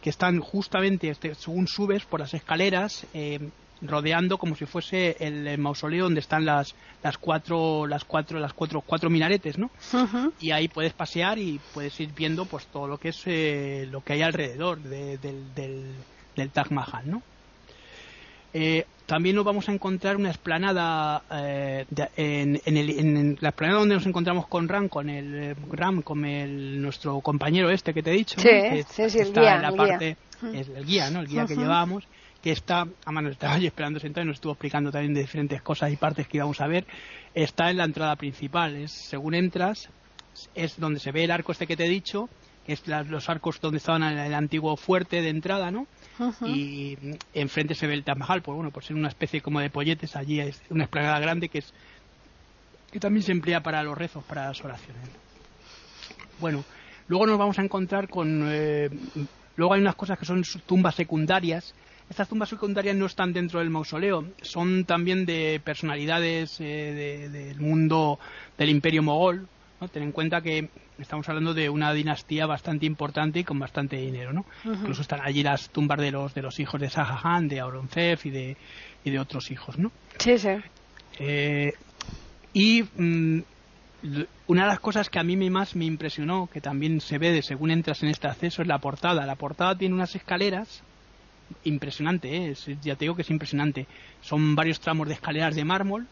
que 0.00 0.08
están 0.08 0.40
justamente 0.40 1.10
este, 1.10 1.34
según 1.34 1.68
subes 1.68 2.06
por 2.06 2.20
las 2.20 2.32
escaleras 2.32 3.06
rodeando 3.86 4.38
como 4.38 4.54
si 4.54 4.64
fuese 4.66 5.16
el, 5.20 5.58
mausoleo 5.58 6.04
donde 6.04 6.20
están 6.20 6.44
las 6.44 6.74
las 7.02 7.18
cuatro 7.18 7.86
las 7.86 8.04
cuatro 8.04 8.38
las 8.38 8.52
cuatro 8.52 8.80
cuatro 8.80 9.10
minaretes 9.10 9.58
no 9.58 9.70
y 10.40 10.50
ahí 10.52 10.68
puedes 10.68 10.92
pasear 10.92 11.38
y 11.38 11.58
puedes 11.74 11.98
ir 12.00 12.10
viendo 12.16 12.44
pues 12.44 12.66
todo 12.66 12.86
lo 12.86 12.98
que 12.98 13.08
es 13.08 13.20
eh, 13.26 13.86
lo 13.90 14.00
que 14.02 14.12
hay 14.14 14.22
alrededor 14.22 14.78
de- 14.80 15.18
del, 15.18 15.54
del, 15.54 15.84
del 16.36 16.50
Taj 16.50 16.70
Mahal 16.70 17.10
¿no? 17.10 17.22
Eh, 18.54 18.84
también 19.06 19.34
nos 19.34 19.44
vamos 19.44 19.68
a 19.68 19.72
encontrar 19.72 20.16
una 20.16 20.30
esplanada 20.30 21.22
eh, 21.32 21.84
de- 21.90 22.08
en, 22.16 22.60
en 22.64 22.76
el- 22.76 22.90
en 22.98 23.38
la 23.40 23.48
esplanada 23.48 23.80
donde 23.80 23.94
nos 23.96 24.06
encontramos 24.06 24.46
con 24.46 24.68
Ram 24.68 24.88
con 24.88 25.08
el 25.08 25.34
eh, 25.34 25.54
Ram 25.70 26.02
con 26.02 26.24
el 26.24 26.80
nuestro 26.80 27.20
compañero 27.20 27.70
este 27.70 27.92
que 27.94 28.02
te 28.02 28.10
he 28.10 28.14
dicho 28.14 28.36
¿no? 28.36 28.42
Sí, 28.42 28.48
que 28.48 28.84
sí, 28.88 29.10
sí, 29.10 29.18
el 29.18 29.26
está 29.28 29.40
guía, 29.40 29.56
en 29.56 29.62
la 29.62 29.68
el 29.68 29.74
guía. 29.74 29.86
parte 29.88 30.16
es 30.54 30.68
el 30.68 30.84
guía 30.84 31.10
no 31.10 31.20
el 31.20 31.26
guía 31.28 31.46
que 31.46 31.54
Ujú. 31.54 31.62
Que 32.42 32.50
está, 32.50 32.86
además 33.04 33.24
nos 33.24 33.32
estaba 33.32 33.54
ahí 33.54 33.66
esperando 33.66 34.00
sentado 34.00 34.24
y 34.24 34.26
nos 34.28 34.36
estuvo 34.36 34.52
explicando 34.52 34.90
también 34.90 35.14
de 35.14 35.20
diferentes 35.20 35.62
cosas 35.62 35.92
y 35.92 35.96
partes 35.96 36.26
que 36.26 36.38
íbamos 36.38 36.60
a 36.60 36.66
ver, 36.66 36.86
está 37.34 37.70
en 37.70 37.76
la 37.76 37.84
entrada 37.84 38.16
principal. 38.16 38.76
Es, 38.76 38.90
según 39.08 39.34
entras, 39.34 39.88
es 40.54 40.76
donde 40.78 40.98
se 40.98 41.12
ve 41.12 41.24
el 41.24 41.30
arco 41.30 41.52
este 41.52 41.66
que 41.66 41.76
te 41.76 41.86
he 41.86 41.88
dicho, 41.88 42.28
que 42.64 42.72
es 42.72 42.86
la- 42.88 43.02
los 43.04 43.28
arcos 43.28 43.60
donde 43.60 43.78
estaban 43.78 44.02
en 44.02 44.18
el 44.18 44.34
antiguo 44.34 44.76
fuerte 44.76 45.20
de 45.22 45.28
entrada, 45.28 45.70
¿no? 45.70 45.86
Y 46.48 46.96
enfrente 47.32 47.74
se 47.74 47.86
ve 47.86 47.94
el 47.94 48.02
Taj 48.04 48.16
Mahal, 48.18 48.42
pues 48.42 48.56
bueno, 48.56 48.70
por 48.72 48.82
ser 48.84 48.96
una 48.96 49.08
especie 49.08 49.40
como 49.40 49.60
de 49.60 49.70
polletes, 49.70 50.16
allí 50.16 50.40
es 50.40 50.60
una 50.70 50.84
esplanada 50.84 51.20
grande 51.20 51.48
que 51.48 51.58
es 51.58 51.72
que 52.90 53.00
también 53.00 53.22
se 53.22 53.32
emplea 53.32 53.62
para 53.62 53.82
los 53.82 53.96
rezos, 53.96 54.22
para 54.24 54.48
las 54.48 54.60
oraciones. 54.64 55.08
Bueno, 56.40 56.64
luego 57.06 57.26
nos 57.26 57.38
vamos 57.38 57.58
a 57.58 57.62
encontrar 57.62 58.08
con... 58.08 58.46
Eh, 58.50 58.90
luego 59.56 59.74
hay 59.74 59.80
unas 59.80 59.94
cosas 59.94 60.18
que 60.18 60.24
son 60.26 60.42
tumbas 60.66 60.94
secundarias. 60.94 61.74
Estas 62.12 62.28
tumbas 62.28 62.50
secundarias 62.50 62.94
no 62.94 63.06
están 63.06 63.32
dentro 63.32 63.60
del 63.60 63.70
mausoleo, 63.70 64.26
son 64.42 64.84
también 64.84 65.24
de 65.24 65.62
personalidades 65.64 66.60
eh, 66.60 67.30
del 67.32 67.58
mundo 67.58 68.18
del 68.58 68.68
imperio 68.68 69.02
mogol. 69.02 69.48
¿no? 69.80 69.88
Ten 69.88 70.02
en 70.02 70.12
cuenta 70.12 70.42
que 70.42 70.68
estamos 70.98 71.26
hablando 71.30 71.54
de 71.54 71.70
una 71.70 71.90
dinastía 71.94 72.44
bastante 72.44 72.84
importante 72.84 73.38
y 73.38 73.44
con 73.44 73.58
bastante 73.58 73.96
dinero, 73.96 74.34
¿no? 74.34 74.44
Incluso 74.62 75.00
están 75.00 75.20
allí 75.22 75.42
las 75.42 75.70
tumbas 75.70 76.00
de 76.00 76.10
los 76.10 76.34
de 76.34 76.42
los 76.42 76.60
hijos 76.60 76.78
de 76.82 76.90
Sahahan, 76.90 77.48
de 77.48 77.60
Aurangzeb 77.60 78.18
y 78.24 78.30
de 78.30 78.56
y 79.04 79.10
de 79.10 79.18
otros 79.18 79.50
hijos, 79.50 79.78
¿no? 79.78 79.90
Sí, 80.18 80.36
sí. 80.36 80.50
Eh, 81.18 81.72
y 82.52 82.82
mm, 82.82 83.40
una 84.48 84.62
de 84.64 84.68
las 84.68 84.80
cosas 84.80 85.08
que 85.08 85.18
a 85.18 85.22
mí 85.22 85.36
más 85.48 85.74
me 85.76 85.86
impresionó, 85.86 86.50
que 86.52 86.60
también 86.60 87.00
se 87.00 87.16
ve 87.16 87.32
de 87.32 87.40
según 87.40 87.70
entras 87.70 88.02
en 88.02 88.10
este 88.10 88.26
acceso, 88.26 88.60
es 88.60 88.68
la 88.68 88.80
portada. 88.80 89.24
La 89.24 89.36
portada 89.36 89.78
tiene 89.78 89.94
unas 89.94 90.14
escaleras 90.14 90.82
impresionante, 91.64 92.50
¿eh? 92.50 92.54
ya 92.82 92.96
te 92.96 93.04
digo 93.04 93.14
que 93.14 93.22
es 93.22 93.30
impresionante. 93.30 93.86
Son 94.20 94.54
varios 94.54 94.80
tramos 94.80 95.08
de 95.08 95.14
escaleras 95.14 95.54
de 95.54 95.64
mármol 95.64 96.06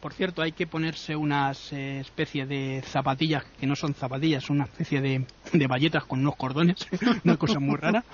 por 0.00 0.12
cierto, 0.12 0.42
hay 0.42 0.52
que 0.52 0.66
ponerse 0.66 1.16
unas 1.16 1.72
eh, 1.72 1.98
especie 2.00 2.46
de 2.46 2.82
zapatillas, 2.86 3.44
que 3.58 3.66
no 3.66 3.74
son 3.74 3.94
zapatillas, 3.94 4.44
son 4.44 4.56
una 4.56 4.66
especie 4.66 5.00
de, 5.00 5.26
de 5.52 5.66
valletas 5.66 6.04
con 6.04 6.20
unos 6.20 6.36
cordones, 6.36 6.86
una 7.24 7.36
cosa 7.36 7.58
muy 7.58 7.76
rara, 7.76 8.04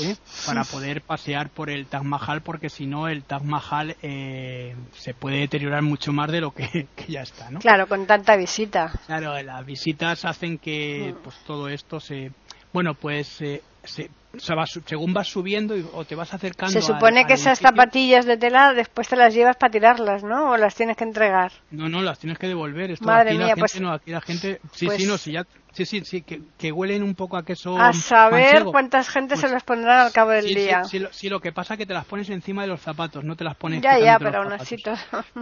¿eh? 0.00 0.16
para 0.44 0.64
poder 0.64 1.02
pasear 1.02 1.50
por 1.50 1.70
el 1.70 1.86
Taj 1.86 2.02
Mahal, 2.02 2.42
porque 2.42 2.68
si 2.68 2.86
no 2.86 3.06
el 3.06 3.22
Taj 3.22 3.42
Mahal 3.42 3.96
eh, 4.02 4.74
se 4.92 5.14
puede 5.14 5.38
deteriorar 5.38 5.82
mucho 5.82 6.12
más 6.12 6.32
de 6.32 6.40
lo 6.40 6.50
que, 6.52 6.88
ya 7.08 7.22
está, 7.22 7.48
¿no? 7.50 7.60
Claro, 7.60 7.86
con 7.86 8.06
tanta 8.06 8.36
visita. 8.36 8.92
Claro, 9.06 9.40
las 9.40 9.64
visitas 9.64 10.24
hacen 10.24 10.58
que 10.58 11.14
mm. 11.14 11.22
pues 11.22 11.36
todo 11.46 11.68
esto 11.68 12.00
se... 12.00 12.32
Bueno, 12.72 12.94
pues 12.94 13.28
se, 13.28 14.10
según 14.38 15.12
vas 15.12 15.28
subiendo 15.28 15.74
o 15.92 16.04
te 16.04 16.14
vas 16.14 16.32
acercando. 16.32 16.72
Se 16.72 16.82
supone 16.82 17.24
que 17.26 17.34
esas 17.34 17.58
zapatillas 17.58 18.26
de 18.26 18.36
tela 18.36 18.72
después 18.74 19.08
te 19.08 19.16
las 19.16 19.34
llevas 19.34 19.56
para 19.56 19.70
tirarlas, 19.70 20.22
¿no? 20.22 20.52
O 20.52 20.56
las 20.56 20.74
tienes 20.74 20.96
que 20.96 21.04
entregar. 21.04 21.52
No, 21.70 21.88
no, 21.88 22.00
las 22.02 22.18
tienes 22.18 22.38
que 22.38 22.46
devolver. 22.46 22.92
Esto 22.92 23.04
Madre 23.04 23.30
aquí 23.30 23.38
mía, 23.38 23.48
la 23.48 23.56
pues, 23.56 23.72
gente, 23.72 23.86
no, 23.86 23.92
aquí 23.92 24.10
la 24.10 24.20
gente, 24.20 24.60
sí, 24.72 24.88
sí, 24.96 25.06
no, 25.06 25.18
sí, 25.18 25.32
ya 25.32 25.44
Sí, 25.72 25.86
sí, 25.86 26.04
sí, 26.04 26.22
que, 26.22 26.72
huelen 26.72 27.02
un 27.02 27.14
poco 27.14 27.36
a 27.36 27.44
queso. 27.44 27.78
A 27.78 27.92
saber 27.92 28.64
cuántas 28.64 29.08
gente 29.08 29.36
se 29.36 29.42
pues 29.42 29.52
las 29.52 29.62
pondrán 29.62 30.00
al 30.00 30.12
cabo 30.12 30.30
del 30.30 30.46
día. 30.46 30.84
Sí, 30.84 31.02
sí, 31.12 31.28
lo, 31.28 31.40
que 31.40 31.52
pasa 31.52 31.74
es 31.74 31.78
que 31.78 31.86
te 31.86 31.94
las 31.94 32.04
pones 32.04 32.28
encima 32.30 32.62
de 32.62 32.68
los 32.68 32.80
zapatos, 32.80 33.24
no 33.24 33.36
te 33.36 33.44
las 33.44 33.56
pones. 33.56 33.80
Ya, 33.80 33.98
ya, 33.98 34.18
pero 34.18 34.42
aún 34.42 34.52
así 34.52 34.76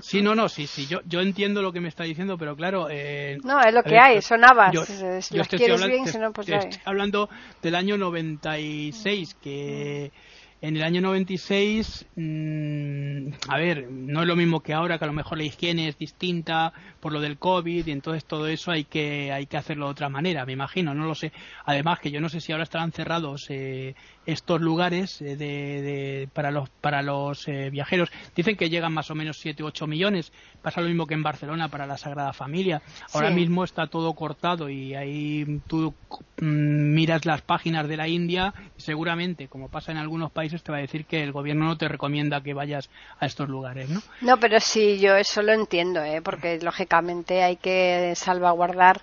Sí, 0.03 0.23
no, 0.23 0.35
no, 0.35 0.49
sí, 0.49 0.67
sí, 0.67 0.87
yo, 0.87 1.01
yo 1.07 1.21
entiendo 1.21 1.63
lo 1.63 1.73
que 1.73 1.81
me 1.81 1.89
está 1.89 2.05
diciendo, 2.05 2.37
pero 2.37 2.57
claro. 2.57 2.89
Eh, 2.91 3.39
no, 3.43 3.61
es 3.61 3.73
lo 3.73 3.83
que 3.83 3.99
hay, 3.99 4.21
son 4.21 4.45
habas. 4.45 4.73
Yo, 4.73 4.85
si 4.85 5.37
las 5.37 5.49
quieres 5.49 5.87
bien, 5.87 6.07
si 6.07 6.19
no, 6.19 6.33
pues 6.33 6.47
ya. 6.47 6.59
Estoy 6.59 6.81
hablando 6.85 7.29
del 7.63 7.75
año 7.75 7.97
96, 7.97 9.35
que. 9.43 10.13
En 10.61 10.77
el 10.77 10.83
año 10.83 11.01
96, 11.01 12.07
mmm, 12.17 13.29
a 13.49 13.59
ver, 13.59 13.89
no 13.89 14.23
es 14.23 14.27
lo 14.27 14.35
mismo 14.35 14.61
que 14.61 14.75
ahora, 14.75 14.99
que 14.99 15.05
a 15.05 15.07
lo 15.07 15.13
mejor 15.13 15.39
la 15.39 15.45
higiene 15.45 15.87
es 15.87 15.97
distinta 15.97 16.73
por 16.99 17.13
lo 17.13 17.21
del 17.21 17.39
COVID 17.39 17.87
y 17.87 17.93
entonces 17.93 18.25
todo 18.25 18.49
eso 18.49 18.73
hay 18.73 18.83
que, 18.83 19.31
hay 19.31 19.47
que 19.47 19.57
hacerlo 19.57 19.87
de 19.87 19.93
otra 19.93 20.09
manera, 20.09 20.45
me 20.45 20.55
imagino, 20.55 20.95
no 20.95 21.07
lo 21.07 21.15
sé. 21.15 21.31
Además 21.65 22.01
que 22.01 22.11
yo 22.11 22.21
no 22.21 22.29
sé 22.29 22.41
si 22.41 22.51
ahora 22.51 22.65
estarán 22.65 22.91
cerrados 22.91 23.47
eh, 23.51 23.95
estos 24.29 24.61
lugares 24.61 25.23
eh, 25.23 25.37
de, 25.37 26.29
para 26.35 26.51
los, 26.51 26.69
para 26.69 27.03
los 27.03 27.49
eh, 27.49 27.71
viajeros. 27.71 28.11
Dicen 28.37 28.57
que 28.57 28.69
llegan 28.69 28.93
más 28.93 29.11
o 29.11 29.15
menos 29.15 29.39
7 29.39 29.63
u 29.63 29.67
8 29.67 29.87
millones. 29.87 30.33
Pasa 30.61 30.83
lo 30.83 30.89
mismo 30.89 31.07
que 31.07 31.15
en 31.15 31.23
Barcelona 31.23 31.69
para 31.69 31.87
la 31.87 31.97
Sagrada 31.97 32.35
Familia. 32.35 32.83
Ahora 33.15 33.31
mismo 33.31 33.65
está 33.65 33.87
todo 33.87 34.13
cortado 34.13 34.69
y 34.69 34.95
ahí 34.95 35.61
tú 35.67 35.95
mm, 36.41 36.95
miras 36.95 37.25
las 37.25 37.41
páginas 37.41 37.89
de 37.89 37.97
la 37.97 38.07
India 38.07 38.53
y 38.77 38.83
seguramente, 38.83 39.49
como 39.49 39.71
pasa 39.71 39.93
en 39.93 39.99
algunos 39.99 40.31
países, 40.31 40.63
te 40.63 40.73
va 40.73 40.79
a 40.79 40.83
decir 40.83 41.07
que 41.07 41.23
el 41.23 41.33
gobierno 41.33 41.65
no 41.65 41.79
te 41.79 41.89
recomienda 41.89 42.43
que 42.43 42.53
vayas 42.53 42.91
a 43.21 43.25
estos 43.25 43.49
lugares, 43.49 43.89
¿no? 43.89 44.03
No, 44.21 44.37
pero 44.39 44.61
sí, 44.61 44.99
yo 44.99 45.17
eso 45.17 45.41
lo 45.41 45.55
entiendo, 45.55 46.03
¿eh? 46.03 46.21
porque 46.21 46.59
lógicamente 46.61 47.43
hay 47.43 47.57
que 47.57 48.13
salvaguardar 48.15 49.01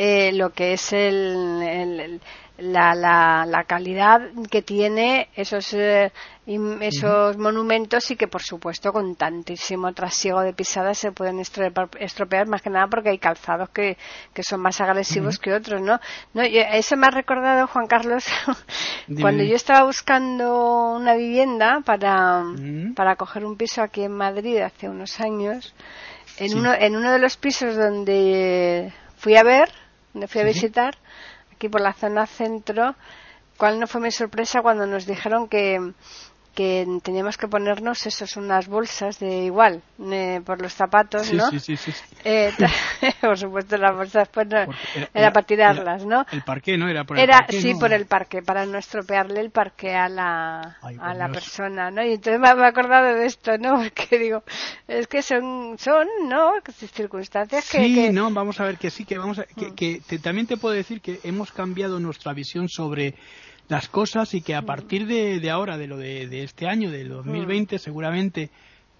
eh, 0.00 0.30
lo 0.32 0.50
que 0.50 0.74
es 0.74 0.92
el, 0.92 2.20
la, 2.58 2.94
la, 2.94 3.46
la, 3.46 3.64
calidad 3.64 4.20
que 4.50 4.62
tiene 4.62 5.28
esos, 5.36 5.72
eh, 5.74 6.10
esos 6.44 7.36
monumentos 7.36 8.10
y 8.10 8.16
que, 8.16 8.26
por 8.26 8.42
supuesto, 8.42 8.92
con 8.92 9.14
tantísimo 9.14 9.92
trasiego 9.92 10.40
de 10.40 10.52
pisadas 10.52 10.98
se 10.98 11.12
pueden 11.12 11.38
estropear, 11.38 12.48
más 12.48 12.60
que 12.60 12.70
nada 12.70 12.88
porque 12.88 13.10
hay 13.10 13.18
calzados 13.18 13.68
que, 13.70 13.96
que 14.34 14.42
son 14.42 14.60
más 14.60 14.80
agresivos 14.80 15.38
que 15.38 15.52
otros, 15.52 15.80
¿no? 15.80 16.00
no 16.34 16.42
eso 16.42 16.96
me 16.96 17.06
ha 17.06 17.10
recordado, 17.10 17.68
Juan 17.68 17.86
Carlos, 17.86 18.24
cuando 19.20 19.44
yo 19.44 19.54
estaba 19.54 19.84
buscando 19.84 20.94
una 20.96 21.14
vivienda 21.14 21.80
para, 21.84 22.42
para 22.96 23.14
coger 23.14 23.44
un 23.44 23.56
piso 23.56 23.82
aquí 23.82 24.02
en 24.02 24.12
Madrid 24.12 24.58
hace 24.58 24.88
unos 24.88 25.20
años, 25.20 25.74
en, 26.38 26.58
uno, 26.58 26.74
en 26.74 26.96
uno 26.96 27.12
de 27.12 27.18
los 27.20 27.36
pisos 27.36 27.76
donde 27.76 28.92
fui 29.16 29.36
a 29.36 29.44
ver, 29.44 29.68
donde 30.12 30.26
fui 30.26 30.40
a 30.40 30.44
visitar, 30.44 30.96
aquí 31.58 31.68
por 31.68 31.80
la 31.80 31.92
zona 31.92 32.24
centro, 32.26 32.94
cuál 33.56 33.80
no 33.80 33.88
fue 33.88 34.00
mi 34.00 34.12
sorpresa 34.12 34.62
cuando 34.62 34.86
nos 34.86 35.06
dijeron 35.06 35.48
que 35.48 35.92
que 36.58 36.84
teníamos 37.04 37.38
que 37.38 37.46
ponernos 37.46 38.04
esos 38.04 38.36
unas 38.36 38.66
bolsas 38.66 39.20
de 39.20 39.44
igual 39.44 39.80
eh, 40.10 40.40
por 40.44 40.60
los 40.60 40.74
zapatos 40.74 41.32
no 41.32 41.48
sí, 41.52 41.60
sí, 41.60 41.76
sí, 41.76 41.92
eh, 42.24 42.50
por 43.20 43.38
supuesto 43.38 43.76
las 43.76 43.94
bolsas 43.94 44.28
pues 44.28 44.48
no, 44.48 44.66
era, 45.14 45.32
para 45.32 45.46
tirarlas 45.46 46.04
no 46.04 46.26
el 46.32 46.42
parque 46.42 46.76
no 46.76 46.88
era 46.88 47.04
por 47.04 47.16
el 47.16 47.22
era 47.22 47.38
parque, 47.38 47.60
sí 47.60 47.74
por 47.78 47.92
el 47.92 48.06
parque 48.06 48.42
para 48.42 48.66
no 48.66 48.76
estropearle 48.76 49.38
el 49.38 49.52
parque 49.52 49.94
a 49.94 50.08
la 50.08 50.78
a 51.00 51.14
la 51.14 51.28
persona 51.28 51.92
no 51.92 52.04
y 52.04 52.14
entonces 52.14 52.40
me, 52.40 52.48
he 52.48 52.66
acordado 52.66 53.14
de 53.14 53.26
esto 53.26 53.56
no 53.56 53.76
porque 53.80 54.18
digo 54.18 54.42
es 54.88 55.06
que 55.06 55.22
son 55.22 55.78
son 55.78 56.08
no 56.24 56.54
circunstancias 56.92 57.70
que 57.70 57.84
sí 57.84 58.10
no 58.10 58.32
vamos 58.32 58.58
a 58.58 58.64
ver 58.64 58.78
que 58.78 58.90
sí 58.90 59.04
que 59.04 59.16
vamos 59.16 59.38
a, 59.38 59.44
que, 59.44 60.00
mm. 60.00 60.02
que 60.08 60.18
también 60.18 60.48
te 60.48 60.56
puedo 60.56 60.74
decir 60.74 61.00
que 61.00 61.20
hemos 61.22 61.52
cambiado 61.52 62.00
nuestra 62.00 62.32
visión 62.32 62.68
sobre 62.68 63.14
las 63.68 63.88
cosas 63.88 64.34
y 64.34 64.40
que 64.40 64.54
a 64.54 64.62
partir 64.62 65.06
de, 65.06 65.50
ahora, 65.50 65.76
de 65.76 65.86
lo 65.86 65.96
de, 65.96 66.42
este 66.42 66.66
año, 66.66 66.90
del 66.90 67.08
2020, 67.08 67.78
seguramente 67.78 68.50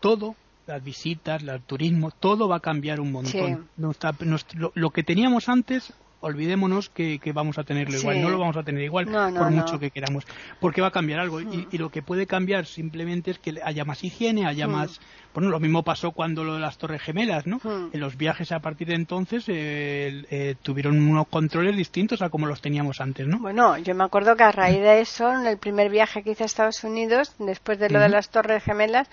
todo, 0.00 0.36
las 0.66 0.84
visitas, 0.84 1.42
el 1.42 1.60
turismo, 1.62 2.10
todo 2.10 2.48
va 2.48 2.56
a 2.56 2.60
cambiar 2.60 3.00
un 3.00 3.12
montón. 3.12 3.68
lo, 3.76 4.90
que 4.90 5.02
teníamos 5.02 5.48
antes 5.48 5.94
olvidémonos 6.20 6.90
que, 6.90 7.20
vamos 7.32 7.58
a 7.58 7.64
tenerlo 7.64 7.96
igual, 7.96 8.20
no 8.22 8.30
lo 8.30 8.38
vamos 8.38 8.56
a 8.56 8.62
tener 8.62 8.82
igual 8.82 9.06
por 9.06 9.50
mucho 9.50 9.78
que 9.78 9.90
queramos, 9.90 10.24
porque 10.60 10.80
va 10.80 10.88
a 10.88 10.90
cambiar 10.90 11.20
algo 11.20 11.40
y, 11.40 11.44
mm. 11.44 11.68
y, 11.70 11.78
lo 11.78 11.90
que 11.90 12.02
puede 12.02 12.26
cambiar 12.26 12.66
simplemente 12.66 13.30
es 13.30 13.38
que 13.38 13.54
haya 13.64 13.84
más 13.84 14.02
higiene, 14.02 14.46
haya 14.46 14.66
mm. 14.66 14.70
más, 14.70 15.00
bueno, 15.32 15.50
lo 15.50 15.60
mismo 15.60 15.84
pasó 15.84 16.10
cuando 16.10 16.42
lo 16.42 16.54
de 16.54 16.60
las 16.60 16.78
Torres 16.78 17.02
Gemelas, 17.02 17.46
¿no? 17.46 17.60
Mm. 17.62 17.90
En 17.92 18.00
los 18.00 18.16
viajes 18.16 18.50
a 18.50 18.58
partir 18.58 18.88
de 18.88 18.94
entonces 18.94 19.44
eh, 19.48 20.24
eh, 20.30 20.56
tuvieron 20.62 20.98
unos 20.98 21.28
controles 21.28 21.76
distintos 21.76 22.22
a 22.22 22.30
como 22.30 22.46
los 22.46 22.60
teníamos 22.60 23.00
antes, 23.00 23.26
¿no? 23.26 23.38
Bueno, 23.38 23.78
yo 23.78 23.94
me 23.94 24.04
acuerdo 24.04 24.34
que 24.34 24.44
a 24.44 24.52
raíz 24.52 24.80
de 24.80 25.00
eso, 25.00 25.32
en 25.32 25.46
el 25.46 25.58
primer 25.58 25.90
viaje 25.90 26.22
que 26.22 26.32
hice 26.32 26.42
a 26.42 26.46
Estados 26.46 26.82
Unidos, 26.82 27.34
después 27.38 27.78
de 27.78 27.90
lo 27.90 28.00
de 28.00 28.08
las 28.08 28.30
Torres 28.30 28.64
Gemelas, 28.64 29.08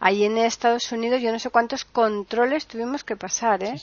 ahí 0.00 0.24
en 0.24 0.38
Estados 0.38 0.90
Unidos 0.90 1.22
yo 1.22 1.30
no 1.30 1.38
sé 1.38 1.50
cuántos 1.50 1.84
controles 1.84 2.66
tuvimos 2.66 3.04
que 3.04 3.16
pasar, 3.16 3.62
¿eh? 3.62 3.74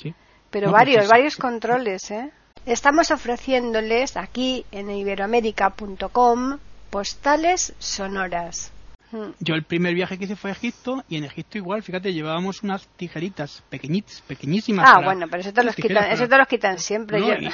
Pero 0.49 0.71
varios, 0.71 1.07
varios 1.07 1.35
controles, 1.35 2.09
¿eh? 2.11 2.31
Estamos 2.67 3.11
ofreciéndoles 3.11 4.17
aquí 4.17 4.65
en 4.73 4.91
iberoamérica.com 4.91 6.57
postales 6.89 7.73
sonoras. 7.79 8.73
Hmm. 9.09 9.29
Yo 9.39 9.55
el 9.55 9.63
primer 9.63 9.93
viaje 9.93 10.17
que 10.17 10.25
hice 10.25 10.35
fue 10.35 10.49
a 10.49 10.53
Egipto 10.53 11.01
y 11.07 11.15
en 11.15 11.23
Egipto 11.23 11.57
igual, 11.57 11.81
fíjate, 11.81 12.11
llevábamos 12.11 12.63
unas 12.63 12.85
tijeritas 12.97 13.63
pequeñitas, 13.69 14.21
pequeñísimas. 14.27 14.85
Ah, 14.85 14.99
bueno, 15.01 15.27
pero 15.31 15.43
eso 15.43 15.53
te 15.53 15.63
los 15.63 15.77
quitan, 15.77 16.11
eso 16.11 16.27
te 16.27 16.37
los 16.37 16.45
quitan 16.45 16.77
siempre. 16.77 17.21
¿no? 17.21 17.33
Y, 17.35 17.49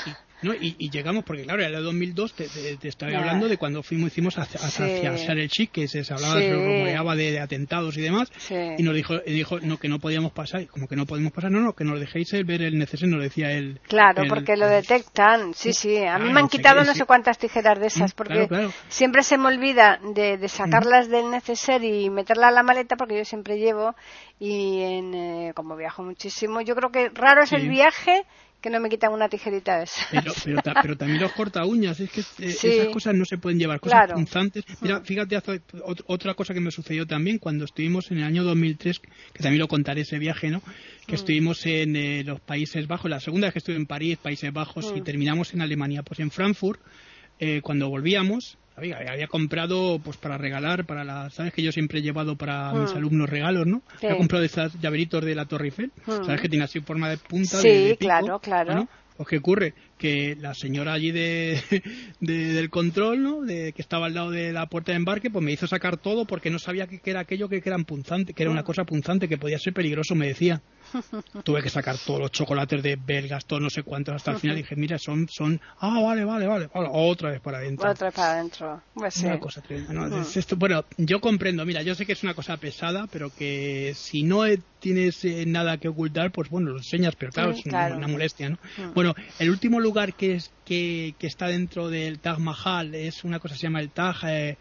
llegamos, 0.52 1.24
porque 1.24 1.44
claro, 1.44 1.64
era 1.64 1.78
el 1.78 1.84
2002, 1.84 2.34
te, 2.34 2.48
te, 2.78 2.88
estaba 2.88 3.18
hablando 3.18 3.48
de 3.48 3.58
cuando 3.58 3.84
fuimos, 3.84 4.12
hicimos 4.12 4.38
hacia, 4.38 4.60
hacia 4.60 5.34
el 5.34 5.50
Chic, 5.50 5.72
que 5.72 5.88
se, 5.88 6.02
hablaba, 6.14 6.36
se 6.36 6.54
rumoreaba 6.54 7.16
de, 7.16 7.40
atentados 7.40 7.98
y 7.98 8.02
demás, 8.02 8.32
y 8.50 8.84
nos 8.84 8.96
dijo, 8.96 9.20
dijo 9.20 9.60
no, 9.62 9.78
que 9.78 9.88
no 9.88 10.00
podíamos 10.00 10.32
pasar, 10.32 10.62
y 10.62 10.68
como 10.68 10.88
que 10.88 10.96
no 10.96 11.06
podemos 11.06 11.32
pasar, 11.32 11.52
no, 11.52 11.60
no, 11.60 11.74
que 11.74 11.84
nos 11.84 12.00
dejéis 12.00 12.32
ver 12.46 12.62
el 12.62 12.78
necesario, 12.78 13.16
nos 13.16 13.24
decía 13.24 13.52
él. 13.52 13.80
Claro, 13.88 14.24
porque 14.28 14.58
lo 14.58 14.68
detectan, 14.68 15.54
sí, 15.54 15.74
sí, 15.74 15.98
a 16.04 16.18
mí 16.18 16.32
me 16.32 16.40
han 16.40 16.48
quitado 16.48 16.84
no 16.84 16.94
sé 16.94 17.06
cuántas 17.06 17.38
tijeras 17.38 17.80
de 17.80 17.88
esas, 17.88 18.14
mm, 18.14 18.16
porque 18.16 18.70
siempre 18.90 19.24
se 19.24 19.38
me 19.38 19.48
olvida 19.48 20.00
de, 20.16 20.38
de 20.38 20.48
sacarlas 20.50 21.10
del 21.10 21.32
neceser 21.32 21.84
y 21.84 22.10
meterla 22.10 22.48
a 22.48 22.52
la 22.52 22.64
maleta, 22.64 22.96
porque 22.96 23.18
yo 23.18 23.26
siempre 23.26 23.58
llevo, 23.58 23.96
y 24.40 24.82
en, 24.82 25.14
eh, 25.14 25.54
como 25.56 25.76
viajo 25.76 26.04
muchísimo, 26.04 26.62
yo 26.62 26.76
creo 26.76 26.92
que 26.92 27.10
raro 27.10 27.44
es 27.44 27.54
el 27.54 27.70
viaje 27.70 28.26
que 28.64 28.70
no 28.70 28.80
me 28.80 28.88
quitan 28.88 29.12
una 29.12 29.28
tijerita 29.28 29.78
de 29.78 29.84
esa. 29.84 30.08
Pero, 30.82 30.96
también 30.96 31.22
los 31.22 31.34
corta 31.34 31.66
uñas, 31.66 32.00
es 32.00 32.10
que 32.10 32.22
eh, 32.22 32.56
esas 32.64 32.88
cosas 32.94 33.14
no 33.14 33.26
se 33.26 33.38
pueden 33.38 33.60
llevar, 33.60 33.82
cosas 33.82 34.14
punzantes. 34.14 34.64
Mira, 34.80 35.02
mm. 35.02 35.04
fíjate, 35.04 35.38
otra 36.08 36.34
cosa 36.34 36.54
que 36.54 36.62
me 36.62 36.72
sucedió 36.72 37.06
también 37.06 37.40
cuando 37.40 37.66
estuvimos 37.66 38.10
en 38.10 38.20
el 38.20 38.24
año 38.24 38.46
2003, 38.46 39.02
que 39.34 39.44
también 39.44 39.60
lo 39.60 39.68
contaré 39.68 40.02
ese 40.02 40.18
viaje, 40.18 40.50
¿no? 40.50 40.62
Que 41.06 41.12
mm. 41.12 41.16
estuvimos 41.16 41.66
en 41.66 41.98
eh, 41.98 42.24
los 42.24 42.40
Países 42.40 42.88
Bajos, 42.88 43.12
la 43.12 43.20
segunda 43.20 43.48
vez 43.48 43.54
que 43.54 43.60
estuve 43.60 43.76
en 43.76 43.86
París, 43.86 44.18
Países 44.18 44.54
Bajos, 44.54 44.94
y 44.96 45.02
mm. 45.02 45.04
terminamos 45.04 45.54
en 45.54 45.62
Alemania. 45.62 46.02
Pues 46.02 46.22
en 46.22 46.32
Frankfurt, 46.32 46.80
eh, 47.40 47.60
cuando 47.62 47.90
volvíamos, 47.90 48.58
había, 48.76 48.98
había, 48.98 49.28
comprado 49.28 50.00
pues 50.04 50.18
para 50.18 50.38
regalar 50.38 50.86
para 50.86 51.04
las 51.04 51.34
sabes 51.34 51.54
que 51.54 51.62
yo 51.62 51.72
siempre 51.72 52.00
he 52.00 52.02
llevado 52.02 52.36
para 52.36 52.74
mis 52.74 52.94
alumnos 52.94 53.30
regalos 53.30 53.68
no 53.68 53.82
he 54.02 54.18
comprado 54.18 54.44
esas 54.44 54.80
llaveritos 54.80 55.24
de 55.24 55.36
la 55.36 55.46
Torre 55.46 55.66
Eiffel 55.66 55.92
sabes 56.06 56.42
que 56.42 56.50
tiene 56.50 56.66
así 56.66 56.80
forma 56.80 57.10
de 57.10 57.18
punta 57.18 57.60
sí 57.60 57.96
claro 58.00 58.40
claro. 58.40 58.88
pues 59.18 59.30
qué 59.30 59.38
ocurre 59.38 59.74
que 60.04 60.36
la 60.38 60.54
señora 60.54 60.92
allí 60.92 61.12
de, 61.12 61.64
del 62.20 62.70
control, 62.70 63.24
¿no? 63.24 63.42
De, 63.42 63.72
que 63.72 63.82
estaba 63.82 64.08
al 64.08 64.14
lado 64.14 64.32
de 64.32 64.52
la 64.52 64.66
puerta 64.66 64.92
de 64.92 64.98
embarque, 64.98 65.30
pues 65.30 65.46
me 65.46 65.54
hizo 65.54 65.66
sacar 65.66 65.96
todo 65.96 66.26
porque 66.26 66.50
no 66.50 66.60
sabía 66.60 66.88
que, 66.88 67.00
era 67.06 67.22
aquello 67.22 67.48
que, 67.48 67.62
que, 67.62 67.70
era 67.70 67.78
punzante, 67.78 68.34
que 68.34 68.44
era 68.44 68.52
una 68.52 68.64
cosa 68.64 68.84
punzante, 68.84 69.30
que 69.30 69.38
podía 69.38 69.58
ser 69.60 69.72
peligroso, 69.72 70.14
me 70.14 70.28
decía. 70.28 70.62
Tuve 71.46 71.64
que 71.64 71.70
sacar 71.70 71.96
todos 71.98 72.20
los 72.20 72.32
chocolates 72.32 72.84
de 72.84 72.98
belgas, 72.98 73.46
todo 73.46 73.62
no 73.62 73.70
sé 73.70 73.84
cuántos, 73.84 74.16
hasta 74.16 74.32
el 74.32 74.40
final 74.40 74.58
dije, 74.58 74.76
mira, 74.76 74.98
son, 75.00 75.30
son, 75.30 75.62
ah, 75.80 76.02
vale, 76.02 76.26
vale, 76.26 76.48
vale, 76.48 76.70
otra 76.74 77.32
vez 77.32 77.40
para 77.40 77.60
adentro. 77.60 77.90
Otra 77.90 78.08
vez 78.08 78.16
para 78.16 78.34
adentro. 78.34 78.82
Pues 78.94 79.18
una 79.24 79.40
cosa 79.40 79.62
tremenda, 79.62 79.94
mm. 80.10 80.26
esto, 80.36 80.58
bueno, 80.58 80.84
yo 80.98 81.22
comprendo, 81.22 81.66
mira, 81.66 81.82
yo 81.82 81.96
sé 81.96 82.06
que 82.06 82.12
es 82.12 82.24
una 82.24 82.34
cosa 82.34 82.58
pesada, 82.58 83.08
pero 83.10 83.34
que 83.34 83.94
si 83.96 84.24
no 84.24 84.44
tienes 84.80 85.24
eh, 85.24 85.46
nada 85.48 85.78
que 85.78 85.88
ocultar, 85.88 86.34
pues 86.34 86.50
bueno, 86.50 86.72
lo 86.72 86.78
enseñas, 86.80 87.16
pero 87.16 87.32
claro, 87.32 87.52
es 87.52 87.66
Una, 87.66 88.06
molestia, 88.08 88.50
¿no? 88.50 88.58
Mm. 88.78 88.94
Bueno, 88.94 89.16
el 89.40 89.50
último 89.50 89.80
lugar 89.80 89.93
que, 90.16 90.36
es, 90.36 90.52
que, 90.66 91.16
que, 91.20 91.28
está 91.28 91.48
dentro 91.48 91.90
del 91.90 92.20
Taj 92.20 92.40
Mahal 92.40 92.96
es 92.96 93.24
una 93.24 93.40
cosa 93.40 93.54
que 93.54 93.60
se 93.60 93.68
llama 93.68 93.80
el 93.80 93.90
Taj 93.90 94.24
eh, 94.26 94.58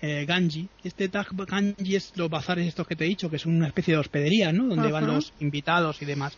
eh, 0.00 0.24
Ganji. 0.26 0.68
Este 0.82 1.08
Taj 1.08 1.28
Ganji 1.32 1.96
es 1.96 2.12
los 2.16 2.28
bazares 2.28 2.66
estos 2.66 2.86
que 2.86 2.96
te 2.96 3.04
he 3.04 3.08
dicho, 3.08 3.30
que 3.30 3.36
es 3.36 3.46
una 3.46 3.66
especie 3.66 3.94
de 3.94 4.00
hospedería, 4.00 4.52
¿no? 4.52 4.66
Donde 4.66 4.92
van 4.92 5.06
los 5.06 5.32
invitados 5.40 6.02
y 6.02 6.04
demás. 6.04 6.36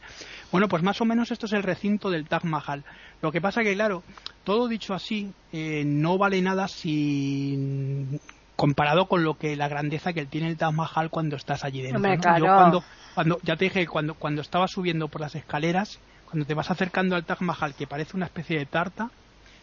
Bueno, 0.53 0.69
pues 0.69 0.83
más 0.83 1.01
o 1.01 1.05
menos 1.05 1.31
esto 1.31 1.47
es 1.47 1.53
el 1.53 1.63
recinto 1.63 2.11
del 2.11 2.29
Taj 2.29 2.45
Mahal. 2.45 2.85
Lo 3.23 3.33
que 3.33 3.41
pasa 3.41 3.63
que, 3.63 3.75
claro, 3.75 4.03
todo 4.45 4.69
dicho 4.69 4.95
así, 4.95 5.33
eh, 5.53 5.85
no 5.85 6.19
vale 6.19 6.41
nada 6.43 6.69
si 6.69 8.07
comparado 8.55 9.07
con 9.07 9.23
lo 9.23 9.35
que 9.35 9.55
la 9.55 9.69
grandeza 9.69 10.13
que 10.13 10.25
tiene 10.27 10.49
el 10.49 10.57
Taj 10.57 10.73
Mahal 10.73 11.11
cuando 11.11 11.37
estás 11.37 11.65
allí 11.65 11.83
dentro. 11.83 12.01
cuando, 12.01 12.85
cuando, 13.15 13.39
ya 13.43 13.57
te 13.57 13.67
dije, 13.67 13.87
cuando, 13.87 14.15
cuando 14.15 14.41
estaba 14.43 14.69
subiendo 14.69 15.09
por 15.09 15.21
las 15.21 15.35
escaleras, 15.35 16.01
cuando 16.27 16.45
te 16.45 16.55
vas 16.55 16.71
acercando 16.71 17.17
al 17.17 17.25
Taj 17.25 17.41
Mahal, 17.41 17.75
que 17.75 17.87
parece 17.87 18.17
una 18.17 18.27
especie 18.27 18.59
de 18.59 18.67
tarta, 18.67 19.11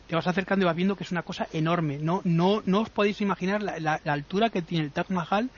te 0.08 0.16
vas 0.16 0.28
acercando 0.28 0.64
y 0.64 0.68
vas 0.68 0.76
viendo 0.76 0.96
que 0.96 1.04
es 1.04 1.12
una 1.12 1.24
cosa 1.24 1.48
enorme. 1.54 1.98
No, 2.00 2.22
no, 2.24 2.62
no 2.66 2.82
os 2.82 2.90
podéis 2.90 3.22
imaginar 3.22 3.62
la, 3.62 4.00
altura 4.06 4.50
que 4.50 4.62
tiene 4.62 4.86
el 4.86 4.92
Taj 4.92 5.10
Mahal 5.10 5.50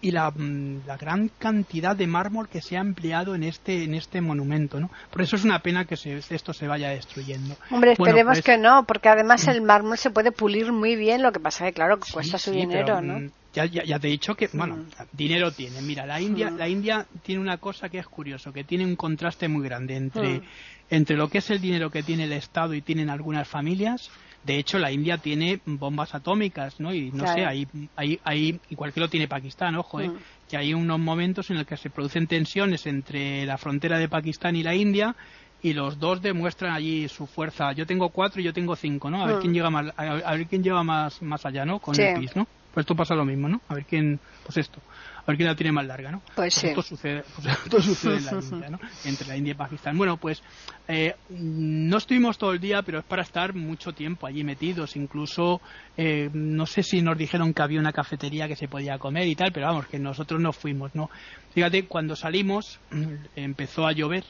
y 0.00 0.12
la, 0.12 0.30
mm, 0.30 0.86
la, 0.86 0.96
gran 0.96 1.28
cantidad 1.38 1.96
de 1.96 2.06
mármol 2.06 2.48
que 2.48 2.60
se 2.60 2.76
ha 2.76 2.80
empleado 2.80 3.34
en 3.34 3.42
este 3.42 3.82
en 3.82 3.94
este 3.94 4.20
monumento, 4.20 4.78
¿no? 4.78 4.90
Por 5.10 5.22
eso 5.22 5.34
es 5.34 5.44
una 5.44 5.58
pena 5.60 5.86
que 5.86 5.94
esto 5.94 6.52
se 6.52 6.68
vaya 6.68 6.90
destruyendo. 6.90 7.56
Hombre, 7.70 7.92
esperemos 7.92 8.36
pues 8.36 8.44
que 8.44 8.58
no, 8.58 8.84
porque 8.84 9.08
además 9.08 9.48
el 9.48 9.60
mármol 9.60 9.98
se 9.98 10.10
puede 10.10 10.30
pulir 10.30 10.72
muy 10.72 10.94
bien, 10.94 11.22
lo 11.22 11.32
que 11.32 11.40
pasa 11.40 11.64
es 11.64 11.70
que 11.70 11.74
claro 11.74 11.98
que 11.98 12.12
cuesta 12.12 12.38
su 12.38 12.52
dinero, 12.52 13.00
¿no? 13.02 13.28
Mm, 13.50 13.54
ya, 13.54 13.84
ya, 13.84 13.98
te 13.98 14.08
he 14.08 14.10
dicho 14.10 14.34
que, 14.34 14.48
bueno, 14.52 14.84
dinero 15.12 15.50
tiene. 15.52 15.80
Mira, 15.82 16.06
la 16.06 16.20
India, 16.20 16.50
la 16.50 16.68
India 16.68 17.06
tiene 17.22 17.40
una 17.40 17.58
cosa 17.58 17.88
que 17.88 17.98
es 17.98 18.06
curioso, 18.06 18.52
que 18.52 18.64
tiene 18.64 18.84
un 18.84 18.96
contraste 18.96 19.48
muy 19.48 19.64
grande 19.64 19.96
entre 19.96 20.42
entre 20.90 21.16
lo 21.16 21.28
que 21.28 21.38
es 21.38 21.50
el 21.50 21.60
dinero 21.60 21.90
que 21.90 22.02
tiene 22.02 22.24
el 22.24 22.32
Estado 22.32 22.74
y 22.74 22.82
tienen 22.82 23.10
algunas 23.10 23.46
familias. 23.46 24.10
De 24.44 24.56
hecho, 24.56 24.78
la 24.78 24.90
India 24.90 25.18
tiene 25.18 25.60
bombas 25.66 26.14
atómicas, 26.14 26.80
¿no? 26.80 26.94
Y 26.94 27.10
no 27.10 27.26
sé, 27.26 27.44
ahí, 27.44 27.66
ahí, 27.96 28.18
ahí, 28.24 28.60
igual 28.70 28.92
que 28.92 29.00
lo 29.00 29.08
tiene 29.08 29.28
Pakistán, 29.28 29.74
ojo, 29.76 30.00
¿eh? 30.00 30.08
Mm. 30.08 30.16
que 30.48 30.56
hay 30.56 30.72
unos 30.72 30.98
momentos 30.98 31.50
en 31.50 31.58
los 31.58 31.66
que 31.66 31.76
se 31.76 31.90
producen 31.90 32.26
tensiones 32.26 32.86
entre 32.86 33.44
la 33.44 33.58
frontera 33.58 33.98
de 33.98 34.08
Pakistán 34.08 34.56
y 34.56 34.62
la 34.62 34.74
India 34.74 35.14
y 35.60 35.72
los 35.72 35.98
dos 35.98 36.22
demuestran 36.22 36.72
allí 36.72 37.08
su 37.08 37.26
fuerza. 37.26 37.72
Yo 37.72 37.84
tengo 37.84 38.08
cuatro 38.10 38.40
y 38.40 38.44
yo 38.44 38.52
tengo 38.52 38.76
cinco, 38.76 39.10
¿no? 39.10 39.22
A 39.22 39.26
ver 39.26 39.36
mm. 39.36 39.40
quién 39.40 39.54
llega 39.54 39.70
más, 39.70 39.92
a, 39.96 40.34
ver 40.34 40.46
quién 40.46 40.62
lleva 40.62 40.82
más, 40.82 41.20
más 41.20 41.44
allá, 41.44 41.66
¿no? 41.66 41.80
Con 41.80 42.00
el 42.00 42.20
PIS, 42.20 42.36
¿no? 42.36 42.46
Pues 42.78 42.84
esto 42.84 42.94
pasa 42.94 43.16
lo 43.16 43.24
mismo, 43.24 43.48
¿no? 43.48 43.60
A 43.66 43.74
ver 43.74 43.86
quién, 43.86 44.20
pues 44.44 44.56
esto 44.56 44.80
a 45.26 45.32
ver 45.32 45.36
quién 45.36 45.48
la 45.48 45.56
tiene 45.56 45.72
más 45.72 45.84
larga, 45.84 46.12
¿no? 46.12 46.20
Pues, 46.20 46.34
pues 46.36 46.54
sí. 46.54 46.68
Esto 46.68 46.82
sucede, 46.82 47.24
pues 47.68 47.84
sucede 47.84 48.18
en 48.18 48.24
la 48.24 48.30
India, 48.40 48.70
¿no? 48.70 48.78
Entre 49.04 49.26
la 49.26 49.36
India 49.36 49.50
y 49.50 49.54
Pakistán. 49.54 49.98
Bueno, 49.98 50.16
pues 50.16 50.44
eh, 50.86 51.16
no 51.30 51.98
estuvimos 51.98 52.38
todo 52.38 52.52
el 52.52 52.60
día, 52.60 52.82
pero 52.82 53.00
es 53.00 53.04
para 53.04 53.22
estar 53.22 53.52
mucho 53.52 53.92
tiempo 53.92 54.28
allí 54.28 54.44
metidos. 54.44 54.94
Incluso, 54.94 55.60
eh, 55.96 56.30
no 56.32 56.66
sé 56.66 56.84
si 56.84 57.02
nos 57.02 57.18
dijeron 57.18 57.52
que 57.52 57.62
había 57.62 57.80
una 57.80 57.92
cafetería 57.92 58.46
que 58.46 58.54
se 58.54 58.68
podía 58.68 58.96
comer 59.00 59.26
y 59.26 59.34
tal, 59.34 59.50
pero 59.50 59.66
vamos, 59.66 59.88
que 59.88 59.98
nosotros 59.98 60.40
no 60.40 60.52
fuimos, 60.52 60.94
¿no? 60.94 61.10
Fíjate, 61.52 61.86
cuando 61.86 62.14
salimos 62.14 62.78
empezó 63.34 63.88
a 63.88 63.92
llover. 63.92 64.22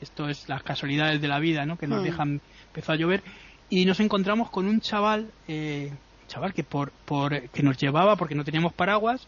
Esto 0.00 0.28
es 0.28 0.48
las 0.48 0.62
casualidades 0.62 1.20
de 1.20 1.26
la 1.26 1.40
vida, 1.40 1.66
¿no? 1.66 1.76
Que 1.76 1.88
nos 1.88 2.00
hmm. 2.00 2.04
dejan, 2.04 2.40
empezó 2.68 2.92
a 2.92 2.96
llover 2.96 3.24
y 3.70 3.84
nos 3.84 4.00
encontramos 4.00 4.50
con 4.50 4.66
un 4.66 4.80
chaval, 4.80 5.30
eh, 5.46 5.92
chaval 6.28 6.54
que 6.54 6.62
por, 6.62 6.92
por 7.04 7.48
que 7.50 7.62
nos 7.62 7.76
llevaba 7.78 8.16
porque 8.16 8.34
no 8.34 8.44
teníamos 8.44 8.72
paraguas 8.72 9.26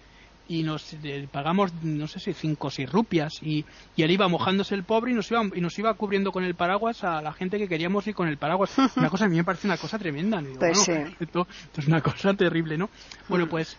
y 0.50 0.64
nos 0.64 0.94
eh, 1.04 1.28
pagamos, 1.30 1.72
no 1.84 2.08
sé 2.08 2.18
si 2.18 2.32
cinco 2.32 2.68
o 2.68 2.70
seis 2.70 2.90
rupias 2.90 3.40
y, 3.40 3.64
y, 3.94 4.02
él 4.02 4.10
iba 4.10 4.26
mojándose 4.26 4.74
el 4.74 4.82
pobre 4.82 5.12
y 5.12 5.14
nos 5.14 5.30
iba 5.30 5.42
y 5.54 5.60
nos 5.60 5.78
iba 5.78 5.94
cubriendo 5.94 6.32
con 6.32 6.42
el 6.42 6.56
paraguas 6.56 7.04
a 7.04 7.22
la 7.22 7.32
gente 7.32 7.56
que 7.56 7.68
queríamos 7.68 8.04
ir 8.08 8.16
con 8.16 8.26
el 8.26 8.36
paraguas. 8.36 8.76
Una 8.96 9.08
cosa 9.10 9.26
a 9.26 9.28
mí 9.28 9.36
me 9.36 9.44
parece 9.44 9.68
una 9.68 9.76
cosa 9.76 9.96
tremenda. 9.96 10.42
Pues 10.58 10.88
esto, 11.20 11.46
es 11.76 11.86
una 11.86 12.00
cosa 12.00 12.34
terrible, 12.34 12.76
¿no? 12.76 12.90
Bueno, 13.28 13.48
pues 13.48 13.76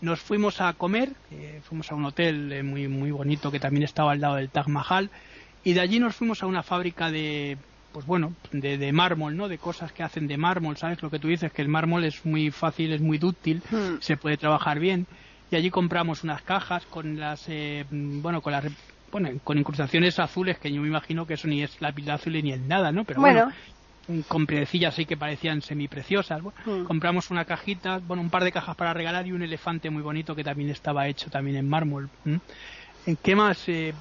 nos 0.00 0.20
fuimos 0.20 0.62
a 0.62 0.72
comer, 0.72 1.12
eh, 1.30 1.60
fuimos 1.62 1.92
a 1.92 1.94
un 1.94 2.06
hotel 2.06 2.52
eh, 2.52 2.62
muy 2.62 2.88
muy 2.88 3.10
bonito 3.10 3.50
que 3.50 3.60
también 3.60 3.82
estaba 3.82 4.12
al 4.12 4.20
lado 4.22 4.36
del 4.36 4.48
Taj 4.48 4.68
Mahal 4.68 5.10
y 5.62 5.74
de 5.74 5.80
allí 5.80 5.98
nos 5.98 6.16
fuimos 6.16 6.42
a 6.42 6.46
una 6.46 6.62
fábrica 6.62 7.10
de 7.10 7.58
pues 7.94 8.06
bueno, 8.06 8.34
de, 8.50 8.76
de, 8.76 8.92
mármol, 8.92 9.36
¿no? 9.36 9.48
De 9.48 9.56
cosas 9.56 9.92
que 9.92 10.02
hacen 10.02 10.26
de 10.26 10.36
mármol, 10.36 10.76
¿sabes? 10.76 11.00
Lo 11.00 11.10
que 11.10 11.20
tú 11.20 11.28
dices, 11.28 11.52
que 11.52 11.62
el 11.62 11.68
mármol 11.68 12.04
es 12.04 12.26
muy 12.26 12.50
fácil, 12.50 12.92
es 12.92 13.00
muy 13.00 13.18
dúctil, 13.18 13.62
hmm. 13.70 14.00
se 14.00 14.16
puede 14.16 14.36
trabajar 14.36 14.80
bien 14.80 15.06
y 15.50 15.56
allí 15.56 15.70
compramos 15.70 16.24
unas 16.24 16.42
cajas 16.42 16.84
con 16.86 17.20
las 17.20 17.44
eh, 17.48 17.84
bueno 17.90 18.40
con 18.40 18.52
las 18.52 18.64
bueno, 19.12 19.30
con 19.44 19.56
incrustaciones 19.58 20.18
azules 20.18 20.58
que 20.58 20.72
yo 20.72 20.82
me 20.82 20.88
imagino 20.88 21.24
que 21.24 21.34
eso 21.34 21.46
ni 21.46 21.62
es 21.62 21.80
lápiz 21.80 22.08
azul 22.08 22.32
ni 22.32 22.52
es 22.52 22.60
nada, 22.60 22.90
¿no? 22.90 23.04
Pero 23.04 23.20
bueno, 23.20 23.52
con 24.26 24.44
piedecillas 24.44 24.94
así 24.94 25.06
que 25.06 25.16
parecían 25.16 25.62
semipreciosas. 25.62 26.42
Bueno, 26.42 26.58
mm. 26.66 26.84
Compramos 26.84 27.30
una 27.30 27.44
cajita, 27.44 28.00
bueno, 28.04 28.22
un 28.24 28.30
par 28.30 28.42
de 28.42 28.50
cajas 28.50 28.74
para 28.74 28.92
regalar 28.92 29.28
y 29.28 29.32
un 29.32 29.42
elefante 29.42 29.88
muy 29.88 30.02
bonito 30.02 30.34
que 30.34 30.42
también 30.42 30.70
estaba 30.70 31.06
hecho 31.06 31.30
también 31.30 31.56
en 31.56 31.68
mármol. 31.68 32.10
¿En 32.24 33.16
¿Qué 33.22 33.36
más? 33.36 33.68
Eh, 33.68 33.94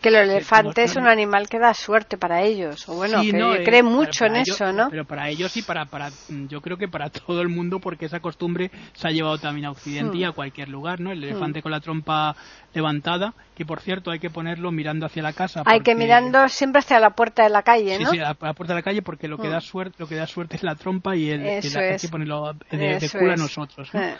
que 0.00 0.08
el 0.08 0.16
elefante 0.16 0.82
es 0.82 0.96
un 0.96 1.06
animal 1.06 1.48
que 1.48 1.58
da 1.58 1.74
suerte 1.74 2.16
para 2.16 2.42
ellos, 2.42 2.88
o 2.88 2.94
bueno, 2.94 3.20
que 3.22 3.28
eh, 3.30 3.64
cree 3.64 3.82
mucho 3.82 4.24
en 4.24 4.36
eso, 4.36 4.72
¿no? 4.72 4.88
Pero 4.90 5.04
para 5.04 5.28
ellos 5.28 5.56
y 5.56 5.62
para, 5.62 5.86
para, 5.86 6.10
yo 6.48 6.60
creo 6.60 6.76
que 6.76 6.88
para 6.88 7.10
todo 7.10 7.40
el 7.42 7.48
mundo, 7.48 7.78
porque 7.80 8.06
esa 8.06 8.20
costumbre 8.20 8.70
se 8.94 9.08
ha 9.08 9.10
llevado 9.10 9.38
también 9.38 9.66
a 9.66 9.70
Occidente 9.70 10.18
y 10.18 10.24
a 10.24 10.30
hmm. 10.30 10.34
cualquier 10.34 10.68
lugar, 10.68 11.00
¿no? 11.00 11.12
El 11.12 11.22
elefante 11.22 11.60
hmm. 11.60 11.62
con 11.62 11.72
la 11.72 11.80
trompa 11.80 12.36
levantada, 12.74 13.34
que 13.54 13.64
por 13.64 13.80
cierto 13.80 14.10
hay 14.10 14.18
que 14.18 14.30
ponerlo 14.30 14.72
mirando 14.72 15.06
hacia 15.06 15.22
la 15.22 15.32
casa. 15.32 15.62
Hay 15.66 15.80
que 15.80 15.94
mirando 15.94 16.48
siempre 16.48 16.80
hacia 16.80 16.98
la 17.00 17.10
puerta 17.10 17.42
de 17.42 17.50
la 17.50 17.62
calle, 17.62 17.98
¿no? 17.98 18.10
Sí, 18.10 18.16
sí, 18.16 18.22
a 18.22 18.36
la, 18.40 18.54
puerta 18.54 18.74
de 18.74 18.78
la 18.80 18.82
calle, 18.82 19.02
porque 19.02 19.28
lo 19.28 19.38
que 19.38 19.48
hmm. 19.48 19.52
da 19.52 19.60
suerte, 19.60 19.96
lo 19.98 20.08
que 20.08 20.16
da 20.16 20.26
suerte 20.26 20.56
es 20.56 20.62
la 20.62 20.74
trompa 20.74 21.16
y 21.16 21.30
el, 21.30 21.42
hay 21.46 21.96
que 21.98 22.08
ponerlo 22.08 22.54
de, 22.70 23.10
culo 23.12 23.32
a 23.32 23.36
nosotros. 23.36 23.88
¿no? 23.92 24.00
Eh. 24.00 24.16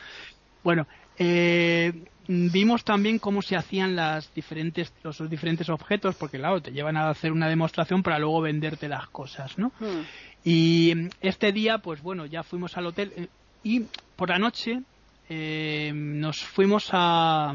Bueno, 0.62 0.86
eh, 1.18 1.92
vimos 2.30 2.84
también 2.84 3.18
cómo 3.18 3.42
se 3.42 3.56
hacían 3.56 3.96
las 3.96 4.32
diferentes, 4.34 4.92
los, 5.02 5.28
diferentes 5.28 5.68
objetos, 5.68 6.14
porque 6.14 6.38
claro, 6.38 6.62
te 6.62 6.70
llevan 6.70 6.96
a 6.96 7.10
hacer 7.10 7.32
una 7.32 7.48
demostración 7.48 8.02
para 8.02 8.18
luego 8.20 8.40
venderte 8.40 8.88
las 8.88 9.08
cosas, 9.08 9.58
¿no? 9.58 9.72
Hmm. 9.80 10.02
Y 10.44 11.08
este 11.20 11.52
día, 11.52 11.78
pues 11.78 12.02
bueno, 12.02 12.26
ya 12.26 12.42
fuimos 12.42 12.76
al 12.76 12.86
hotel 12.86 13.12
eh, 13.16 13.28
y 13.64 13.84
por 14.14 14.28
la 14.28 14.38
noche 14.38 14.80
eh, 15.28 15.92
nos 15.92 16.38
fuimos 16.38 16.88
a, 16.92 17.52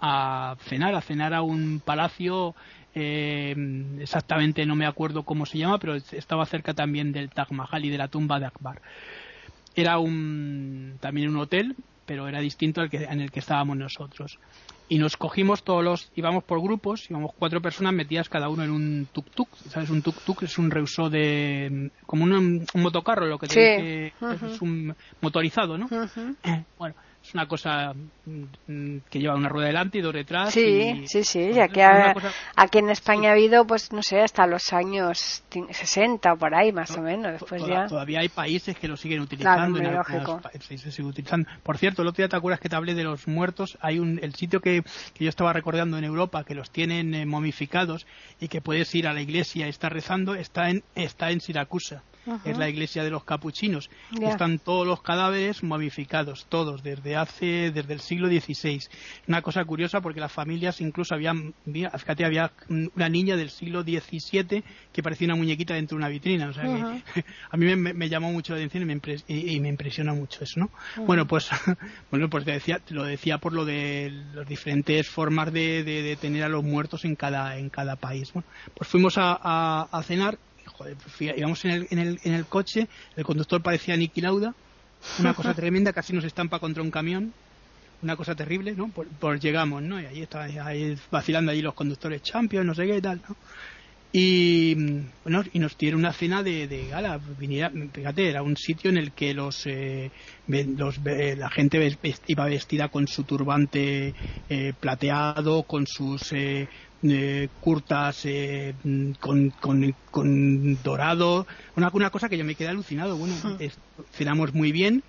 a 0.00 0.56
cenar, 0.60 0.94
a 0.94 1.00
cenar 1.00 1.32
a 1.32 1.42
un 1.42 1.80
palacio 1.84 2.54
eh, 2.94 3.56
exactamente 4.00 4.64
no 4.66 4.76
me 4.76 4.86
acuerdo 4.86 5.24
cómo 5.24 5.46
se 5.46 5.58
llama, 5.58 5.78
pero 5.78 5.94
estaba 5.94 6.46
cerca 6.46 6.74
también 6.74 7.10
del 7.10 7.30
Taj 7.30 7.50
Mahal 7.50 7.84
y 7.84 7.90
de 7.90 7.98
la 7.98 8.08
tumba 8.08 8.38
de 8.38 8.46
Akbar. 8.46 8.82
Era 9.74 9.98
un, 9.98 10.98
también 11.00 11.28
un 11.30 11.38
hotel 11.38 11.74
pero 12.04 12.28
era 12.28 12.40
distinto 12.40 12.80
al 12.80 12.90
que, 12.90 13.04
en 13.04 13.20
el 13.20 13.30
que 13.30 13.40
estábamos 13.40 13.76
nosotros. 13.76 14.38
Y 14.88 14.98
nos 14.98 15.16
cogimos 15.16 15.64
todos 15.64 15.82
los, 15.82 16.12
íbamos 16.14 16.44
por 16.44 16.60
grupos, 16.60 17.10
íbamos 17.10 17.32
cuatro 17.38 17.62
personas 17.62 17.94
metidas 17.94 18.28
cada 18.28 18.50
uno 18.50 18.64
en 18.64 18.70
un 18.70 19.08
tuk-tuk. 19.12 19.48
¿Sabes? 19.70 19.88
Un 19.88 20.02
tuk-tuk 20.02 20.42
es 20.42 20.58
un 20.58 20.70
reusó 20.70 21.08
de, 21.08 21.90
como 22.06 22.24
un, 22.24 22.66
motocarro, 22.74 23.26
lo 23.26 23.38
que 23.38 23.46
te 23.46 24.06
es 24.08 24.60
un 24.60 24.94
motorizado, 25.22 25.78
¿no? 25.78 25.88
Bueno, 26.78 26.94
es 27.24 27.32
una 27.34 27.46
cosa 27.46 27.94
mm, 28.26 28.98
que 29.08 29.18
lleva 29.18 29.34
una 29.34 29.48
rueda 29.48 29.68
delante 29.68 29.98
y 29.98 30.00
dos 30.02 30.12
detrás. 30.12 30.52
Sí, 30.52 31.04
sí, 31.06 31.24
sí. 31.24 31.52
Ya 31.54 31.68
que 31.68 31.82
aquí 31.82 32.78
en 32.78 32.90
España 32.90 33.30
ha 33.30 33.32
habido, 33.32 33.66
pues 33.66 33.92
no 33.92 34.02
sé, 34.02 34.20
hasta 34.20 34.46
los 34.46 34.72
años 34.74 35.42
60 35.70 36.34
o 36.34 36.36
por 36.36 36.54
ahí, 36.54 36.70
más 36.70 36.90
o 36.96 37.00
menos. 37.00 37.32
Después 37.32 37.64
ya... 37.66 37.86
Todavía 37.86 38.20
hay 38.20 38.28
países 38.28 38.76
que 38.76 38.88
lo 38.88 38.96
siguen 38.98 39.20
utilizando. 39.20 39.80
utilizando. 41.08 41.48
Por 41.62 41.78
cierto, 41.78 42.02
el 42.02 42.08
otro 42.08 42.22
día 42.22 42.28
te 42.28 42.36
acuerdas 42.36 42.60
que 42.60 42.68
te 42.68 42.76
hablé 42.76 42.94
de 42.94 43.04
los 43.04 43.26
muertos. 43.26 43.78
Hay 43.80 43.98
un 43.98 44.20
el 44.22 44.34
sitio 44.34 44.60
que, 44.60 44.82
que 45.14 45.24
yo 45.24 45.30
estaba 45.30 45.52
recordando 45.54 45.96
en 45.96 46.04
Europa 46.04 46.44
que 46.44 46.54
los 46.54 46.70
tienen 46.70 47.14
eh, 47.14 47.24
momificados 47.24 48.06
y 48.38 48.48
que 48.48 48.60
puedes 48.60 48.94
ir 48.94 49.08
a 49.08 49.14
la 49.14 49.22
iglesia 49.22 49.66
y 49.66 49.70
estar 49.70 49.92
rezando 49.92 50.34
está 50.34 50.68
en 50.68 50.82
está 50.94 51.30
en 51.30 51.40
Siracusa 51.40 52.02
es 52.44 52.58
la 52.58 52.68
iglesia 52.68 53.04
de 53.04 53.10
los 53.10 53.24
capuchinos. 53.24 53.90
Están 54.20 54.58
todos 54.58 54.86
los 54.86 55.02
cadáveres 55.02 55.62
momificados, 55.62 56.46
todos, 56.48 56.82
desde 56.82 57.16
hace, 57.16 57.70
desde 57.70 57.92
el 57.92 58.00
siglo 58.00 58.28
XVI. 58.28 58.80
Una 59.28 59.42
cosa 59.42 59.64
curiosa 59.64 60.00
porque 60.00 60.20
las 60.20 60.32
familias 60.32 60.80
incluso 60.80 61.14
habían, 61.14 61.54
fíjate, 61.64 62.24
había 62.24 62.52
una 62.68 63.08
niña 63.08 63.36
del 63.36 63.50
siglo 63.50 63.82
XVII 63.82 64.62
que 64.92 65.02
parecía 65.02 65.26
una 65.26 65.36
muñequita 65.36 65.74
dentro 65.74 65.96
de 65.96 65.98
una 65.98 66.08
vitrina. 66.08 66.48
O 66.48 66.52
sea 66.52 66.64
que 66.64 67.24
a 67.50 67.56
mí 67.56 67.76
me, 67.76 68.08
llamó 68.08 68.32
mucho 68.32 68.52
la 68.52 68.58
atención 68.58 68.82
y 68.82 68.86
me, 68.86 69.00
y, 69.28 69.60
me 69.60 69.68
impresiona 69.68 70.12
mucho 70.14 70.44
eso, 70.44 70.60
¿no? 70.60 70.70
Bueno, 71.04 71.26
pues, 71.26 71.48
bueno, 72.10 72.28
pues 72.28 72.44
te 72.44 72.52
decía, 72.52 72.80
lo 72.88 73.04
decía 73.04 73.38
por 73.38 73.52
lo 73.52 73.64
de 73.64 74.12
las 74.34 74.46
diferentes 74.46 75.08
formas 75.08 75.52
de, 75.52 75.82
de, 75.84 76.16
tener 76.16 76.44
a 76.44 76.48
los 76.48 76.62
muertos 76.64 77.04
en 77.04 77.16
cada, 77.16 77.58
en 77.58 77.70
cada 77.70 77.96
país. 77.96 78.32
pues 78.74 78.88
fuimos 78.88 79.18
a, 79.18 79.82
a 79.90 80.02
cenar 80.02 80.38
joder, 80.76 80.96
pues 80.96 81.36
íbamos 81.36 81.64
en 81.64 81.70
el, 81.70 81.86
en, 81.90 81.98
el, 81.98 82.20
en 82.24 82.34
el 82.34 82.46
coche, 82.46 82.88
el 83.16 83.24
conductor 83.24 83.62
parecía 83.62 83.96
Nicky 83.96 84.20
Lauda, 84.20 84.54
una 85.18 85.34
cosa 85.34 85.54
tremenda, 85.54 85.92
casi 85.92 86.12
nos 86.12 86.24
estampa 86.24 86.58
contra 86.58 86.82
un 86.82 86.90
camión, 86.90 87.32
una 88.02 88.16
cosa 88.16 88.34
terrible, 88.34 88.74
¿no? 88.74 88.90
Pues, 88.90 89.40
llegamos, 89.40 89.82
¿no? 89.82 90.00
Y 90.00 90.06
ahí 90.06 90.22
estaban 90.22 90.58
ahí 90.60 90.96
vacilando 91.10 91.50
allí 91.52 91.62
los 91.62 91.74
conductores 91.74 92.22
champions, 92.22 92.66
no 92.66 92.74
sé 92.74 92.86
qué 92.86 92.98
y 92.98 93.00
tal, 93.00 93.20
¿no? 93.28 93.36
Y, 94.16 94.76
bueno, 95.24 95.42
y 95.52 95.58
nos 95.58 95.76
dieron 95.76 95.98
una 95.98 96.12
cena 96.12 96.44
de, 96.44 96.68
de 96.68 96.86
gala. 96.86 97.18
Viniera, 97.36 97.72
fíjate, 97.92 98.30
era 98.30 98.44
un 98.44 98.56
sitio 98.56 98.90
en 98.90 98.96
el 98.96 99.10
que 99.10 99.34
los, 99.34 99.66
eh, 99.66 100.12
los 100.46 101.00
la 101.04 101.50
gente 101.50 101.98
iba 102.28 102.44
vestida 102.44 102.90
con 102.90 103.08
su 103.08 103.24
turbante 103.24 104.14
eh, 104.48 104.72
plateado, 104.78 105.64
con 105.64 105.88
sus 105.88 106.32
eh, 107.04 107.48
curtas 107.60 108.22
eh, 108.24 108.74
con, 109.20 109.50
con, 110.10 110.82
dorado, 110.82 111.46
una, 111.76 111.90
una, 111.92 112.10
cosa 112.10 112.28
que 112.28 112.38
yo 112.38 112.44
me 112.44 112.54
quedé 112.54 112.68
alucinado. 112.68 113.16
Bueno, 113.16 113.34
hmm. 113.42 113.56
cenamos 114.12 114.54
muy 114.54 114.72
bien 114.72 115.02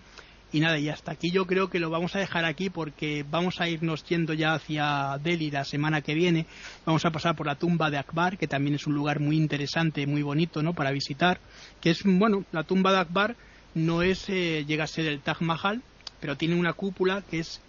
y 0.55 0.61
nada, 0.61 0.79
y 0.79 0.87
hasta 0.87 1.11
aquí 1.11 1.31
yo 1.31 1.45
creo 1.47 1.69
que 1.69 1.79
lo 1.79 1.89
vamos 1.89 2.15
a 2.15 2.19
dejar 2.19 2.45
aquí 2.45 2.69
porque 2.69 3.25
vamos 3.29 3.59
a 3.59 3.67
irnos 3.67 4.05
yendo 4.05 4.33
ya 4.33 4.53
hacia 4.53 5.19
Delhi 5.21 5.51
la 5.51 5.65
semana 5.65 6.01
que 6.01 6.13
viene. 6.13 6.45
Vamos 6.85 7.03
a 7.03 7.11
pasar 7.11 7.35
por 7.35 7.45
la 7.45 7.55
tumba 7.55 7.89
de 7.89 7.97
Akbar, 7.97 8.37
que 8.37 8.47
también 8.47 8.75
es 8.75 8.87
un 8.87 8.93
lugar 8.93 9.19
muy 9.19 9.35
interesante, 9.35 10.07
muy 10.07 10.21
bonito, 10.21 10.63
¿no? 10.63 10.73
Para 10.73 10.91
visitar. 10.91 11.41
Que 11.81 11.89
es, 11.89 12.03
bueno, 12.05 12.45
la 12.53 12.63
tumba 12.63 12.93
de 12.93 12.99
Akbar 12.99 13.35
no 13.73 14.01
es, 14.01 14.29
eh, 14.29 14.63
llega 14.65 14.85
a 14.85 14.87
ser 14.87 15.07
el 15.07 15.19
Taj 15.19 15.41
Mahal, 15.41 15.81
pero 16.20 16.36
tiene 16.38 16.55
una 16.55 16.74
cúpula 16.74 17.24
que 17.30 17.39
es 17.39 17.61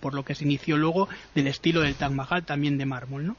por 0.00 0.14
lo 0.14 0.24
que 0.24 0.34
se 0.34 0.44
inició 0.44 0.76
luego 0.76 1.08
del 1.34 1.46
estilo 1.46 1.80
del 1.80 1.94
Taj 1.94 2.12
Mahal, 2.12 2.44
también 2.44 2.78
de 2.78 2.86
mármol, 2.86 3.26
¿no? 3.26 3.36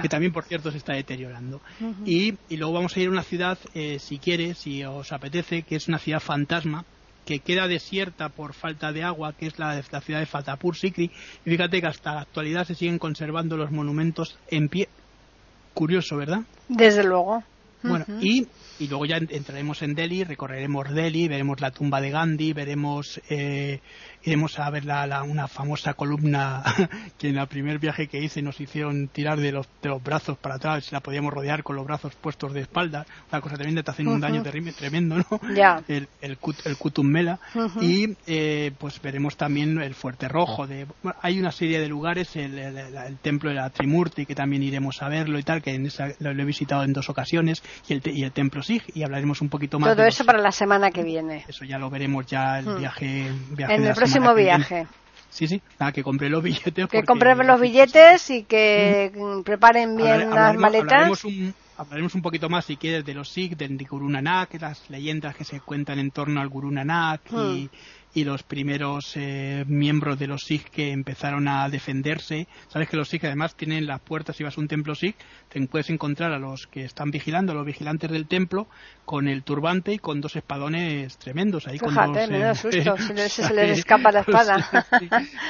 que 0.00 0.08
también, 0.08 0.32
por 0.32 0.44
cierto, 0.44 0.70
se 0.70 0.78
está 0.78 0.94
deteriorando. 0.94 1.60
y, 2.06 2.34
luego 2.50 2.72
vamos 2.72 2.96
a 2.96 3.00
ir 3.00 3.08
a 3.08 3.10
una 3.10 3.22
ciudad, 3.22 3.58
eh, 3.74 3.98
si 3.98 4.18
quiere, 4.18 4.54
si 4.54 4.84
os 4.84 5.12
apetece, 5.12 5.62
que 5.62 5.76
es 5.76 5.88
una 5.88 5.98
ciudad 5.98 6.20
fantasma, 6.20 6.84
que 7.24 7.40
queda 7.40 7.68
desierta 7.68 8.28
por 8.28 8.52
falta 8.52 8.92
de 8.92 9.02
agua, 9.02 9.32
que 9.32 9.46
es 9.46 9.58
la, 9.58 9.82
la 9.90 10.00
ciudad 10.00 10.20
de 10.20 10.26
Fatapur 10.26 10.76
Sikri. 10.76 11.10
Y 11.44 11.50
fíjate 11.50 11.80
que 11.80 11.86
hasta 11.86 12.14
la 12.14 12.20
actualidad 12.22 12.66
se 12.66 12.74
siguen 12.74 12.98
conservando 12.98 13.56
los 13.56 13.70
monumentos 13.70 14.38
en 14.48 14.68
pie. 14.68 14.88
Curioso, 15.74 16.16
¿verdad? 16.16 16.42
Desde 16.68 17.04
luego. 17.04 17.42
Bueno, 17.82 18.04
y, 18.20 18.46
y, 18.82 18.88
luego 18.88 19.06
ya 19.06 19.16
entraremos 19.16 19.82
en 19.82 19.94
Delhi, 19.94 20.24
recorreremos 20.24 20.92
Delhi, 20.92 21.28
veremos 21.28 21.60
la 21.60 21.70
tumba 21.70 22.00
de 22.00 22.10
Gandhi, 22.10 22.52
veremos 22.52 23.20
eh, 23.28 23.80
iremos 24.24 24.58
a 24.58 24.70
ver 24.70 24.84
la, 24.84 25.22
una 25.22 25.48
famosa 25.48 25.94
columna 25.94 26.62
que 27.18 27.28
en 27.28 27.38
el 27.38 27.46
primer 27.48 27.78
viaje 27.78 28.06
que 28.06 28.18
hice 28.18 28.42
nos 28.42 28.60
hicieron 28.60 29.08
tirar 29.08 29.38
de 29.38 29.52
los, 29.52 29.68
de 29.82 29.88
los 29.88 30.02
brazos 30.02 30.38
para 30.38 30.56
atrás, 30.56 30.84
si 30.84 30.94
la 30.94 31.00
podíamos 31.00 31.32
rodear 31.32 31.62
con 31.62 31.76
los 31.76 31.84
brazos 31.84 32.14
puestos 32.14 32.52
de 32.52 32.60
espalda, 32.60 33.06
una 33.30 33.40
cosa 33.40 33.56
tremenda, 33.56 33.82
te 33.82 33.90
hacen 33.90 34.08
un 34.08 34.20
daño 34.20 34.42
tremendo, 34.42 35.16
¿no? 35.16 35.40
El, 35.88 36.08
el, 36.20 36.38
el. 36.64 36.76
Y 37.80 38.16
eh, 38.26 38.72
pues 38.78 39.00
veremos 39.00 39.36
también 39.36 39.80
el 39.80 39.94
Fuerte 39.94 40.28
Rojo. 40.28 40.66
De, 40.66 40.86
hay 41.20 41.38
una 41.38 41.52
serie 41.52 41.80
de 41.80 41.88
lugares, 41.88 42.34
el, 42.36 42.58
el, 42.58 43.16
templo 43.18 43.50
de 43.50 43.56
la 43.56 43.70
Trimurti, 43.70 44.26
que 44.26 44.34
también 44.34 44.62
iremos 44.62 45.02
a 45.02 45.08
verlo 45.08 45.38
y 45.38 45.42
tal, 45.42 45.62
que 45.62 45.74
en 45.74 45.86
esa, 45.86 46.08
lo, 46.18 46.30
he 46.30 46.44
visitado 46.44 46.84
en 46.84 46.92
dos 46.92 47.08
ocasiones, 47.08 47.62
y 47.88 47.94
el, 47.94 48.02
y 48.06 48.24
el 48.24 48.32
templo 48.32 48.62
Sig, 48.62 48.82
y 48.94 49.02
hablaremos 49.02 49.40
un 49.40 49.48
poquito 49.48 49.78
más. 49.78 49.94
Todo 49.94 50.06
eso 50.06 50.24
para 50.24 50.40
la 50.40 50.52
semana 50.52 50.90
que 50.90 51.02
viene. 51.02 51.44
Eso 51.48 51.64
ya 51.64 51.78
lo 51.78 51.90
veremos 51.90 52.26
ya 52.26 52.58
el 52.58 52.76
viaje, 52.76 53.30
viaje 53.50 53.74
en 53.74 53.84
el 53.84 53.94
próximo 54.12 54.34
viaje. 54.34 54.86
Sí, 55.30 55.48
sí, 55.48 55.62
nada, 55.80 55.92
que 55.92 56.02
compre 56.02 56.28
los 56.28 56.42
billetes. 56.42 56.88
Que 56.88 57.04
compren 57.04 57.46
los 57.46 57.60
billetes 57.60 58.28
y 58.30 58.44
que 58.44 59.10
mm. 59.14 59.42
preparen 59.42 59.96
bien 59.96 60.30
las 60.30 60.54
maletas. 60.56 60.92
Hablaremos 60.92 61.24
un, 61.24 61.54
hablaremos 61.78 62.14
un 62.14 62.22
poquito 62.22 62.50
más, 62.50 62.66
si 62.66 62.76
quieres, 62.76 63.04
de 63.04 63.14
los 63.14 63.30
Sikh, 63.30 63.56
del 63.56 63.78
Guru 63.78 64.08
Nanak, 64.10 64.60
las 64.60 64.90
leyendas 64.90 65.34
que 65.34 65.44
se 65.44 65.60
cuentan 65.60 65.98
en 65.98 66.10
torno 66.10 66.40
al 66.40 66.48
Guru 66.48 66.70
Nanak 66.70 67.22
y, 67.30 67.34
mm 67.34 67.68
y 67.68 67.70
los 68.14 68.42
primeros 68.42 69.16
eh, 69.16 69.64
miembros 69.66 70.18
de 70.18 70.26
los 70.26 70.42
Sikh 70.42 70.70
que 70.70 70.92
empezaron 70.92 71.48
a 71.48 71.68
defenderse. 71.68 72.46
Sabes 72.68 72.88
que 72.88 72.96
los 72.96 73.08
Sikh 73.08 73.24
además 73.24 73.56
tienen 73.56 73.86
las 73.86 74.00
puertas, 74.00 74.36
si 74.36 74.44
vas 74.44 74.56
a 74.56 74.60
un 74.60 74.68
templo 74.68 74.94
Sikh, 74.94 75.16
te 75.48 75.66
puedes 75.66 75.90
encontrar 75.90 76.32
a 76.32 76.38
los 76.38 76.66
que 76.66 76.84
están 76.84 77.10
vigilando, 77.10 77.52
a 77.52 77.54
los 77.54 77.66
vigilantes 77.66 78.10
del 78.10 78.26
templo, 78.26 78.66
con 79.04 79.28
el 79.28 79.42
turbante 79.42 79.92
y 79.92 79.98
con 79.98 80.20
dos 80.20 80.36
espadones 80.36 81.16
tremendos. 81.18 81.66
Ahí 81.66 81.78
Fíjate, 81.78 82.26
me 82.28 82.38
da 82.38 82.54
susto, 82.54 82.96
si 83.28 83.42
se 83.42 83.54
les 83.54 83.78
escapa 83.78 84.12
la 84.12 84.20
espada. 84.26 84.68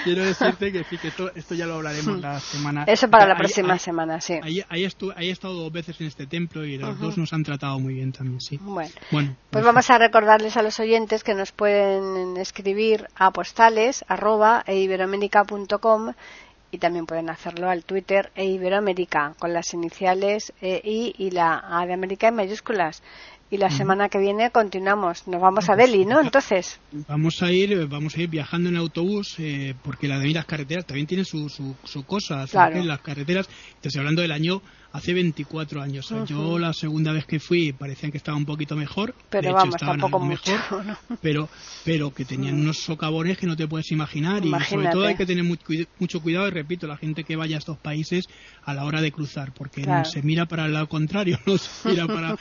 quiero 0.04 0.24
decirte 0.24 0.72
que, 0.72 0.84
sí, 0.84 0.98
que 0.98 1.08
esto, 1.08 1.30
esto 1.34 1.54
ya 1.54 1.66
lo 1.66 1.74
hablaremos 1.74 2.20
la 2.20 2.40
semana. 2.40 2.84
Eso 2.86 3.08
para 3.08 3.26
la 3.26 3.36
próxima 3.36 3.78
semana, 3.78 4.20
sí. 4.20 4.34
Ahí, 4.42 4.62
ahí, 4.68 4.84
he 4.84 5.30
estado 5.30 5.54
dos 5.54 5.72
veces 5.72 6.00
en 6.00 6.06
este 6.06 6.26
templo 6.26 6.64
y 6.64 6.78
los 6.78 6.98
dos 6.98 7.18
nos 7.18 7.32
han 7.32 7.42
tratado 7.42 7.78
muy 7.78 7.94
bien 7.94 8.12
también, 8.12 8.40
sí. 8.40 8.58
Bueno, 8.60 8.90
bueno 9.10 9.36
pues, 9.50 9.64
vamos 9.64 9.90
a 9.90 9.98
recordarles 9.98 10.56
a 10.56 10.62
los 10.62 10.78
oyentes 10.80 11.24
que 11.24 11.34
nos 11.34 11.52
pueden 11.52 12.36
escribir 12.52 13.08
a 13.16 13.30
postales 13.30 14.04
arroba 14.08 14.62
eiberoamérica.com 14.66 16.12
y 16.70 16.78
también 16.78 17.06
pueden 17.06 17.30
hacerlo 17.30 17.68
al 17.70 17.84
Twitter 17.84 18.30
e 18.34 18.44
Iberoamérica 18.44 19.34
con 19.38 19.52
las 19.54 19.72
iniciales 19.72 20.52
EI 20.60 21.14
y 21.16 21.30
la 21.30 21.62
A 21.66 21.86
de 21.86 21.94
América 21.94 22.28
en 22.28 22.36
mayúsculas. 22.36 23.02
Y 23.50 23.58
la 23.58 23.68
semana 23.68 24.08
que 24.08 24.18
viene 24.18 24.50
continuamos. 24.50 25.28
Nos 25.28 25.38
vamos 25.38 25.68
a 25.68 25.76
Delhi, 25.76 26.06
¿no? 26.06 26.22
Entonces. 26.22 26.80
Vamos 27.06 27.42
a 27.42 27.52
ir, 27.52 27.86
vamos 27.86 28.16
a 28.16 28.22
ir 28.22 28.30
viajando 28.30 28.70
en 28.70 28.76
autobús 28.78 29.34
eh, 29.38 29.74
porque 29.84 30.08
la 30.08 30.18
de 30.18 30.30
las 30.30 30.46
carreteras 30.46 30.86
también 30.86 31.06
tiene 31.06 31.24
su, 31.26 31.50
su, 31.50 31.76
su 31.84 32.04
cosa. 32.04 32.46
Claro. 32.46 32.82
Las 32.82 33.02
carreteras, 33.02 33.50
estoy 33.82 33.98
hablando 33.98 34.22
del 34.22 34.32
año 34.32 34.62
hace 34.92 35.14
24 35.14 35.82
años. 35.82 36.12
Yo 36.26 36.58
la 36.58 36.72
segunda 36.72 37.12
vez 37.12 37.24
que 37.26 37.40
fui 37.40 37.72
parecían 37.72 38.12
que 38.12 38.18
estaba 38.18 38.36
un 38.36 38.44
poquito 38.44 38.76
mejor, 38.76 39.14
pero 39.30 39.48
de 39.48 39.54
vamos, 39.54 39.76
tampoco 39.76 40.20
mejor, 40.20 40.60
pero 41.20 41.48
pero 41.84 42.12
que 42.12 42.24
tenían 42.24 42.60
unos 42.60 42.78
socavones 42.78 43.38
que 43.38 43.46
no 43.46 43.56
te 43.56 43.66
puedes 43.66 43.90
imaginar 43.90 44.44
y 44.44 44.52
sobre 44.64 44.88
todo 44.88 45.06
hay 45.06 45.16
que 45.16 45.26
tener 45.26 45.44
mucho, 45.44 46.20
cuidado. 46.20 46.48
Y 46.48 46.50
repito, 46.50 46.86
la 46.86 46.96
gente 46.96 47.24
que 47.24 47.36
vaya 47.36 47.56
a 47.56 47.58
estos 47.58 47.78
países 47.78 48.26
a 48.64 48.74
la 48.74 48.84
hora 48.84 49.00
de 49.00 49.10
cruzar, 49.10 49.52
porque 49.52 49.82
no 49.82 50.04
se 50.04 50.22
mira 50.22 50.46
para 50.46 50.66
el 50.66 50.72
lado 50.72 50.88
contrario, 50.88 51.38
no 51.46 51.58
se 51.58 51.88
mira 51.88 52.06
para, 52.06 52.36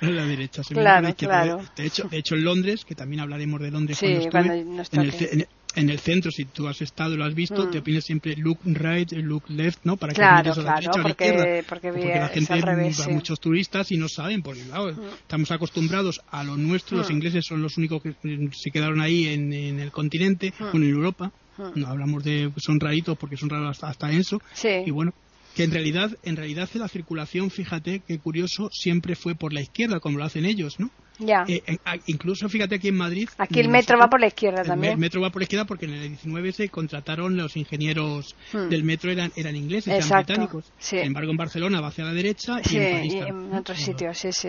la 0.00 0.26
derecha, 0.26 0.62
se 0.62 0.74
mira 0.74 0.84
para 0.84 1.00
la 1.00 1.10
izquierda. 1.10 1.72
De 1.76 1.86
hecho, 1.86 2.08
de 2.08 2.18
hecho 2.18 2.34
en 2.34 2.44
Londres, 2.44 2.84
que 2.84 2.94
también 2.94 3.20
hablaremos 3.20 3.60
de 3.60 3.70
Londres 3.70 3.98
cuando 4.30 4.52
estuve, 4.82 5.02
en 5.02 5.40
el, 5.40 5.40
en 5.40 5.46
el 5.90 5.98
centro, 5.98 6.30
si 6.30 6.46
tú 6.46 6.66
has 6.66 6.80
estado 6.80 7.14
y 7.14 7.16
lo 7.18 7.24
has 7.24 7.34
visto, 7.34 7.68
te 7.68 7.78
mm. 7.78 7.80
opinas 7.80 8.04
siempre 8.04 8.34
look 8.36 8.58
right, 8.64 9.12
look 9.12 9.44
left, 9.48 9.80
¿no? 9.84 9.96
Para 9.96 10.14
que 10.14 10.22
mires 10.22 10.58
a 10.58 10.62
la 10.62 10.74
derecha 10.74 10.90
o 10.94 11.00
a 11.00 11.02
la 11.02 11.10
izquierda. 11.10 11.62
Porque, 11.68 11.92
la 11.92 12.28
gente 12.28 12.60
va 12.60 13.08
muchos 13.12 13.38
turistas 13.40 13.92
y 13.92 13.98
no 13.98 14.08
saben, 14.08 14.42
porque 14.42 14.62
claro, 14.62 14.92
mm. 14.92 15.06
estamos 15.20 15.50
acostumbrados 15.50 16.20
a 16.30 16.42
lo 16.44 16.56
nuestro, 16.56 16.96
los 16.96 17.10
mm. 17.10 17.12
ingleses 17.12 17.44
son 17.44 17.62
los 17.62 17.76
únicos 17.76 18.02
que 18.02 18.14
se 18.52 18.70
quedaron 18.70 19.00
ahí 19.00 19.28
en, 19.28 19.52
el 19.52 19.90
continente, 19.92 20.52
o 20.60 20.76
en 20.76 20.84
Europa. 20.84 21.30
No 21.74 21.86
hablamos 21.86 22.22
de 22.22 22.52
son 22.58 22.78
raritos 22.80 23.16
porque 23.16 23.36
son 23.36 23.48
raros 23.48 23.82
hasta, 23.82 24.10
eso. 24.10 24.40
Y 24.64 24.90
bueno, 24.90 25.12
que 25.54 25.64
en 25.64 25.70
realidad, 25.70 26.10
en 26.22 26.36
realidad 26.36 26.68
la 26.74 26.88
circulación, 26.88 27.50
fíjate 27.50 28.02
qué 28.06 28.18
curioso, 28.18 28.68
siempre 28.70 29.14
fue 29.14 29.34
por 29.34 29.52
la 29.52 29.62
izquierda, 29.62 30.00
como 30.00 30.18
lo 30.18 30.24
hacen 30.24 30.44
ellos, 30.44 30.78
¿no? 30.78 30.90
Ya. 31.18 31.44
Eh, 31.48 31.62
a- 31.84 31.96
incluso 32.06 32.48
fíjate 32.48 32.74
aquí 32.74 32.88
en 32.88 32.96
Madrid. 32.96 33.28
Aquí 33.38 33.60
el 33.60 33.68
metro 33.68 33.98
va 33.98 34.08
por 34.08 34.20
la 34.20 34.26
izquierda 34.26 34.60
el 34.62 34.66
también. 34.68 34.94
me- 34.94 35.00
metro 35.06 35.20
va 35.20 35.30
por 35.30 35.40
la 35.40 35.44
izquierda 35.44 35.64
porque 35.64 35.86
en 35.86 35.92
el 35.94 36.08
19 36.08 36.52
se 36.52 36.68
contrataron 36.68 37.36
los 37.36 37.56
ingenieros 37.56 38.34
Hmm. 38.52 38.68
del 38.68 38.84
metro 38.84 39.10
eran, 39.10 39.32
eran 39.36 39.56
ingleses, 39.56 40.06
eran 40.06 40.24
británicos. 40.24 40.64
sí. 40.78 40.96
Sin 40.98 41.06
embargo, 41.06 41.30
en 41.30 41.36
Barcelona 41.38 41.80
va 41.80 41.88
hacia 41.88 42.04
la 42.04 42.12
derecha 42.12 42.58
Sí, 42.62 42.76
y 42.76 42.78
en 42.80 42.92
París 42.96 43.14
y 43.14 43.18
también. 43.20 43.52
en 43.52 43.58
otros 43.58 43.78
sitios, 43.78 44.18
sí, 44.18 44.32
sí. 44.32 44.48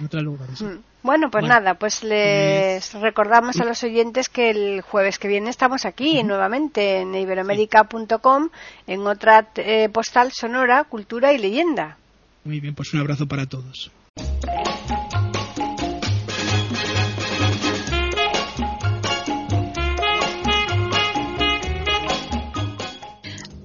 En 0.00 0.04
otros 0.06 0.22
lugares. 0.22 0.60
Mm. 0.62 0.78
Bueno, 1.02 1.30
pues 1.30 1.42
Bueno, 1.42 1.54
nada, 1.54 1.74
pues 1.74 2.02
les 2.04 2.92
recordamos 2.94 3.58
a 3.58 3.64
los 3.64 3.82
oyentes 3.84 4.28
que 4.28 4.50
el 4.50 4.82
jueves 4.82 5.18
que 5.18 5.28
viene 5.28 5.48
estamos 5.48 5.86
aquí 5.86 6.22
nuevamente 6.24 6.98
en 7.00 7.14
iberoamérica.com 7.14 8.50
en 8.86 9.06
otra 9.06 9.48
eh, 9.56 9.88
postal 9.90 10.30
sonora, 10.32 10.84
cultura 10.84 11.32
y 11.32 11.38
leyenda. 11.38 11.96
Muy 12.44 12.60
bien, 12.60 12.74
pues 12.74 12.92
un 12.92 13.00
abrazo 13.00 13.26
para 13.26 13.46
todos. 13.46 13.90